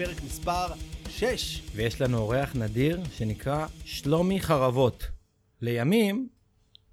לפרק 0.00 0.22
מספר 0.24 0.66
6. 1.08 1.62
ויש 1.74 2.00
לנו 2.00 2.18
אורח 2.18 2.56
נדיר 2.56 3.00
שנקרא 3.12 3.66
שלומי 3.84 4.40
חרבות. 4.40 5.06
לימים 5.62 6.28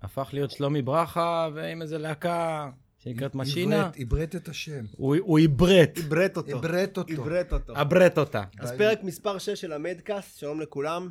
הפך 0.01 0.29
להיות 0.33 0.51
שלומי 0.51 0.81
ברכה 0.81 1.49
ועם 1.53 1.81
איזה 1.81 1.97
להקה 1.97 2.69
שנקראת 2.99 3.35
משינה. 3.35 3.89
עברת- 3.99 4.35
את 4.35 4.47
השם. 4.49 4.85
הוא 4.97 5.39
עברת 5.39 6.37
אותו. 6.37 6.57
עברת 6.57 6.97
אותו. 6.97 7.21
עברת 7.21 7.53
אותו. 7.53 7.73
עברת 7.75 8.17
אותה. 8.17 8.43
אז. 8.59 8.71
פרק 8.77 9.03
מספר 9.03 9.37
6 9.37 9.49
של 9.61 9.73
המדקאסט, 9.73 10.39
שלום 10.39 10.61
לכולם. 10.61 11.09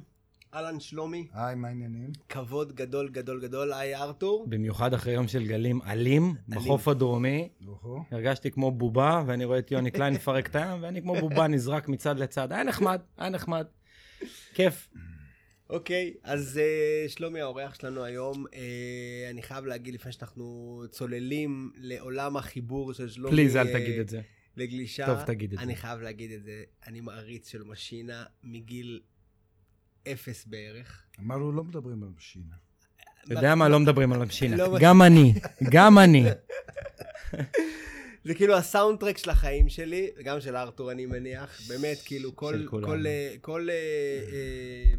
אהלן 0.54 0.80
שלומי, 0.80 1.26
היי, 1.32 1.54
מה 1.54 1.68
העניינים? 1.68 2.12
כבוד 2.28 2.72
גדול 2.72 3.08
גדול 3.08 3.40
גדול, 3.40 3.72
היי 3.72 3.96
ארתור. 3.96 4.46
במיוחד 4.48 4.94
אחרי 4.94 5.12
יום 5.12 5.28
של 5.28 5.46
גלים 5.46 5.82
אלים 5.82 6.34
בחוף 6.48 6.88
הדרומי. 6.88 7.48
אוהו. 7.66 8.04
הרגשתי 8.10 8.50
כמו 8.50 8.70
בובה, 8.70 9.22
ואני 9.26 9.44
רואה 9.44 9.58
את 9.58 9.70
יוני 9.70 9.90
קליין 9.90 10.14
מפרק 10.14 10.46
את 10.46 10.56
הים, 10.56 10.82
ואני 10.82 11.02
כמו 11.02 11.20
בובה 11.20 11.46
נזרק 11.48 11.88
מצד 11.88 12.18
לצד. 12.18 12.52
היה 12.52 12.64
נחמד, 12.64 13.00
היה 13.18 13.30
נחמד. 13.30 13.66
כיף. 14.54 14.88
אוקיי, 15.70 16.14
אז 16.22 16.58
אה, 16.62 17.08
שלומי 17.08 17.40
האורח 17.40 17.74
שלנו 17.74 18.04
היום, 18.04 18.44
אה, 18.54 19.30
אני 19.30 19.42
חייב 19.42 19.64
להגיד 19.64 19.94
לפני 19.94 20.12
שאנחנו 20.12 20.82
צוללים 20.90 21.72
לעולם 21.76 22.36
החיבור 22.36 22.92
של 22.92 23.08
שלומי. 23.08 23.30
פליז, 23.30 23.56
אל 23.56 23.66
אה, 23.66 23.72
תגיד 23.72 23.98
את 23.98 24.08
זה. 24.08 24.20
לגלישה. 24.56 25.06
טוב, 25.06 25.24
תגיד 25.24 25.52
את 25.52 25.58
זה. 25.58 25.64
אני 25.64 25.76
חייב 25.76 26.00
להגיד 26.00 26.30
את 26.30 26.44
זה, 26.44 26.62
אני 26.86 27.00
מעריץ 27.00 27.48
של 27.50 27.62
משינה 27.62 28.24
מגיל 28.42 29.00
אפס 30.08 30.46
בערך. 30.46 31.02
אמרנו, 31.20 31.52
לא 31.52 31.64
מדברים 31.64 32.02
על 32.02 32.08
משינה. 32.16 32.54
אתה 33.24 33.34
יודע 33.34 33.54
מה? 33.54 33.68
לא 33.68 33.80
מדברים 33.80 34.12
על 34.12 34.22
המשינה. 34.22 34.56
לא- 34.56 34.78
גם 34.80 35.02
אני, 35.02 35.34
גם 35.70 35.98
אני. 35.98 36.24
זה 38.24 38.34
כאילו 38.34 38.56
הסאונדטרק 38.56 39.18
של 39.18 39.30
החיים 39.30 39.68
שלי, 39.68 40.10
וגם 40.16 40.40
של 40.40 40.56
ארתור 40.56 40.92
אני 40.92 41.06
מניח, 41.06 41.60
באמת 41.68 41.98
כאילו 42.04 42.36
כל, 42.36 42.54
אה, 43.06 43.34
כל, 43.40 43.70
אה, 43.70 43.74
אה, 44.32 44.94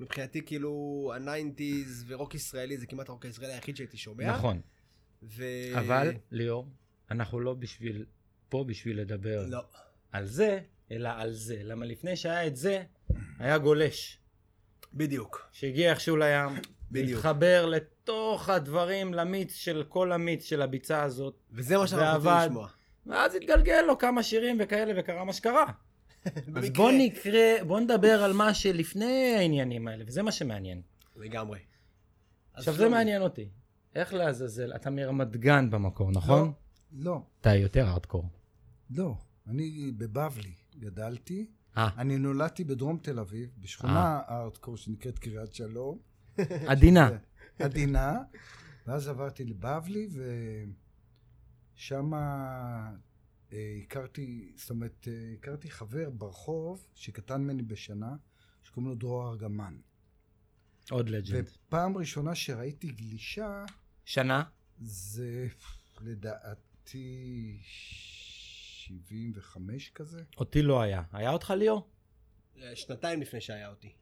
מבחינתי 0.00 0.42
כאילו 0.46 1.12
ה 1.14 1.24
nineties 1.24 2.04
ורוק 2.06 2.34
ישראלי 2.34 2.78
זה 2.78 2.86
כמעט 2.86 3.08
הרוק 3.08 3.24
הישראלי 3.24 3.54
היחיד 3.54 3.76
שהייתי 3.76 3.96
שומע. 3.96 4.32
נכון. 4.32 4.60
ו... 5.22 5.44
אבל, 5.78 6.12
ליאור, 6.30 6.68
אנחנו 7.10 7.40
לא 7.40 7.54
בשביל, 7.54 8.04
פה 8.48 8.64
בשביל 8.68 9.00
לדבר 9.00 9.46
לא. 9.48 9.60
על 10.12 10.26
זה, 10.26 10.60
אלא 10.90 11.08
על 11.08 11.32
זה. 11.32 11.60
למה 11.62 11.86
לפני 11.86 12.16
שהיה 12.16 12.46
את 12.46 12.56
זה, 12.56 12.82
היה 13.38 13.58
גולש, 13.58 14.18
בדיוק. 14.94 15.48
שהגיע 15.52 15.90
איכשהו 15.90 16.16
לים, 16.16 16.48
בדיוק. 16.92 17.18
התחבר 17.18 17.66
לתוך 17.66 18.48
הדברים, 18.48 19.14
למיץ 19.14 19.54
של 19.54 19.84
כל 19.88 20.12
המיץ 20.12 20.44
של 20.44 20.62
הביצה 20.62 21.02
הזאת, 21.02 21.34
וזה 21.52 21.78
מה 21.78 21.86
שאנחנו 21.86 22.30
רוצים. 22.30 22.50
לשמוע. 22.50 22.68
ואז 23.06 23.34
התגלגל 23.34 23.80
לו 23.86 23.98
כמה 23.98 24.22
שירים 24.22 24.56
וכאלה, 24.60 25.00
וקרה 25.00 25.24
מה 25.24 25.32
שקרה. 25.32 25.66
אז. 26.56 26.70
בוא 26.70 26.90
נקרא, 26.98 27.64
בוא 27.66 27.80
נדבר 27.80 28.22
על 28.22 28.32
מה 28.32 28.54
שלפני 28.54 29.34
העניינים 29.36 29.88
האלה, 29.88 30.04
וזה 30.06 30.22
מה 30.22 30.32
שמעניין. 30.32 30.82
לגמרי. 31.16 31.58
עכשיו 32.52 32.74
זה 32.74 32.78
שלומי, 32.78 32.94
מעניין 32.96 33.22
אותי. 33.22 33.48
איך 33.94 34.14
לעזאזל, 34.14 34.72
אתה 34.74 34.90
מרמת 34.90 35.36
גן 35.36 35.70
במקור, 35.70 36.10
נכון? 36.10 36.52
לא, 36.92 37.20
אתה 37.40 37.54
יותר 37.54 37.88
ארדקור. 37.88 38.28
לא. 38.90 39.14
אני 39.46 39.92
בבבלי 39.96 40.54
גדלתי. 40.78 41.46
אה, 41.76 41.88
אני 41.98 42.18
נולדתי 42.18 42.64
בדרום 42.64 42.98
תל 43.02 43.18
אביב, 43.18 43.50
בשכונה 43.58 44.20
הארדקור 44.26 44.76
שנקראת 44.76 45.18
קריית 45.18 45.54
שלום. 45.54 45.98
עדינה. 46.72 47.08
עדינה. 47.58 48.18
ואז 48.86 49.08
עברתי 49.08 49.44
לבבלי, 49.44 50.08
ושם 51.74 52.12
הכרתי, 53.52 54.52
זאת 54.56 54.70
אומרת, 54.70 55.08
אה, 55.08 55.32
הכרתי 55.38 55.70
חבר 55.70 56.10
ברחוב, 56.10 56.86
שקטן 56.94 57.40
ממני 57.40 57.62
בשנה, 57.62 58.16
שקוראים 58.62 58.90
לו 58.90 58.96
דרור 58.96 59.28
ארגמן. 59.28 59.76
עוד 60.90 61.08
לג'נד. 61.08 61.48
ופעם 61.66 61.96
ראשונה 61.96 62.34
שראיתי 62.34 62.88
גלישה, 62.88 63.64
שנה? 64.04 64.42
זה 64.80 65.48
לדעתי 66.00 67.58
75 68.86 69.90
כזה. 69.94 70.22
אותי 70.36 70.62
לא 70.62 70.80
היה. 70.80 71.02
היה 71.12 71.30
אותך 71.30 71.50
ליאור? 71.50 71.88
אה, 72.62 72.76
שנתיים 72.76 73.20
לפני 73.20 73.40
שהיה 73.40 73.68
אותי. 73.68 73.92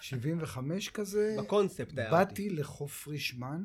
75 0.00 0.88
כזה. 0.88 1.36
בקונספט 1.38 1.98
היה 1.98 2.10
אותי. 2.10 2.24
באתי 2.24 2.50
לחוף 2.50 3.02
פרישמן 3.04 3.64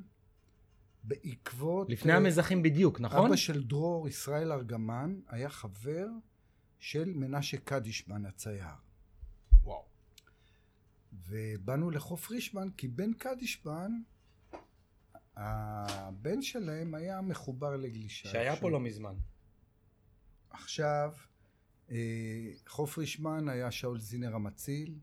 בעקבות... 1.03 1.89
לפני 1.89 2.11
אה, 2.11 2.17
המזחים 2.17 2.63
בדיוק, 2.63 2.99
נכון? 2.99 3.27
אבא 3.27 3.35
של 3.35 3.63
דרור, 3.63 4.07
ישראל 4.07 4.51
ארגמן, 4.51 5.19
היה 5.27 5.49
חבר 5.49 6.07
של 6.79 7.13
מנשה 7.15 7.57
קדישמן 7.57 8.25
הצייר. 8.25 8.65
וואו. 9.63 9.85
ובאנו 11.27 11.91
לחוף 11.91 12.27
פרישמן 12.27 12.67
כי 12.77 12.87
בן 12.87 13.13
קדישמן, 13.13 13.91
הבן 15.35 16.41
שלהם 16.41 16.95
היה 16.95 17.21
מחובר 17.21 17.75
לגלישה. 17.77 18.29
שהיה 18.29 18.55
פה 18.55 18.69
לא 18.69 18.79
מזמן. 18.79 19.15
עכשיו, 20.55 21.13
אה, 21.91 22.51
חוף 22.67 22.97
רישמן 22.97 23.49
היה 23.49 23.71
שאול 23.71 23.99
זינר 23.99 24.35
המציל, 24.35 24.99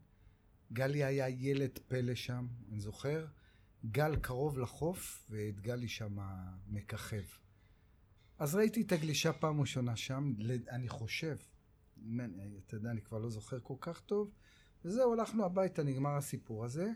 גלי 0.72 1.04
היה 1.04 1.28
ילד 1.28 1.78
פלא 1.88 2.14
שם, 2.14 2.46
אני 2.70 2.80
זוכר, 2.80 3.26
גל 3.90 4.16
קרוב 4.16 4.58
לחוף 4.58 5.26
ואת 5.30 5.60
גלי 5.60 5.88
שם 5.88 6.18
מככב. 6.68 7.22
אז 8.38 8.54
ראיתי 8.54 8.82
את 8.82 8.92
הגלישה 8.92 9.32
פעם 9.32 9.60
ראשונה 9.60 9.96
שם, 9.96 10.34
אני 10.70 10.88
חושב, 10.88 11.36
אתה 12.66 12.76
יודע, 12.76 12.90
אני 12.90 13.02
כבר 13.02 13.18
לא 13.18 13.30
זוכר 13.30 13.58
כל 13.62 13.76
כך 13.80 14.00
טוב, 14.00 14.30
וזהו, 14.84 15.12
הלכנו 15.12 15.44
הביתה, 15.44 15.82
נגמר 15.82 16.16
הסיפור 16.16 16.64
הזה, 16.64 16.90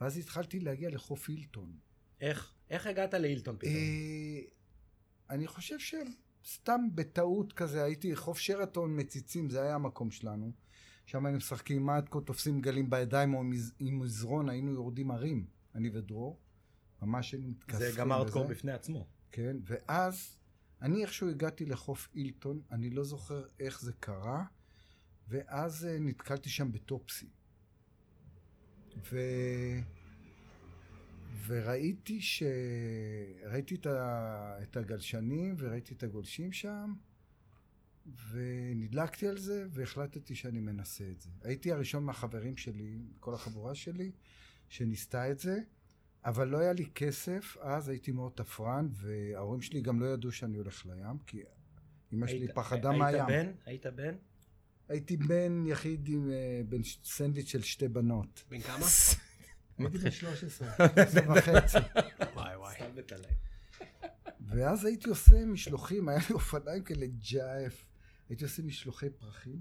ואז 0.00 0.18
התחלתי 0.18 0.60
להגיע 0.60 0.90
לחוף 0.90 1.28
הילטון. 1.28 1.78
איך? 2.20 2.54
איך 2.70 2.86
הגעת 2.86 3.14
להילטון 3.14 3.56
פתאום? 3.56 3.74
אה, 3.74 4.40
אני 5.30 5.46
חושב 5.46 5.78
שסתם 6.44 6.80
בטעות 6.94 7.52
כזה, 7.52 7.84
הייתי 7.84 8.16
חוף 8.16 8.38
שרתון 8.38 9.00
מציצים, 9.00 9.50
זה 9.50 9.62
היה 9.62 9.74
המקום 9.74 10.10
שלנו. 10.10 10.52
שם 11.06 11.26
היינו 11.26 11.38
משחקים 11.38 11.88
עם 11.88 11.96
מתקו, 11.96 12.20
תופסים 12.20 12.60
גלים 12.60 12.90
בידיים 12.90 13.34
או 13.34 13.40
עם 13.40 13.50
מז- 13.50 13.72
עם 13.78 13.98
מזרון, 13.98 14.48
היינו 14.48 14.72
יורדים 14.72 15.10
הרים, 15.10 15.46
אני 15.74 15.90
ודרור. 15.92 16.38
ממש 17.02 17.32
היינו 17.32 17.48
מתכסחים. 17.48 17.90
זה 17.92 17.98
גם 17.98 18.12
ארדקור. 18.12 18.46
בפני 18.48 18.72
עצמו. 18.72 19.06
כן, 19.32 19.56
ואז 19.64 20.36
אני 20.82 21.02
איכשהו 21.02 21.28
הגעתי 21.28 21.66
לחוף 21.66 22.08
אילטון, 22.14 22.60
אני 22.70 22.90
לא 22.90 23.04
זוכר 23.04 23.44
איך 23.60 23.80
זה 23.80 23.92
קרה, 24.00 24.44
ואז 25.28 25.86
אה, 25.86 25.96
נתקלתי 26.00 26.50
שם 26.50 26.72
בטופסי. 26.72 27.26
ו... 29.12 29.18
וראיתי 31.46 32.20
ש... 32.20 32.42
ראיתי 33.46 33.74
את, 33.74 33.86
ה... 33.86 34.58
את 34.62 34.76
הגלשנים 34.76 35.54
וראיתי 35.58 35.94
את 35.94 36.02
הגולשים 36.02 36.52
שם, 36.52 36.94
ונדלקתי 38.30 39.28
על 39.28 39.38
זה 39.38 39.66
והחלטתי 39.70 40.34
שאני 40.34 40.60
מנסה 40.60 41.04
את 41.10 41.20
זה. 41.20 41.30
הייתי 41.42 41.72
הראשון 41.72 42.04
מהחברים 42.04 42.56
שלי, 42.56 42.98
כל 43.20 43.34
החבורה 43.34 43.74
שלי, 43.74 44.10
שניסתה 44.68 45.30
את 45.30 45.38
זה. 45.38 45.58
אבל 46.24 46.48
לא 46.48 46.58
היה 46.58 46.72
לי 46.72 46.86
כסף, 46.94 47.56
אז 47.60 47.88
הייתי 47.88 48.12
מאוד 48.12 48.32
תפרן, 48.34 48.88
וההורים 48.92 49.60
שלי 49.60 49.80
גם 49.80 50.00
לא 50.00 50.06
ידעו 50.06 50.32
שאני 50.32 50.56
הולך 50.58 50.86
לים, 50.86 51.18
כי 51.26 51.42
אמא 52.12 52.26
שלי 52.26 52.38
היית- 52.38 52.54
פחדה 52.54 52.90
היית 52.90 53.00
מהים. 53.02 53.26
בן? 53.26 53.52
היית 53.66 53.86
בן? 53.86 54.14
הייתי 54.88 55.16
בן 55.16 55.64
יחיד 55.66 56.08
עם 56.08 56.30
אה, 56.30 56.60
בן 56.68 56.82
סנדוויץ' 57.04 57.48
של 57.48 57.62
שתי 57.62 57.88
בנות. 57.88 58.44
בן 58.48 58.60
כמה? 58.60 58.86
הייתי 59.78 59.98
בן 59.98 60.10
13, 60.10 60.68
13 60.76 61.22
וחצי. 61.38 61.78
וואי 62.34 62.56
וואי. 62.56 62.74
סתלבט 62.74 63.12
עליי. 63.12 63.30
ואז 64.40 64.84
הייתי 64.84 65.08
עושה 65.08 65.44
משלוחים, 65.46 66.08
היה 66.08 66.18
לי 66.28 66.34
אופניים 66.34 66.84
כאלה 66.84 67.06
ג'אף. 67.32 67.84
הייתי 68.28 68.44
עושה 68.44 68.62
משלוחי 68.62 69.10
פרחים, 69.10 69.60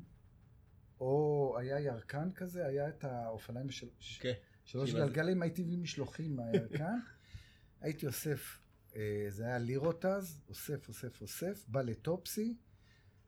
או 0.99 1.55
היה 1.59 1.79
ירקן 1.79 2.29
כזה, 2.35 2.65
היה 2.67 2.87
את 2.89 3.03
האופניים 3.03 3.69
של... 3.71 3.87
כן. 4.19 4.33
שלוש 4.65 4.89
כאילו, 4.89 5.03
אז- 5.03 5.09
גלגלים, 5.09 5.41
הייתי 5.41 5.63
מביא 5.63 5.77
משלוחים 5.77 6.35
מהירקן, 6.35 6.97
הייתי 7.81 8.07
אוסף, 8.07 8.59
אה, 8.95 9.25
זה 9.29 9.45
היה 9.45 9.57
לירות 9.57 10.05
אז, 10.05 10.41
אוסף, 10.49 10.87
אוסף, 10.87 11.21
אוסף, 11.21 11.65
בא 11.67 11.81
לטופסי, 11.81 12.57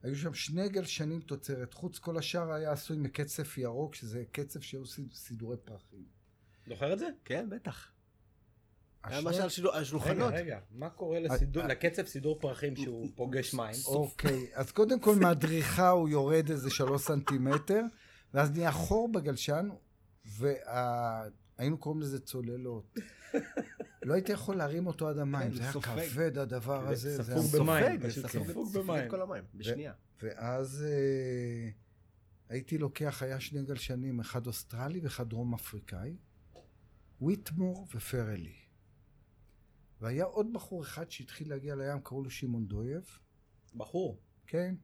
היו 0.02 0.16
שם 0.16 0.34
שני 0.34 0.68
גלשנים 0.68 1.20
תוצרת 1.20 1.74
חוץ, 1.74 1.98
כל 1.98 2.18
השאר 2.18 2.52
היה 2.52 2.72
עשוי 2.72 2.96
מקצף 2.96 3.58
ירוק, 3.58 3.94
שזה 3.94 4.24
קצף 4.32 4.62
שהיו 4.62 4.86
סיד- 4.86 5.12
סידורי 5.12 5.56
פרחים. 5.64 6.04
זוכר 6.68 6.92
את 6.92 6.98
זה? 6.98 7.08
כן, 7.24 7.46
בטח. 7.50 7.88
היה 9.04 9.20
משל 9.20 9.42
על 9.42 9.48
רגע, 9.74 9.84
שולחנות. 9.84 10.32
רגע, 10.34 10.58
מה 10.70 10.90
קורה 10.90 11.20
לסידור- 11.20 11.62
אה, 11.62 11.68
לקצב 11.68 12.06
סידור 12.06 12.40
פרחים 12.40 12.76
שהוא 12.76 13.08
פוגש 13.14 13.54
מים? 13.54 13.74
אוקיי, 13.86 14.46
אז 14.54 14.70
קודם 14.72 15.00
כל 15.00 15.14
מהדריכה 15.20 15.88
הוא 15.88 16.08
יורד 16.08 16.50
איזה 16.50 16.70
שלוש 16.70 17.02
סנטימטר, 17.02 17.80
ואז 18.34 18.50
נהיה 18.50 18.72
חור 18.72 19.12
בגלשן, 19.12 19.68
והיינו 20.24 21.78
קוראים 21.78 22.00
לזה 22.00 22.20
צוללות. 22.20 22.98
לא 24.02 24.14
הייתי 24.14 24.32
יכול 24.32 24.56
להרים 24.56 24.86
אותו 24.86 25.08
עד 25.08 25.18
המים, 25.18 25.50
כן, 25.50 25.56
זה 25.56 25.62
היה 25.62 25.72
סופג. 25.72 26.08
כבד 26.12 26.38
הדבר 26.38 26.88
הזה. 26.88 27.22
זה 27.22 27.40
ספוג 27.40 27.62
במים, 27.62 28.00
פשוט 28.00 28.26
ספוג, 28.26 28.50
ספוג 28.50 28.72
במים. 28.74 29.10
כל 29.10 29.22
המים, 29.22 29.44
בשנייה. 29.54 29.92
ואז 30.22 30.84
אה, 30.88 31.68
הייתי 32.48 32.78
לוקח, 32.78 33.22
היה 33.22 33.40
שני 33.40 33.62
גלשנים, 33.62 34.20
אחד 34.20 34.46
אוסטרלי 34.46 35.00
ואחד 35.00 35.28
דרום 35.28 35.54
אפריקאי, 35.54 36.16
ויטמור 37.20 37.86
ופרלי. 37.94 38.56
והיה 40.00 40.24
עוד 40.24 40.52
בחור 40.52 40.82
אחד 40.82 41.10
שהתחיל 41.10 41.50
להגיע 41.50 41.74
לים, 41.74 42.00
קראו 42.00 42.22
לו 42.22 42.30
שמעון 42.30 42.66
דויב, 42.66 43.18
בחור. 43.74 44.20
כן? 44.46 44.74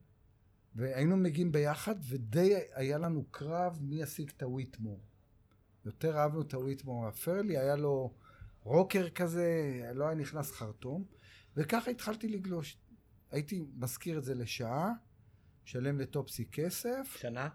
והיינו 0.75 1.17
מגיעים 1.17 1.53
ביחד, 1.53 1.95
ודי 2.09 2.55
היה 2.75 2.99
לנו 2.99 3.25
קרב 3.31 3.79
מי 3.83 4.03
ישיג 4.03 4.31
את 4.37 4.43
הוויטמור. 4.43 5.01
יותר 5.85 6.19
אהבנו 6.19 6.43
את 6.43 6.55
הוויטמור. 6.55 7.07
הפרלי 7.07 7.59
היה 7.59 7.77
לו 7.77 8.15
רוקר 8.63 9.11
כזה, 9.11 9.81
לא 9.95 10.05
היה 10.05 10.15
נכנס 10.15 10.53
חרטום, 10.53 11.05
וככה 11.57 11.91
התחלתי 11.91 12.29
לגלוש. 12.29 12.79
הייתי 13.31 13.65
מזכיר 13.75 14.19
את 14.19 14.25
זה 14.25 14.35
לשעה, 14.35 14.93
משלם 15.65 16.01
לטופסי 16.01 16.45
כסף, 16.53 17.17
שנה? 17.19 17.49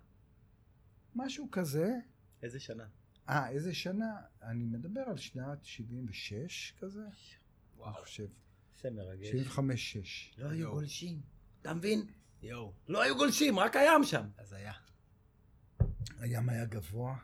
משהו 1.16 1.48
כזה. 1.52 1.90
איזה 2.44 2.60
שנה? 2.60 2.86
אה, 3.30 3.50
איזה 3.50 3.74
שנה? 3.74 4.16
אני 4.44 4.64
מדבר 4.64 5.02
על 5.02 5.18
שנת 5.18 5.66
76 5.66 6.74
כזה, 6.80 7.02
וואו, 7.78 7.90
אני 7.90 8.04
חושב. 8.04 8.28
זה 8.82 8.90
מרגש. 8.90 9.28
75-6. 9.58 9.60
לא 10.38 10.50
היו. 10.50 10.72
גולשים. 10.72 11.22
אתה 11.62 11.74
מבין? 11.74 12.06
יואו, 12.42 12.74
לא 12.88 13.02
היו 13.02 13.16
גולשים, 13.16 13.60
רק 13.60 13.76
הים 13.76 14.04
שם. 14.04 14.28
אז 14.38 14.54
היה. 14.54 14.74
הים 16.20 16.50
היה 16.50 16.66
גבוה, 16.66 17.18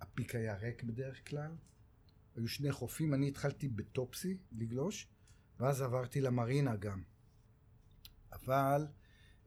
הפיק 0.00 0.34
היה 0.34 0.56
ריק 0.56 0.82
בדרך 0.82 1.28
כלל, 1.28 1.52
היו 2.36 2.48
שני 2.48 2.72
חופים, 2.72 3.14
אני 3.14 3.28
התחלתי 3.28 3.68
בטופסי 3.68 4.38
לגלוש, 4.52 5.08
ואז 5.60 5.82
עברתי 5.82 6.20
למרינה 6.20 6.76
גם. 6.76 7.02
אבל 8.32 8.86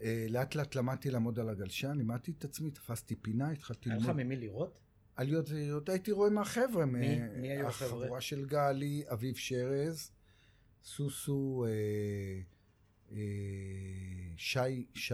אה, 0.02 0.26
לאט 0.30 0.56
לאט 0.56 0.76
למדתי 0.76 1.12
לעמוד 1.12 1.40
על 1.40 1.50
הגלשן, 1.50 1.98
לימדתי 1.98 2.32
את 2.32 2.46
עצמי, 2.46 2.72
תפסתי 2.72 3.16
פינה, 3.16 3.50
התחלתי 3.52 3.90
היה 3.90 3.98
לך 3.98 4.06
ללמוד 4.06 4.24
ממי 4.24 4.36
לראות? 4.36 4.83
עליות 5.16 5.50
וירידות, 5.50 5.90
הייתי 5.90 6.12
רואה 6.12 6.30
מהחבר'ה, 6.30 6.86
מי? 6.86 7.20
מ- 7.20 7.42
מי 7.42 7.48
היו 7.52 7.68
החבר'ה? 7.68 7.90
החבורה 8.02 8.22
של 8.22 8.46
גלי, 8.46 9.04
אביב 9.12 9.36
שרז, 9.36 10.12
סוסו, 10.84 11.66
אה, 11.68 12.42
אה, 13.12 13.18
שי, 14.38 14.86
שי, 14.94 15.14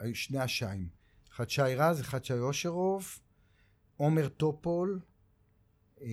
אה, 0.00 0.14
שני 0.14 0.38
השיים, 0.38 0.88
אחד 1.32 1.50
שי 1.50 1.62
רז, 1.62 2.00
אחד 2.00 2.24
שי 2.24 2.32
אושרוב, 2.32 3.18
עומר 3.96 4.28
טופול, 4.28 5.00
אה, 6.02 6.06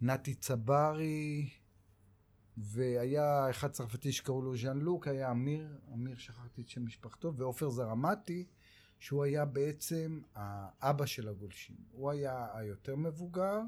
נתי 0.00 0.34
צברי, 0.34 1.50
והיה 2.56 3.50
אחד 3.50 3.70
צרפתי 3.70 4.12
שקראו 4.12 4.42
לו 4.42 4.56
ז'אן 4.56 4.78
לוק, 4.78 5.08
היה 5.08 5.30
אמיר, 5.30 5.78
אמיר 5.94 6.16
שכחתי 6.16 6.62
את 6.62 6.68
שם 6.68 6.84
משפחתו, 6.84 7.34
ועופר 7.34 7.70
זרמתי, 7.70 8.46
שהוא 8.98 9.24
היה 9.24 9.44
בעצם 9.44 10.20
האבא 10.34 11.06
של 11.06 11.28
הגולשים. 11.28 11.76
הוא 11.90 12.10
היה 12.10 12.46
היותר 12.54 12.96
מבוגר, 12.96 13.60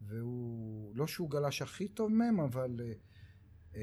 והוא, 0.00 0.92
לא 0.96 1.06
שהוא 1.06 1.30
גלש 1.30 1.62
הכי 1.62 1.88
טוב 1.88 2.12
מהם, 2.12 2.40
אבל 2.40 2.80
אה, 2.80 2.92
אה, 3.76 3.82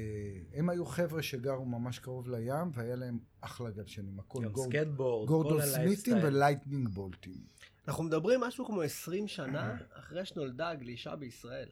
הם 0.53 0.69
היו 0.69 0.85
חבר'ה 0.85 1.23
שגרו 1.23 1.65
ממש 1.65 1.99
קרוב 1.99 2.29
לים, 2.29 2.71
והיה 2.73 2.95
להם 2.95 3.19
אחלה 3.41 3.69
גלשנים. 3.69 4.19
הכל 4.19 4.43
גם 4.43 4.51
גורד, 4.51 4.69
סקטבורד, 4.69 5.27
גורדו 5.27 5.49
כל 5.49 5.61
סמיתים. 5.61 6.17
ולייטנינג 6.23 6.89
בולטים. 6.89 7.41
אנחנו 7.87 8.03
מדברים 8.03 8.41
משהו 8.41 8.65
כמו 8.65 8.81
20 8.81 9.27
שנה 9.27 9.77
אחרי 9.93 10.25
שנולדה 10.25 10.69
הגלישה 10.69 11.15
בישראל. 11.15 11.69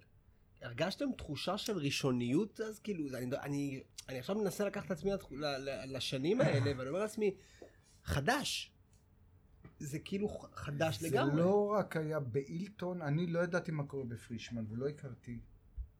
הרגשתם 0.61 1.05
תחושה 1.17 1.57
של 1.57 1.77
ראשוניות 1.77 2.61
אז? 2.61 2.79
כאילו, 2.79 3.17
אני, 3.17 3.38
אני, 3.41 3.83
אני 4.09 4.19
עכשיו 4.19 4.35
מנסה 4.35 4.65
לקחת 4.65 4.85
את 4.85 4.91
עצמי 4.91 5.11
לשנים 5.88 6.41
האלה, 6.41 6.71
ואני 6.77 6.89
אומר 6.89 6.99
לעצמי, 6.99 7.35
חדש. 8.03 8.75
זה 9.80 10.00
כאילו 10.00 10.27
חדש 10.54 11.04
לגמרי. 11.04 11.36
זה 11.36 11.42
לא 11.42 11.75
רק 11.77 11.98
היה 11.98 12.19
באילטון, 12.19 13.01
אני 13.01 13.27
לא 13.27 13.39
ידעתי 13.39 13.72
מה 13.72 13.86
קורה 13.86 14.06
בפרישמן, 14.06 14.66
ולא 14.69 14.89
הכרתי 14.89 15.39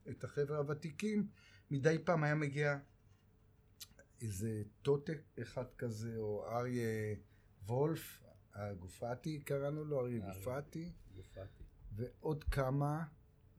את 0.10 0.24
החבר'ה 0.24 0.58
הוותיקים. 0.58 1.28
מדי 1.72 1.98
פעם 2.04 2.24
היה 2.24 2.36
מגיע 2.36 2.78
איזה 4.22 4.64
טוטק 4.82 5.22
אחד 5.42 5.66
כזה, 5.78 6.18
או 6.18 6.46
אריה 6.48 7.16
וולף, 7.66 8.24
הגופתי 8.54 9.40
קראנו 9.40 9.86
לו, 9.86 10.00
אריה 10.00 10.24
אריה. 10.26 10.34
גופתי, 10.34 10.92
גופתי. 11.16 11.64
ועוד 11.96 12.44
כמה. 12.44 13.04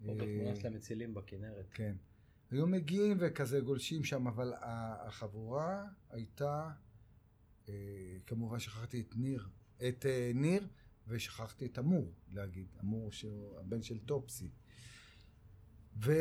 פה 0.04 0.12
אה, 0.12 0.14
בתמונה 0.14 0.56
של 0.56 0.66
המצילים 0.66 1.14
בכנרת. 1.14 1.66
כן. 1.72 1.96
היו 2.50 2.66
מגיעים 2.66 3.16
וכזה 3.20 3.60
גולשים 3.60 4.04
שם, 4.04 4.26
אבל 4.26 4.52
החבורה 4.60 5.84
הייתה, 6.10 6.70
אה, 7.68 7.74
כמובן 8.26 8.58
שכחתי 8.58 9.00
את 9.00 9.16
ניר, 9.16 9.48
את 9.88 10.06
אה, 10.06 10.30
ניר, 10.34 10.68
ושכחתי 11.08 11.66
את 11.66 11.78
אמור 11.78 12.12
להגיד, 12.32 12.66
אמור 12.80 13.12
שהוא 13.12 13.58
הבן 13.60 13.82
של 13.82 13.98
טופסי. 13.98 14.50
ו... 16.04 16.12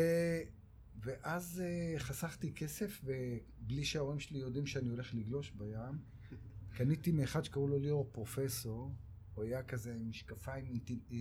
ואז 1.00 1.62
אה, 1.64 1.98
חסכתי 1.98 2.52
כסף, 2.54 3.00
ובלי 3.04 3.84
שההורים 3.84 4.20
שלי 4.20 4.38
יודעים 4.38 4.66
שאני 4.66 4.88
הולך 4.88 5.14
לגלוש 5.14 5.50
בים, 5.50 5.98
קניתי 6.76 7.12
מאחד 7.12 7.44
שקראו 7.44 7.68
לו 7.68 7.78
ליאור 7.78 8.08
פרופסור, 8.12 8.92
הוא 9.34 9.44
היה 9.44 9.62
כזה 9.62 9.94
עם 9.94 10.08
משקפיים 10.08 10.66
אינטל... 10.66 10.98
אה, 11.12 11.16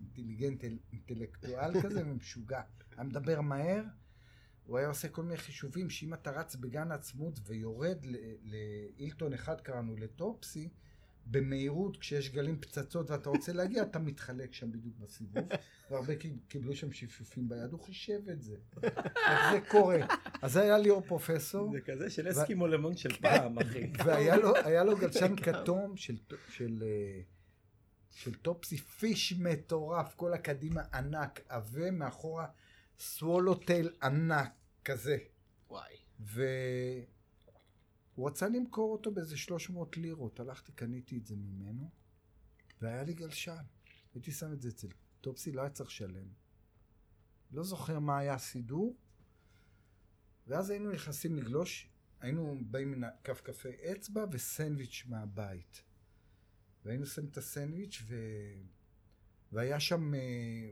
אינטליגנט, 0.00 0.64
אינטלקטואל 0.92 1.72
כזה 1.82 2.02
ומשוגע. 2.06 2.62
היה 2.96 3.04
מדבר 3.04 3.40
מהר, 3.40 3.84
הוא 4.64 4.78
היה 4.78 4.88
עושה 4.88 5.08
כל 5.08 5.22
מיני 5.22 5.36
חישובים 5.36 5.90
שאם 5.90 6.14
אתה 6.14 6.30
רץ 6.30 6.56
בגן 6.56 6.90
העצמות 6.90 7.40
ויורד 7.46 8.06
ל- 8.06 8.16
לאילטון 8.42 9.32
אחד 9.32 9.60
קראנו, 9.60 9.96
לטופסי, 9.96 10.68
במהירות 11.30 11.96
כשיש 11.96 12.30
גלים 12.30 12.60
פצצות 12.60 13.10
ואתה 13.10 13.30
רוצה 13.30 13.52
להגיע, 13.52 13.82
אתה 13.82 13.98
מתחלק 13.98 14.54
שם 14.54 14.72
בדיוק 14.72 14.94
בסיבוב, 14.98 15.48
והרבה 15.90 16.16
קיב- 16.16 16.38
קיבלו 16.48 16.76
שם 16.76 16.92
שפשופים 16.92 17.48
ביד, 17.48 17.72
הוא 17.72 17.80
חישב 17.80 18.28
את 18.32 18.42
זה. 18.42 18.56
איך 18.82 19.40
זה 19.52 19.60
קורה? 19.68 19.98
אז 20.42 20.56
היה 20.56 20.78
ליאור 20.78 21.00
פרופסור, 21.00 21.72
זה 21.72 21.80
כזה 21.80 22.10
של 22.10 22.30
אסקימו 22.30 22.66
לימון 22.66 22.96
של 22.96 23.16
פעם, 23.20 23.58
אחי. 23.58 23.90
והיה 24.04 24.84
לו, 24.84 24.96
גלשן 24.98 25.36
כתום 25.62 25.96
של, 25.96 26.16
של, 26.48 26.82
אה, 26.86 27.20
של 28.10 28.34
טופסי 28.34 28.76
fish 28.76 29.32
מטורף, 29.38 30.14
כל 30.14 30.34
הקדימה 30.34 30.82
ענק, 30.94 31.40
עבה 31.48 31.90
מאחורה 31.90 32.46
swallow 32.98 33.56
tail 33.56 33.90
ענק 34.02 34.50
כזה. 34.84 35.16
וואי. 35.70 35.94
והוא 38.18 38.28
רצה 38.28 38.48
למכור 38.48 38.92
אותו 38.92 39.10
באיזה 39.10 39.36
300 39.36 39.96
לירות, 39.96 40.40
הלכתי, 40.40 40.72
קניתי 40.72 41.18
את 41.18 41.26
זה 41.26 41.36
ממנו, 41.36 41.90
והיה 42.80 43.02
לי 43.02 43.14
גלשן. 43.14 43.62
הייתי 44.14 44.32
שם 44.32 44.52
את 44.52 44.62
זה 44.62 44.68
אצל 44.68 44.88
טופסי, 45.20 45.52
לא 45.52 45.60
היה 45.60 45.70
צריך 45.70 45.88
לשלם. 45.88 46.28
לא 47.50 47.64
זוכר 47.64 47.98
מה 47.98 48.18
היה 48.18 48.34
הסידור, 48.34 48.96
ואז 50.46 50.70
היינו 50.70 50.92
נכנסים 50.92 51.36
לגלוש, 51.36 51.90
היינו 52.20 52.58
באים 52.60 52.90
מן 52.90 53.08
קפה 53.22 53.68
אצבע 53.92 54.24
וסנדוויץ' 54.32 55.04
מהבית. 55.08 55.82
והיינו 56.84 57.06
שמים 57.06 57.28
את 57.28 57.36
הסנדוויץ' 57.36 58.02
ו... 58.06 58.16
והיה 59.52 59.80
שם 59.80 60.14
אה, 60.14 60.70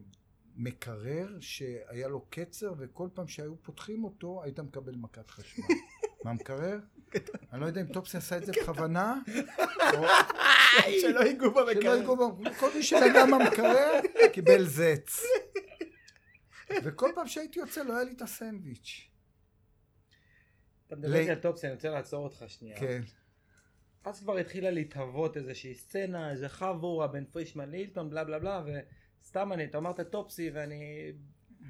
מקרר 0.56 1.40
שהיה 1.40 2.08
לו 2.08 2.26
קצר, 2.30 2.74
וכל 2.78 3.08
פעם 3.14 3.28
שהיו 3.28 3.62
פותחים 3.62 4.04
אותו, 4.04 4.42
היית 4.42 4.60
מקבל 4.60 4.94
מכת 4.94 5.30
חשמל. 5.30 5.64
מהמקרר? 6.26 6.78
אני 7.52 7.60
לא 7.60 7.66
יודע 7.66 7.80
אם 7.80 7.92
טופסי 7.92 8.16
עשה 8.16 8.36
את 8.36 8.46
זה 8.46 8.52
בכוונה, 8.62 9.14
או 9.94 10.02
שלא 11.00 11.20
ייגעו 11.20 11.50
במקרר. 11.50 12.06
כל 12.60 12.70
מי 12.74 12.82
שנגע 12.82 13.24
מהמקרר 13.24 14.00
קיבל 14.32 14.64
זץ. 14.64 15.22
וכל 16.84 17.10
פעם 17.14 17.26
שהייתי 17.26 17.58
יוצא 17.58 17.82
לא 17.82 17.94
היה 17.94 18.04
לי 18.04 18.12
את 18.12 18.22
הסנדוויץ'. 18.22 19.10
אתה 20.86 20.96
מדבר 20.96 21.30
על 21.30 21.38
טופסי, 21.38 21.66
אני 21.66 21.74
רוצה 21.74 21.90
לעצור 21.90 22.24
אותך 22.24 22.44
שנייה. 22.48 22.80
כן. 22.80 23.02
אז 24.04 24.20
כבר 24.20 24.36
התחילה 24.36 24.70
להתהוות 24.70 25.36
איזושהי 25.36 25.74
סצנה, 25.74 26.30
איזה 26.30 26.48
חבורה 26.48 27.06
בין 27.08 27.24
פרישמן 27.32 27.70
לאילטון, 27.70 28.10
בלה 28.10 28.24
בלה 28.24 28.38
בלה, 28.38 28.62
וסתם 29.22 29.52
אני, 29.52 29.64
אתה 29.64 29.78
אמרת 29.78 30.00
טופסי, 30.00 30.50
ואני 30.50 31.12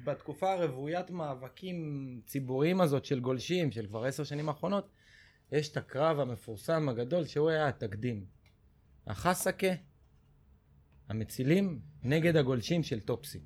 בתקופה 0.07 0.53
הרוויית 0.53 1.09
מאבקים 1.09 1.77
ציבוריים 2.25 2.81
הזאת 2.81 3.05
של 3.05 3.19
גולשים, 3.19 3.71
של 3.71 3.87
כבר 3.87 4.05
עשר 4.05 4.23
שנים 4.23 4.49
האחרונות, 4.49 4.89
יש 5.51 5.69
את 5.69 5.77
הקרב 5.77 6.19
המפורסם 6.19 6.89
הגדול, 6.89 7.25
שהוא 7.25 7.49
היה 7.49 7.67
התקדים. 7.67 8.25
החסקה, 9.07 9.67
המצילים, 11.09 11.79
נגד 12.03 12.35
הגולשים 12.35 12.83
של 12.83 12.99
טופסי. 12.99 13.39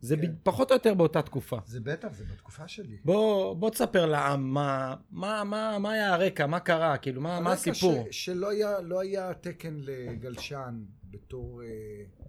זה 0.00 0.16
כן. 0.16 0.22
ב- 0.22 0.34
פחות 0.42 0.70
או 0.70 0.76
יותר 0.76 0.94
באותה 0.94 1.22
תקופה. 1.22 1.58
זה 1.66 1.80
בטח, 1.80 2.12
זה 2.12 2.24
בתקופה 2.24 2.68
שלי. 2.68 2.96
בוא, 3.04 3.54
בוא 3.54 3.70
תספר 3.70 4.06
לעם 4.06 4.54
מה, 4.54 4.94
מה, 5.10 5.44
מה, 5.44 5.78
מה 5.78 5.92
היה 5.92 6.14
הרקע, 6.14 6.46
מה 6.46 6.60
קרה, 6.60 6.98
כאילו, 6.98 7.20
מה, 7.20 7.40
מה 7.40 7.52
הסיפור? 7.52 8.06
ש, 8.10 8.24
שלא 8.24 8.50
היה, 8.50 8.80
לא 8.80 9.00
היה 9.00 9.34
תקן 9.34 9.76
לגלשן 9.78 10.84
בתור 11.10 11.62
אה, 11.62 12.25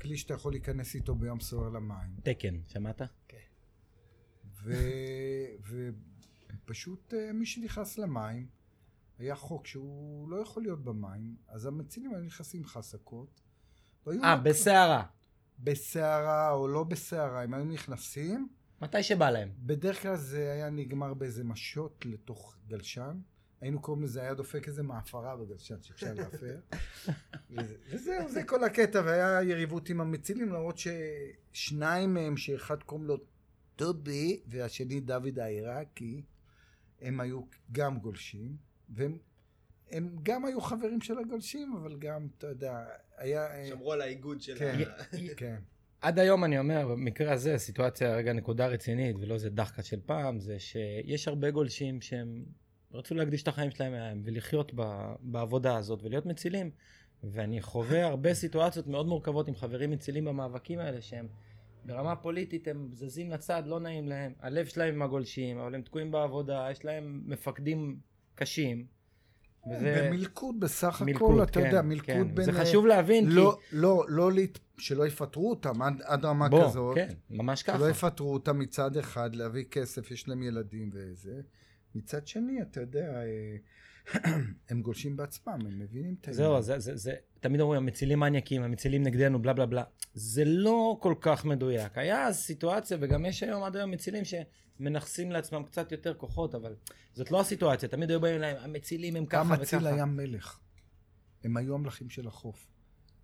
כלי 0.00 0.16
שאתה 0.16 0.34
יכול 0.34 0.52
להיכנס 0.52 0.94
איתו 0.94 1.14
ביום 1.14 1.40
סוער 1.40 1.68
למים. 1.68 2.16
תקן, 2.22 2.60
שמעת? 2.68 3.02
ופשוט 6.64 7.14
אה, 7.14 7.32
מי 7.32 7.46
שנכנס 7.46 7.98
למים, 7.98 8.48
היה 9.18 9.36
חוק 9.36 9.66
שהוא 9.66 10.30
לא 10.30 10.36
יכול 10.36 10.62
להיות 10.62 10.84
במים, 10.84 11.36
אז 11.48 11.66
המצילים 11.66 12.14
היו 12.14 12.20
נכנסים 12.20 12.64
חסקות. 12.64 13.40
אה, 14.08 14.36
בסערה. 14.36 15.06
בסערה 15.58 16.50
או 16.50 16.68
לא 16.68 16.84
בסערה, 16.84 17.42
הם 17.42 17.54
היו 17.54 17.64
נכנסים, 17.64 18.48
מתי 18.82 19.02
שבא 19.02 19.30
להם. 19.30 19.52
בדרך 19.58 20.02
כלל 20.02 20.16
זה 20.16 20.52
היה 20.52 20.70
נגמר 20.70 21.14
באיזה 21.14 21.44
משות 21.44 22.04
לתוך 22.06 22.56
גלשן. 22.66 23.20
היינו 23.60 23.80
קוראים 23.82 24.02
לזה, 24.02 24.20
היה 24.22 24.34
דופק 24.34 24.68
איזה 24.68 24.82
מעפרה 24.82 25.36
בגלשן 25.36 25.82
שאפשר 25.82 26.14
להפר. 26.14 26.58
וזה- 27.50 27.76
וזהו, 27.90 28.28
זה 28.28 28.42
כל 28.44 28.64
הקטע, 28.64 29.02
והיה 29.04 29.42
יריבות 29.42 29.88
עם 29.88 30.00
המצילים, 30.00 30.48
למרות 30.48 30.76
ששניים 30.78 32.14
מהם, 32.14 32.36
שאחד 32.36 32.82
קוראים 32.82 33.06
לו 33.06 33.16
טובי, 33.76 34.40
והשני 34.46 35.00
דוד 35.00 35.38
העיראקי, 35.38 36.22
הם 37.00 37.20
היו 37.20 37.40
גם 37.72 37.98
גולשים, 37.98 38.56
והם 38.88 39.18
הם 39.90 40.16
גם 40.22 40.44
היו 40.44 40.60
חברים 40.60 41.00
של 41.00 41.18
הגולשים, 41.18 41.76
אבל 41.82 41.96
גם, 41.98 42.28
אתה 42.38 42.46
יודע, 42.46 42.84
היה... 43.16 43.66
שמרו 43.68 43.92
על 43.92 44.00
האיגוד 44.00 44.40
של 44.40 44.58
כן, 44.58 44.78
ה... 44.98 45.02
כן. 45.36 45.56
עד 46.00 46.18
היום 46.18 46.44
אני 46.44 46.58
אומר, 46.58 46.88
במקרה 46.88 47.32
הזה, 47.32 47.58
סיטואציה, 47.58 48.16
רגע, 48.16 48.32
נקודה 48.32 48.66
רצינית, 48.66 49.16
ולא 49.20 49.34
איזה 49.34 49.50
דחקה 49.50 49.82
של 49.82 50.00
פעם, 50.06 50.40
זה 50.40 50.58
שיש 50.58 51.28
הרבה 51.28 51.50
גולשים 51.50 52.00
שהם 52.00 52.44
רצו 52.92 53.14
להקדיש 53.14 53.42
את 53.42 53.48
החיים 53.48 53.70
שלהם 53.70 53.92
מהם 53.92 54.22
ולחיות 54.24 54.72
ב, 54.74 55.12
בעבודה 55.20 55.76
הזאת 55.76 56.02
ולהיות 56.02 56.26
מצילים. 56.26 56.70
ואני 57.24 57.62
חווה 57.62 58.06
הרבה 58.06 58.34
סיטואציות 58.34 58.86
מאוד 58.86 59.06
מורכבות 59.06 59.48
עם 59.48 59.54
חברים 59.54 59.90
מצילים 59.90 60.24
במאבקים 60.24 60.78
האלה, 60.78 61.00
שהם 61.00 61.28
ברמה 61.84 62.16
פוליטית 62.16 62.68
הם 62.68 62.88
זזים 62.92 63.30
לצד, 63.30 63.62
לא 63.66 63.80
נעים 63.80 64.08
להם. 64.08 64.32
הלב 64.40 64.66
שלהם 64.66 64.94
עם 64.94 65.02
הגולשים, 65.02 65.58
אבל 65.58 65.74
הם 65.74 65.82
תקועים 65.82 66.10
בעבודה, 66.10 66.68
יש 66.70 66.84
להם 66.84 67.22
מפקדים 67.26 67.98
קשים. 68.34 68.86
וזה 69.70 70.08
במלכוד 70.10 70.60
בסך 70.60 71.02
מלכוד, 71.06 71.32
הכל, 71.32 71.42
אתה 71.42 71.60
כן, 71.60 71.66
יודע, 71.66 71.82
מלכוד 71.82 72.06
כן. 72.06 72.34
בין... 72.34 72.44
זה 72.44 72.52
חשוב 72.52 72.86
להבין, 72.86 73.28
לא, 73.28 73.58
לא, 73.72 74.04
לא, 74.08 74.32
להת- 74.32 74.58
שלא 74.78 75.06
יפטרו 75.06 75.50
אותם 75.50 75.82
עד, 75.82 76.02
עד 76.04 76.24
רמה 76.24 76.44
כי... 76.44 76.50
בוא, 76.50 76.68
כזאת. 76.68 76.94
כן, 76.94 77.08
ממש 77.30 77.62
ככה. 77.62 77.78
שלא 77.78 77.90
יפטרו 77.90 78.32
אותם 78.32 78.58
מצד 78.58 78.96
אחד, 78.96 79.34
להביא 79.34 79.64
כסף, 79.64 80.10
יש 80.10 80.28
להם 80.28 80.42
ילדים 80.42 80.90
וזה. 80.92 81.40
מצד 81.94 82.26
שני, 82.26 82.62
אתה 82.62 82.80
יודע, 82.80 83.22
אה, 83.22 83.56
הם 84.68 84.82
גולשים 84.82 85.16
בעצמם, 85.16 85.52
הם 85.52 85.78
מבינים 85.78 86.16
את 86.20 86.28
זהו, 86.30 86.62
זה, 86.62 86.78
זה, 86.78 86.96
זה, 86.96 87.14
תמיד 87.40 87.60
אומרים, 87.60 87.82
המצילים 87.82 88.20
מניאקים, 88.20 88.62
המצילים 88.62 89.02
נגדנו, 89.02 89.42
בלה 89.42 89.52
בלה 89.52 89.66
בלה. 89.66 89.84
זה 90.14 90.44
לא 90.44 90.98
כל 91.00 91.14
כך 91.20 91.44
מדויק. 91.44 91.98
היה 91.98 92.26
אז 92.26 92.36
סיטואציה, 92.36 92.98
וגם 93.00 93.26
יש 93.26 93.42
היום 93.42 93.62
עד 93.62 93.76
היום 93.76 93.90
מצילים 93.90 94.22
שמנכסים 94.24 95.32
לעצמם 95.32 95.62
קצת 95.64 95.92
יותר 95.92 96.14
כוחות, 96.14 96.54
אבל 96.54 96.74
זאת 97.12 97.30
לא 97.30 97.40
הסיטואציה. 97.40 97.88
תמיד 97.88 98.10
היו 98.10 98.20
באים 98.20 98.36
אליהם, 98.36 98.56
המצילים 98.60 99.16
הם 99.16 99.26
ככה 99.26 99.42
וככה. 99.42 99.54
המציל 99.54 99.86
היה 99.86 100.04
מלך. 100.04 100.58
הם 101.44 101.56
היו 101.56 101.74
המלכים 101.74 102.10
של 102.10 102.26
החוף. 102.26 102.66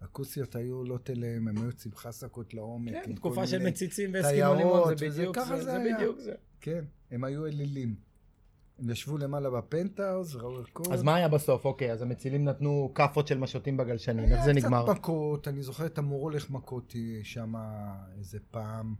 הכוסיות 0.01 0.57
היו 0.57 0.75
עולות 0.75 1.11
אליהם, 1.11 1.49
הם 1.49 1.57
היו 1.57 1.67
יוצאים 1.67 1.95
חסקות 1.95 2.55
לעומק. 2.55 2.93
כן, 3.05 3.15
תקופה 3.15 3.47
של 3.47 3.63
מציצים 3.63 4.15
והסכימונים, 4.15 4.67
תיירות, 4.67 4.99
זה 4.99 5.09
בדיוק 5.09 5.37
ככה 5.37 5.57
זה, 5.57 5.65
זה 5.65 5.71
זה 5.71 5.77
היה. 5.77 6.13
זה. 6.19 6.35
כן, 6.61 6.85
הם 7.11 7.25
היו 7.25 7.47
אלילים. 7.47 8.06
הם 8.79 8.91
ישבו 8.91 9.19
למעלה 9.19 9.51
בפנטהאוז, 9.51 10.37
ראו 10.37 10.57
ערכות. 10.57 10.93
אז 10.93 11.03
מה 11.03 11.15
היה 11.15 11.29
בסוף? 11.29 11.65
אוקיי, 11.65 11.93
אז 11.93 12.03
המצילים 12.03 12.45
נתנו 12.45 12.93
כאפות 12.95 13.27
של 13.27 13.39
משוטים 13.39 13.77
בגלשנים, 13.77 14.25
איך 14.25 14.45
זה 14.45 14.51
היה 14.51 14.53
נגמר? 14.53 14.83
קצת 14.83 14.99
מכות, 14.99 15.49
אני 15.49 15.63
זוכר 15.63 15.87
את 15.87 15.99
המור 15.99 16.23
הולך 16.23 16.51
מכות 16.51 16.95
שם 17.23 17.55
איזה 18.19 18.39
פעם, 18.51 18.95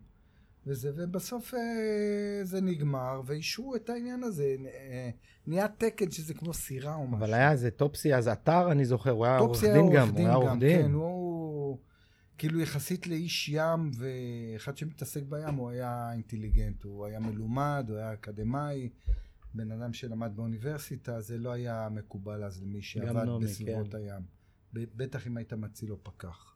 וזה, 0.67 0.91
ובסוף 0.97 1.55
אה, 1.55 2.45
זה 2.45 2.61
נגמר, 2.61 3.21
ואישרו 3.27 3.77
את 3.77 3.91
העניין 3.91 4.23
הזה. 4.23 4.57
אה, 4.67 5.11
נהיה 5.47 5.69
תקן 5.69 6.11
שזה 6.11 6.35
כמו 6.35 6.55
סירה 6.55 6.95
או 6.95 7.07
משהו. 7.07 7.17
אבל 7.17 7.35
היה 7.35 7.53
איזה 7.53 7.71
טופסי, 7.71 8.15
אז 8.15 8.29
אתר, 8.29 8.73
אני 8.73 8.85
זוכר, 8.85 9.11
הוא 9.11 9.27
היה 9.27 9.39
עורך 9.39 9.63
היה 9.63 9.73
דין 9.73 9.83
עורך 9.83 9.97
גם, 9.97 10.09
הוא 10.09 10.17
דין 10.17 10.27
היה 10.27 10.35
עורך 10.35 10.53
דין. 10.59 10.83
כן, 10.83 10.93
הוא 10.93 11.79
כאילו 12.39 12.61
יחסית 12.61 13.07
לאיש 13.07 13.49
ים, 13.49 13.91
ואחד 13.99 14.77
שמתעסק 14.77 15.23
בים, 15.29 15.55
הוא 15.55 15.71
היה 15.71 16.13
אינטליגנט, 16.13 16.85
הוא 16.85 17.07
היה 17.07 17.21
מלומד, 17.21 17.87
הוא 17.89 17.97
היה 17.99 18.13
אקדמאי. 18.13 18.89
בן 19.57 19.71
אדם 19.71 19.93
שלמד 19.93 20.33
באוניברסיטה, 20.37 21.21
זה 21.21 21.39
לא 21.39 21.53
היה 21.53 21.89
מקובל 21.91 22.45
אז 22.45 22.63
למי 22.63 22.83
שעבד 22.83 23.13
נעמי, 23.25 23.45
בסביבות 23.45 23.89
כן. 23.93 23.97
הים. 23.99 24.23
בטח 24.73 25.27
אם 25.27 25.37
היית 25.37 25.53
מציל 25.53 25.93
או 25.93 26.05
פקח. 26.05 26.53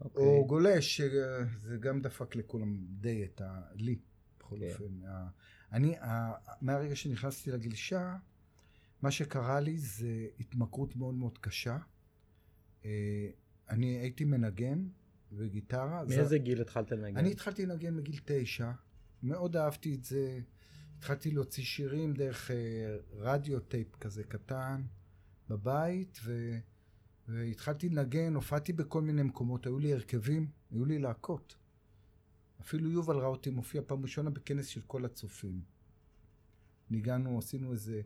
אוקיי. 0.00 0.22
או 0.22 0.46
גולש, 0.46 0.96
שזה 0.96 1.76
גם 1.80 2.00
דפק 2.02 2.36
לכולם 2.36 2.76
די 3.00 3.24
את 3.24 3.40
ה... 3.40 3.60
לי, 3.74 3.98
בכל 4.38 4.56
כן. 4.60 4.68
אופן. 4.72 5.04
ה- 5.06 5.28
אני, 5.72 5.98
ה- 5.98 6.32
מהרגע 6.60 6.96
שנכנסתי 6.96 7.50
לגלישה, 7.50 8.16
מה 9.02 9.10
שקרה 9.10 9.60
לי 9.60 9.78
זה 9.78 10.06
התמכרות 10.40 10.96
מאוד 10.96 11.14
מאוד 11.14 11.38
קשה. 11.38 11.78
אה, 12.84 13.28
אני 13.70 13.86
הייתי 13.86 14.24
מנגן 14.24 14.88
וגיטרה. 15.32 16.04
זה- 16.06 16.16
מאיזה 16.16 16.38
גיל 16.38 16.60
התחלת 16.60 16.90
לנגן? 16.90 17.16
אני 17.16 17.30
התחלתי 17.32 17.66
לנגן 17.66 17.96
בגיל 17.96 18.20
תשע, 18.24 18.70
מאוד 19.22 19.56
אהבתי 19.56 19.94
את 19.94 20.04
זה. 20.04 20.40
התחלתי 20.98 21.30
להוציא 21.30 21.64
שירים 21.64 22.14
דרך 22.14 22.50
אה, 22.50 22.56
רדיו 23.12 23.60
טייפ 23.60 23.96
כזה 23.96 24.24
קטן 24.24 24.82
בבית, 25.48 26.18
ו... 26.24 26.58
והתחלתי 27.28 27.88
לנגן, 27.88 28.34
הופעתי 28.34 28.72
בכל 28.72 29.02
מיני 29.02 29.22
מקומות, 29.22 29.66
היו 29.66 29.78
לי 29.78 29.92
הרכבים, 29.92 30.50
היו 30.70 30.84
לי 30.84 30.98
להקות. 30.98 31.56
אפילו 32.60 32.90
יובל 32.90 33.16
ראה 33.16 33.26
אותי 33.26 33.50
מופיע 33.50 33.82
פעם 33.86 34.02
ראשונה 34.02 34.30
בכנס 34.30 34.66
של 34.66 34.80
כל 34.86 35.04
הצופים. 35.04 35.60
ניגנו, 36.90 37.38
עשינו 37.38 37.72
איזה 37.72 38.02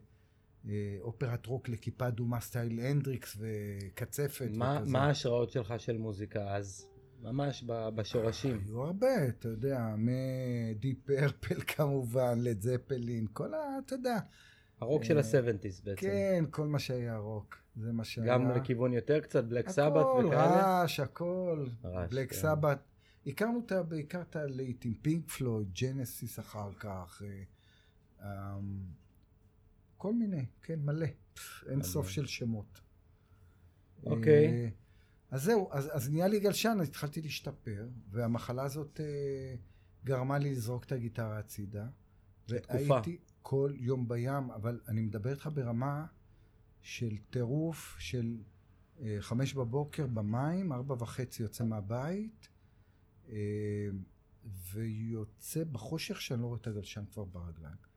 אה, 0.67 0.97
אופרת 1.01 1.45
רוק 1.45 1.69
לכיפה 1.69 2.07
אדומה 2.07 2.41
סטייל 2.41 2.79
הנדריקס 2.79 3.37
וקצפת 3.39 4.49
מה 4.53 4.77
וכזה. 4.81 4.91
מה 4.91 5.05
ההשראות 5.05 5.51
שלך 5.51 5.73
של 5.77 5.97
מוזיקה 5.97 6.55
אז? 6.55 6.87
ממש 7.21 7.63
בשורשים. 7.67 8.59
היו 8.65 8.83
הרבה, 8.83 9.27
אתה 9.27 9.47
יודע, 9.47 9.95
מדיפ 9.97 10.97
פרפל 11.05 11.61
כמובן, 11.75 12.39
לד 12.41 12.61
זפלין, 12.61 13.27
כל 13.33 13.53
ה... 13.53 13.79
אתה 13.85 13.93
יודע. 13.93 14.19
הרוק 14.81 15.03
של 15.03 15.17
אה, 15.17 15.23
ה-70's 15.23 15.83
בעצם. 15.83 16.01
כן, 16.01 16.43
כל 16.51 16.67
מה 16.67 16.79
שהיה 16.79 17.17
רוק, 17.17 17.57
זה 17.75 17.91
מה 17.91 18.03
שהיה. 18.03 18.33
גם 18.33 18.49
לכיוון 18.49 18.93
יותר 18.93 19.19
קצת, 19.19 19.43
בלק 19.43 19.69
סבת 19.69 20.01
הכל, 20.01 20.25
וכאלה. 20.27 20.79
רעש, 20.81 20.99
הכל. 20.99 21.67
רעש, 21.83 22.11
בלק 22.11 22.29
כן. 22.31 22.37
סבת. 22.37 22.79
הכרנו 23.27 23.55
אותה 23.55 23.83
בעיקר 23.83 24.21
את 24.21 24.35
הלהיטים, 24.35 24.93
פינק 25.01 25.29
פלויד, 25.29 25.67
ג'נסיס 25.81 26.39
אחר 26.39 26.71
כך, 26.79 27.21
אה, 28.21 28.55
אמ, 28.57 28.79
כל 29.97 30.13
מיני, 30.13 30.45
כן, 30.63 30.79
מלא. 30.79 31.07
אין. 31.69 31.83
סוף 31.83 32.09
של 32.09 32.25
שמות. 32.25 32.81
אוקיי. 34.05 34.71
אז 35.31 35.43
זהו, 35.43 35.67
אז, 35.71 35.89
אז 35.91 36.09
נהיה 36.09 36.27
לי 36.27 36.39
גלשן, 36.39 36.77
אז 36.81 36.87
התחלתי 36.87 37.21
להשתפר, 37.21 37.87
והמחלה 38.09 38.63
הזאת 38.63 38.99
אה, 38.99 39.55
גרמה 40.03 40.37
לי 40.37 40.51
לזרוק 40.51 40.83
את 40.83 40.91
הגיטרה 40.91 41.39
הצידה. 41.39 41.87
תקופה. 42.45 42.93
והייתי 42.93 43.17
כל 43.41 43.73
יום 43.75 44.07
בים, 44.07 44.51
אבל 44.51 44.79
אני 44.87 45.01
מדבר 45.01 45.31
איתך 45.31 45.49
ברמה 45.53 46.05
של 46.81 47.17
טירוף 47.29 47.95
של 47.99 48.37
אה, 49.01 49.17
חמש 49.19 49.53
בבוקר 49.53 50.07
במים, 50.07 50.73
ארבע 50.73 50.95
וחצי 50.99 51.43
יוצא 51.43 51.63
מהבית, 51.63 52.47
אה, 53.29 53.35
ויוצא 54.73 55.63
בחושך 55.63 56.21
שאני 56.21 56.41
לא 56.41 56.47
רואה 56.47 56.59
את 56.59 56.67
הגלשן 56.67 57.03
כבר 57.13 57.23
ברגליים. 57.23 57.88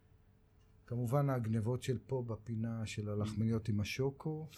כמובן 0.86 1.30
הגנבות 1.30 1.82
של 1.82 1.98
פה 2.06 2.24
בפינה 2.26 2.86
של 2.86 3.08
הלחמניות 3.08 3.68
עם 3.68 3.80
השוקו, 3.80 4.48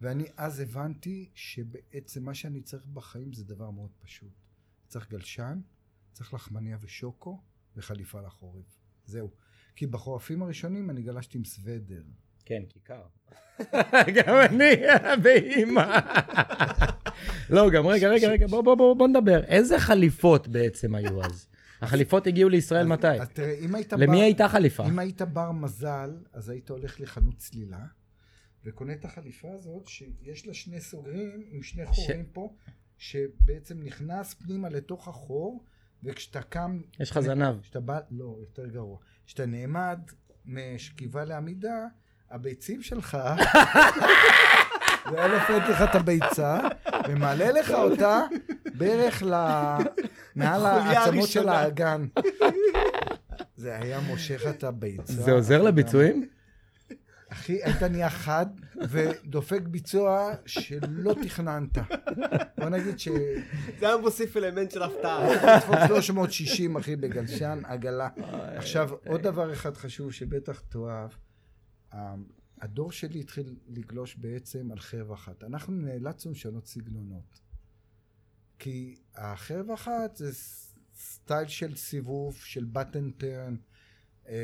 ואני 0.00 0.24
אז 0.36 0.60
הבנתי 0.60 1.30
שבעצם 1.34 2.24
מה 2.24 2.34
שאני 2.34 2.60
צריך 2.60 2.86
בחיים 2.86 3.32
זה 3.32 3.44
דבר 3.44 3.70
מאוד 3.70 3.90
פשוט. 4.04 4.32
צריך 4.88 5.10
גלשן, 5.10 5.60
צריך 6.12 6.34
לחמניה 6.34 6.78
ושוקו 6.80 7.40
וחליפה 7.76 8.20
לחורף. 8.20 8.78
זהו. 9.04 9.30
כי 9.76 9.86
בחורפים 9.86 10.42
הראשונים 10.42 10.90
אני 10.90 11.02
גלשתי 11.02 11.38
עם 11.38 11.44
סוודר. 11.44 12.02
כן, 12.44 12.62
כיכר. 12.68 13.02
גם 14.16 14.36
אני, 14.50 14.70
באימא. 15.22 15.98
לא, 17.50 17.70
גם 17.70 17.86
רגע, 17.86 18.08
רגע, 18.08 18.28
רגע, 18.28 18.46
בוא, 18.46 18.62
בוא, 18.62 18.74
בוא, 18.74 18.96
בוא 18.96 19.08
נדבר. 19.08 19.44
איזה 19.44 19.78
חליפות 19.78 20.48
בעצם 20.48 20.94
היו 20.94 21.24
אז? 21.24 21.49
החליפות 21.82 22.26
הגיעו 22.26 22.48
לישראל 22.48 22.86
מתי? 22.86 23.06
אז 23.20 23.28
תראה, 23.28 23.52
אם 23.60 23.74
היית 23.74 23.92
למי 23.92 24.06
בר- 24.06 24.22
הייתה 24.22 24.48
חליפה? 24.48 24.86
אם 24.88 24.98
היית 24.98 25.22
בר 25.22 25.52
מזל, 25.52 26.10
אז 26.32 26.48
היית 26.48 26.70
הולך 26.70 27.00
לחנות 27.00 27.36
צלילה, 27.36 27.84
וקונה 28.64 28.92
את 28.92 29.04
החליפה 29.04 29.48
הזאת, 29.52 29.88
שיש 29.88 30.46
לה 30.46 30.54
שני 30.54 30.80
סוגרים 30.80 31.42
עם 31.50 31.62
שני 31.62 31.86
חורים 31.86 32.24
פה, 32.32 32.54
שבעצם 32.98 33.82
נכנס 33.82 34.34
פנימה 34.34 34.68
לתוך 34.68 35.08
החור, 35.08 35.64
וכשאתה 36.04 36.42
קם... 36.42 36.80
יש 37.00 37.10
לך 37.10 37.20
זנב. 37.20 37.60
כשאתה 37.62 37.80
בא, 37.80 38.00
לא, 38.10 38.36
יותר 38.40 38.66
גרוע. 38.66 38.98
כשאתה 39.26 39.46
נעמד 39.46 40.00
משכיבה 40.44 41.24
לעמידה, 41.24 41.86
הביצים 42.30 42.82
שלך 42.82 43.18
זה 45.10 45.24
היה 45.24 45.38
נופלת 45.38 45.68
לך 45.68 45.82
את 45.90 45.94
הביצה, 45.94 46.58
ומעלה 47.08 47.52
לך 47.52 47.70
אותה 47.70 48.22
בערך 48.74 49.22
ל... 49.22 49.34
מעל 50.36 50.66
העצמות 50.66 51.28
של. 51.28 51.48
האגן. 51.48 52.06
זה 53.56 53.76
היה 53.76 54.00
מושך 54.00 54.42
את 54.50 54.64
הביצה. 54.64 55.12
זה 55.12 55.32
עוזר 55.32 55.62
לביצועים? 55.62 56.28
אחי, 57.32 57.64
היית 57.64 57.82
נהיה 57.82 58.10
חד 58.10 58.46
ודופק 58.88 59.60
ביצוע 59.62 60.32
שלא 60.46 61.14
תכננת. 61.24 61.78
בוא 62.58 62.68
נגיד 62.68 62.98
ש... 62.98 63.08
זה 63.78 63.86
היה 63.86 63.96
מוסיף 63.96 64.36
אלמנט 64.36 64.70
של 64.70 64.82
הפתעה. 64.82 65.34
לדפוק 65.34 65.76
360, 65.86 66.76
אחי, 66.76 66.96
בגלשן, 66.96 67.62
עגלה. 67.64 68.08
עכשיו, 68.56 68.90
עוד 69.06 69.22
דבר 69.22 69.52
אחד 69.52 69.76
חשוב 69.76 70.12
שבטח 70.12 70.62
תאהב. 70.68 71.10
הדור 72.60 72.92
שלי 72.92 73.20
התחיל 73.20 73.56
לגלוש 73.68 74.16
בעצם 74.16 74.72
על 74.72 74.78
חרב 74.80 75.12
אחת. 75.12 75.44
אנחנו 75.44 75.72
נאלצנו 75.72 76.32
לשנות 76.32 76.66
סגנונות. 76.66 77.40
כי 78.58 78.96
החרב 79.14 79.70
אחת 79.70 80.16
זה 80.16 80.30
סטייל 80.94 81.48
של 81.48 81.76
סיבוב, 81.76 82.34
של 82.34 82.64
בטן 82.64 83.10
טרן, 83.10 83.56
אה, 84.28 84.34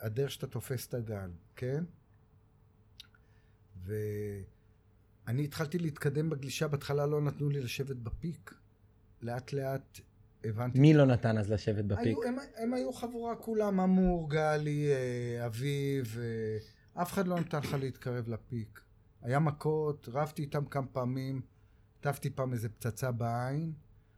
הדרך 0.00 0.30
שאתה 0.30 0.46
תופס 0.46 0.86
את 0.86 0.94
הגל, 0.94 1.30
כן? 1.56 1.84
ואני 3.84 5.44
התחלתי 5.44 5.78
להתקדם 5.78 6.30
בגלישה, 6.30 6.68
בהתחלה 6.68 7.06
לא 7.06 7.20
נתנו 7.20 7.48
לי 7.48 7.60
לשבת 7.60 7.96
בפיק. 7.96 8.54
לאט 9.22 9.52
לאט 9.52 10.00
הבנתי 10.44 10.78
מי 10.78 10.94
לא 10.94 11.04
נתן 11.06 11.38
אז 11.38 11.50
לשבת 11.50 11.84
בפיק? 11.84 12.06
היו, 12.06 12.22
הם, 12.24 12.36
הם 12.56 12.74
היו 12.74 12.92
חבורה 12.92 13.36
כולם, 13.36 13.80
אמור, 13.80 14.30
גלי, 14.30 14.92
אה, 14.92 15.46
אביב, 15.46 16.18
אה, 16.20 16.58
אף 16.94 17.12
אחד 17.12 17.26
לא 17.26 17.40
נתן 17.40 17.58
לך 17.58 17.74
להתקרב 17.74 18.28
לפיק. 18.28 18.80
היה 19.22 19.38
מכות, 19.38 20.08
רבתי 20.12 20.42
איתם 20.42 20.64
כמה 20.64 20.86
פעמים, 20.86 21.42
טפתי 22.00 22.30
פעם 22.30 22.52
איזה 22.52 22.68
פצצה 22.68 23.12
בעין. 23.12 23.72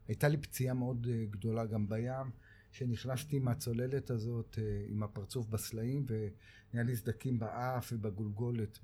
הייתה 0.09 0.29
לי 0.29 0.37
פציעה 0.37 0.75
מאוד 0.75 1.07
אה, 1.11 1.25
גדולה 1.31 1.67
גם 1.67 1.89
בים, 1.89 2.31
שנכנסתי 2.71 3.39
מהצוללת 3.39 4.11
הזאת 4.11 4.59
אה, 4.59 4.85
עם 4.89 5.03
הפרצוף 5.03 5.47
בסלעים, 5.47 6.07
ונהיה 6.09 6.85
לי 6.85 6.97
סדקים 6.97 7.39
באף 7.39 7.93
ובגולגולת, 7.93 8.79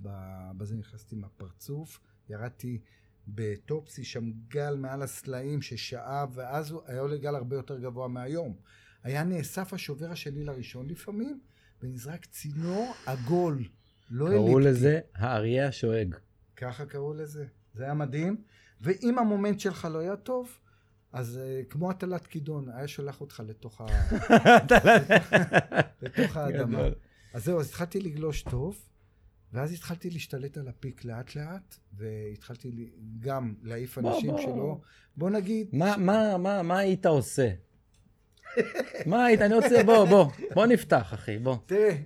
בזה 0.56 0.76
נכנסתי 0.76 1.16
עם 1.16 1.25
הפרצוף. 1.25 2.00
ירדתי 2.28 2.80
בטופסי, 3.28 4.04
שם 4.04 4.30
גל 4.49 4.76
מעל 4.76 5.02
הסלעים 5.02 5.62
ששעה, 5.62 6.26
ואז 6.32 6.75
היה 6.87 7.00
עולה 7.00 7.16
גל 7.16 7.35
הרבה 7.35 7.56
יותר 7.56 7.78
גבוה 7.78 8.09
מהיום. 8.09 8.56
היה 9.02 9.25
נאסף 9.25 9.73
השובר 9.73 10.11
השני 10.11 10.44
לראשון 10.44 10.88
לפעמים, 10.88 11.40
ונזרק 11.82 12.25
צינור 12.25 12.94
עגול, 13.06 13.64
לא 14.11 14.26
קראו 14.31 14.59
אליפטי. 14.59 14.71
לזה 14.71 15.00
האריה 15.14 15.69
השואג. 15.69 16.14
ככה 16.57 16.87
קראו 16.87 17.14
לזה. 17.14 17.45
זה 17.75 17.85
היה 17.85 17.95
מדהים. 17.95 18.37
ואם 18.81 19.19
המומנט 19.19 19.61
שלך 19.61 19.88
לא 19.93 19.99
היה 19.99 20.17
טוב, 20.17 20.59
אז 21.12 21.40
uh, 21.43 21.71
כמו 21.71 21.90
הטלת 21.90 22.26
כידון, 22.26 22.69
היה 22.75 22.88
שולח 22.88 23.21
אותך 23.21 23.43
לתוך, 23.47 23.81
ה... 23.81 23.87
לתוך 26.02 26.37
האדמה. 26.37 26.83
אז 27.35 27.45
זהו, 27.45 27.61
אז 27.61 27.69
התחלתי 27.69 28.00
לגלוש 28.00 28.43
טוב, 28.43 28.76
ואז 29.52 29.73
התחלתי 29.73 30.11
להשתלט 30.11 30.59
על 30.59 30.69
הפיק 30.69 31.05
לאט 31.05 31.37
לאט, 31.37 31.76
והתחלתי 31.93 32.90
גם 33.21 33.55
להעיף 33.62 33.99
בוא, 33.99 34.14
אנשים 34.17 34.31
בוא. 34.31 34.40
שלא... 34.43 34.81
בוא 35.17 35.31
נגיד... 35.31 35.69
מה- 35.73 35.97
מה- 35.97 36.37
מה- 36.38 36.62
מה 36.62 36.79
היית 36.79 37.07
עושה? 37.07 37.50
מה 39.07 39.25
היית? 39.25 39.40
אני 39.40 39.55
רוצה, 39.55 39.83
בוא, 39.87 40.05
בוא, 40.05 40.31
בוא 40.55 40.67
נפתח, 40.67 41.15
אחי, 41.15 41.39
בוא. 41.39 41.56
תראה, 41.67 41.97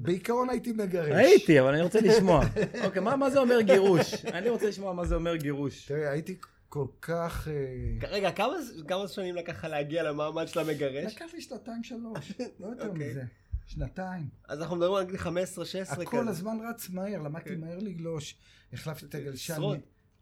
בעיקרון 0.00 0.50
הייתי 0.50 0.72
מגרש. 0.72 1.12
הייתי, 1.14 1.60
אבל 1.60 1.74
אני 1.74 1.82
רוצה 1.82 2.00
לשמוע. 2.00 2.44
אוקיי, 2.84 3.02
מה 3.02 3.16
מה 3.16 3.30
זה 3.30 3.38
אומר 3.38 3.60
גירוש? 3.60 4.24
אני 4.24 4.48
רוצה 4.48 4.68
לשמוע 4.68 4.92
מה 4.92 5.04
זה 5.04 5.14
אומר 5.14 5.36
גירוש. 5.36 5.86
תראה, 5.86 6.10
הייתי 6.10 6.36
כל 6.68 6.86
כך... 7.00 7.48
אה, 7.48 8.08
רגע, 8.08 8.32
כמה 8.32 8.54
כמה 8.88 9.08
שנים 9.08 9.34
לקח 9.34 9.52
לך 9.52 9.64
להגיע 9.64 10.02
למעמד 10.02 10.48
של 10.48 10.60
המגרש? 10.60 11.14
לקח 11.14 11.26
לי 11.34 11.40
שנתיים 11.40 11.84
שלוש, 11.84 12.32
לא 12.60 12.66
יותר 12.66 12.88
אוקיי. 12.88 13.10
מזה. 13.10 13.24
שנתיים. 13.66 14.28
אז 14.48 14.60
אנחנו 14.62 14.76
מדברים 14.76 14.94
על 14.94 15.04
גיל 15.04 15.20
15-16 15.20 15.24
כזה. 15.24 16.02
הכל 16.02 16.28
הזמן 16.28 16.58
רץ 16.70 16.88
מהר, 16.88 17.22
למדתי 17.22 17.48
כן. 17.48 17.60
מהר 17.60 17.78
לגלוש. 17.78 18.36
החלפתי 18.72 19.06
את 19.06 19.14
הגלשן. 19.14 19.62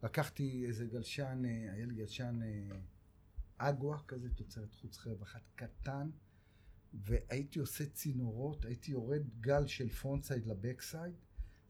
לקחתי 0.03 0.65
איזה 0.67 0.85
גלשן, 0.85 1.43
אה, 1.45 1.73
היה 1.75 1.87
לי 1.87 1.95
גלשן 1.95 2.39
אה, 2.43 2.77
אגווה 3.59 3.99
כזה, 4.09 4.29
תוצרת 4.35 4.75
חוץ 4.75 4.99
חרב 4.99 5.23
אחת 5.23 5.41
קטן, 5.55 6.09
והייתי 7.05 7.59
עושה 7.59 7.87
צינורות, 7.87 8.65
הייתי 8.65 8.91
יורד 8.93 9.23
גל 9.41 9.67
של 9.67 9.89
frontside 9.89 10.47
ל 10.47 10.54
backside, 10.54 11.15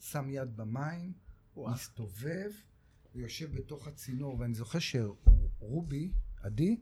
שם 0.01 0.31
יד 0.31 0.57
במים, 0.57 1.13
וואו. 1.57 1.75
מסתובב, 1.75 2.51
ויושב 3.15 3.57
בתוך 3.57 3.89
הצינור, 3.89 4.39
ואני 4.41 4.55
זוכר 4.55 4.79
שרובי, 4.79 6.13
עדי, 6.41 6.81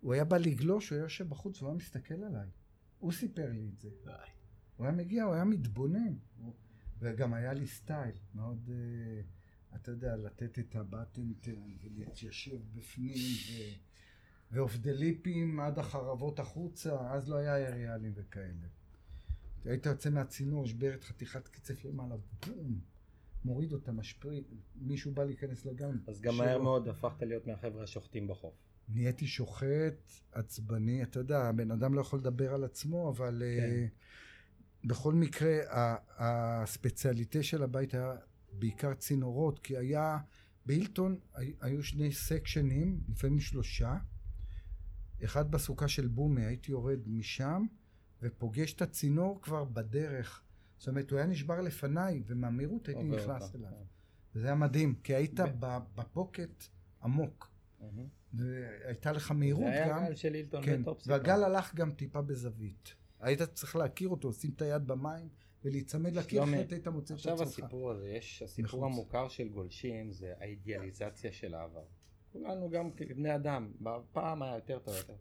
הוא 0.00 0.14
היה 0.14 0.24
בא 0.24 0.36
לגלוש, 0.36 0.90
הוא 0.90 0.96
היה 0.96 1.04
יושב 1.04 1.28
בחוץ 1.28 1.62
והוא 1.62 1.68
היה 1.70 1.76
מסתכל 1.76 2.14
עליי. 2.14 2.48
הוא 2.98 3.12
סיפר 3.12 3.52
לי 3.52 3.68
את 3.74 3.80
זה. 3.80 3.88
הוא 4.76 4.86
היה 4.86 4.96
מגיע, 4.96 5.24
הוא 5.24 5.34
היה 5.34 5.44
מתבונן. 5.44 6.14
הוא- 6.36 6.54
וגם 6.98 7.34
היה 7.34 7.52
לי 7.52 7.66
סטייל, 7.66 8.16
מאוד, 8.34 8.70
אה, 8.72 9.20
אתה 9.76 9.90
יודע, 9.90 10.16
לתת 10.16 10.58
את 10.58 10.76
ה 10.76 10.85
bottom 10.85 11.40
turn 11.40 11.76
ולהתיישב 11.82 12.58
בפנים, 12.74 13.16
ו... 13.16 13.52
ואוף 14.52 14.76
דה 14.76 14.92
ליפים 14.92 15.60
עד 15.60 15.78
החרבות 15.78 16.38
החוצה, 16.38 17.12
אז 17.12 17.28
לא 17.28 17.36
היה 17.36 17.68
אריאלים 17.68 18.12
וכאלה. 18.14 18.66
היית 19.64 19.86
יוצא 19.86 20.10
מהצינור, 20.10 20.66
שבר 20.66 20.94
את 20.94 21.04
חתיכת 21.04 21.48
קצף 21.48 21.84
למעלה, 21.84 22.14
בום, 22.46 22.80
מוריד 23.44 23.72
אותה, 23.72 23.92
משפריד, 23.92 24.44
מישהו 24.76 25.12
בא 25.12 25.24
להיכנס 25.24 25.66
לגן. 25.66 25.96
אז 26.06 26.20
גם. 26.20 26.36
מהר 26.36 26.58
מאוד 26.62 26.88
הפכת 26.88 27.22
להיות 27.22 27.46
מהחבר'ה 27.46 27.82
השוחטים 27.82 28.28
בחוף. 28.28 28.54
נהייתי 28.88 29.26
שוחט, 29.26 30.10
עצבני, 30.32 31.02
אתה 31.02 31.18
יודע, 31.18 31.38
הבן 31.38 31.70
אדם 31.70 31.94
לא 31.94 32.00
יכול 32.00 32.18
לדבר 32.18 32.54
על 32.54 32.64
עצמו, 32.64 33.10
אבל 33.10 33.42
כן. 33.58 33.86
uh, 33.86 34.88
בכל 34.88 35.14
מקרה, 35.14 35.58
הספציאליטה 36.18 37.42
של 37.42 37.62
הבית 37.62 37.94
היה 37.94 38.14
בעיקר 38.52 38.94
צינורות, 38.94 39.58
כי 39.58 39.76
היה, 39.76 40.18
בהילטון 40.66 41.18
הי- 41.34 41.54
היו 41.60 41.82
שני 41.82 42.12
סקשנים, 42.12 43.00
לפעמים 43.08 43.40
שלושה, 43.40 43.96
אחד 45.24 45.50
בסוכה 45.50 45.88
של 45.88 46.08
בומי, 46.08 46.44
הייתי 46.44 46.72
יורד 46.72 47.00
משם 47.06 47.66
ופוגש 48.22 48.74
את 48.74 48.82
הצינור 48.82 49.42
כבר 49.42 49.64
בדרך. 49.64 50.42
זאת 50.78 50.88
אומרת, 50.88 51.10
הוא 51.10 51.18
היה 51.18 51.26
נשבר 51.26 51.60
לפניי, 51.60 52.22
ומהמהירות 52.26 52.88
הייתי 52.88 53.02
נכנס. 53.02 53.54
אליו. 53.54 53.70
וזה 54.34 54.46
היה 54.46 54.54
מדהים, 54.54 54.94
כי 54.94 55.14
היית 55.14 55.40
בפוקט 55.94 56.64
עמוק. 57.02 57.50
והייתה 58.34 59.12
לך 59.12 59.30
מהירות 59.30 59.64
זה 59.64 59.84
היה 59.84 59.88
גם, 59.88 60.06
גל 60.06 60.14
של 60.14 60.34
אילטון 60.34 60.62
כן, 60.62 60.80
וטופסי. 60.82 61.10
והגל 61.10 61.44
הלך 61.44 61.74
גם 61.74 61.90
טיפה 61.90 62.22
בזווית. 62.22 62.94
היית 63.20 63.42
צריך 63.42 63.76
להכיר 63.76 64.08
אותו, 64.08 64.28
לשים 64.28 64.50
את 64.56 64.62
היד 64.62 64.86
במים 64.86 65.28
ולהיצמד 65.64 66.16
לקיר, 66.16 66.44
אחרת 66.44 66.72
היית 66.72 66.88
מוצא 66.88 67.14
את 67.14 67.18
עכשיו 67.18 67.34
עצמך. 67.34 67.48
הסיפור 67.48 67.90
הזה, 67.90 68.08
יש, 68.08 68.42
הסיפור. 68.42 68.84
המוכר 68.84 69.28
של 69.28 69.48
גולשים 69.48 70.12
זה 70.12 70.32
האידיאליזציה 70.40 71.32
של 71.32 71.54
העבר. 71.54 71.84
כולנו 72.36 72.70
גם 72.70 72.90
כבני 72.90 73.34
אדם, 73.34 73.72
פעם 74.12 74.42
היה 74.42 74.54
יותר 74.54 74.78
טוב 74.78 74.94
יותר. 74.94 75.16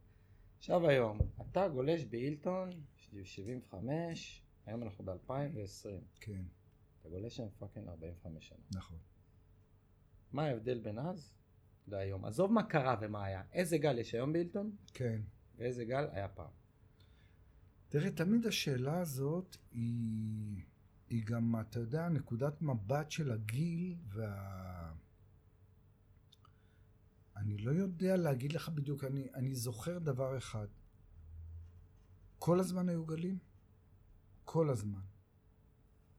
עכשיו 0.57 0.89
היום, 0.89 1.19
אתה 1.41 1.67
גולש 1.67 2.03
באילטון, 2.03 2.69
75, 2.95 4.43
היום 4.65 4.83
אנחנו 4.83 5.05
ב-2020, 5.05 5.87
כן, 6.21 6.43
אתה 7.01 7.09
גולש 7.09 7.37
שם 7.37 7.47
פאקינג 7.59 7.87
45 7.87 8.47
שנה. 8.47 8.57
נכון. 8.71 8.97
מה 10.31 10.43
ההבדל 10.43 10.79
בין 10.79 10.99
אז 10.99 11.35
להיום? 11.87 12.25
עזוב 12.25 12.51
מה 12.51 12.63
קרה 12.63 12.95
ומה 13.01 13.25
היה, 13.25 13.43
איזה 13.53 13.77
גל 13.77 13.99
יש 13.99 14.15
היום 14.15 14.33
באילטון 14.33 14.75
כן. 14.93 15.21
ואיזה 15.57 15.85
גל 15.85 16.05
היה 16.11 16.27
פעם. 16.27 16.51
תראה, 17.89 18.11
תמיד 18.11 18.45
השאלה 18.45 18.99
הזאת 18.99 19.57
היא, 19.71 20.63
היא 21.09 21.25
גם, 21.25 21.55
אתה 21.61 21.79
יודע, 21.79 22.09
נקודת 22.09 22.61
מבט 22.61 23.11
של 23.11 23.31
הגיל 23.31 23.95
וה... 24.07 25.04
אני 27.45 27.57
לא 27.57 27.71
יודע 27.71 28.17
להגיד 28.17 28.53
לך 28.53 28.69
בדיוק, 28.69 29.03
אני, 29.03 29.27
אני 29.35 29.55
זוכר 29.55 29.99
דבר 29.99 30.37
אחד. 30.37 30.67
כל 32.39 32.59
הזמן 32.59 32.89
היו 32.89 33.05
גלים. 33.05 33.37
כל 34.45 34.69
הזמן. 34.69 34.99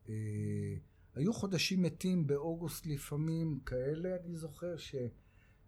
אה, 0.08 0.14
היו 1.14 1.34
חודשים 1.34 1.82
מתים 1.82 2.26
באוגוסט 2.26 2.86
לפעמים 2.86 3.60
כאלה, 3.66 4.16
אני 4.24 4.36
זוכר 4.36 4.76
ש, 4.76 4.94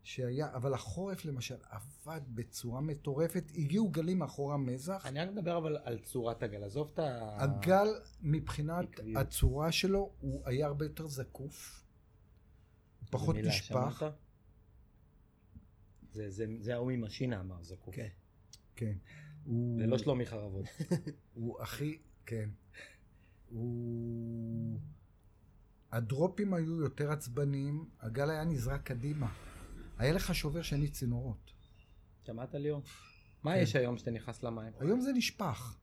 שהיה, 0.02 0.54
אבל 0.54 0.74
החורף 0.74 1.24
למשל 1.24 1.56
עבד 1.70 2.20
בצורה 2.28 2.80
מטורפת, 2.80 3.44
הגיעו 3.54 3.90
גלים 3.90 4.18
מאחורי 4.18 4.54
המזח. 4.54 5.02
אני 5.06 5.20
רק 5.20 5.28
מדבר 5.28 5.58
אבל 5.58 5.78
על 5.84 5.98
צורת 5.98 6.42
הגל, 6.42 6.64
עזוב 6.64 6.90
את 6.94 6.98
ה... 6.98 7.36
הגל 7.42 7.88
מבחינת 8.20 8.84
עקביות. 8.84 9.16
הצורה 9.16 9.72
שלו 9.72 10.12
הוא 10.20 10.42
היה 10.44 10.66
הרבה 10.66 10.84
יותר 10.84 11.06
זקוף, 11.06 11.84
פחות 13.10 13.36
נשפך. 13.36 14.10
זה, 16.18 16.30
זה, 16.30 16.46
זה 16.60 16.74
ההוא 16.74 16.90
עם 16.90 17.04
השינה 17.04 17.40
אמר, 17.40 17.62
זקוף. 17.62 17.94
כן. 17.94 18.08
כן. 18.76 18.96
הוא, 19.44 19.80
זה 19.80 19.86
לא 19.86 19.98
שלומי 19.98 20.26
חרבות. 20.26 20.66
הוא 21.34 21.62
הכי, 21.62 21.98
כן. 22.26 22.50
הוא... 23.48 24.78
הדרופים 25.92 26.54
היו 26.54 26.80
יותר 26.80 27.12
עצבניים, 27.12 27.88
הגל 28.00 28.30
היה 28.30 28.44
נזרק 28.44 28.82
קדימה. 28.82 29.32
היה 29.98 30.12
לך 30.12 30.34
שובר 30.34 30.62
שני 30.62 30.88
צינורות. 30.88 31.52
שמעת 32.26 32.54
ליאור? 32.54 32.82
מה 33.42 33.54
כן. 33.54 33.60
יש 33.62 33.76
היום 33.76 33.96
כשאתה 33.96 34.10
נכנס 34.10 34.42
למים? 34.42 34.72
היום 34.80 35.00
זה 35.00 35.12
נשפך. 35.12 35.78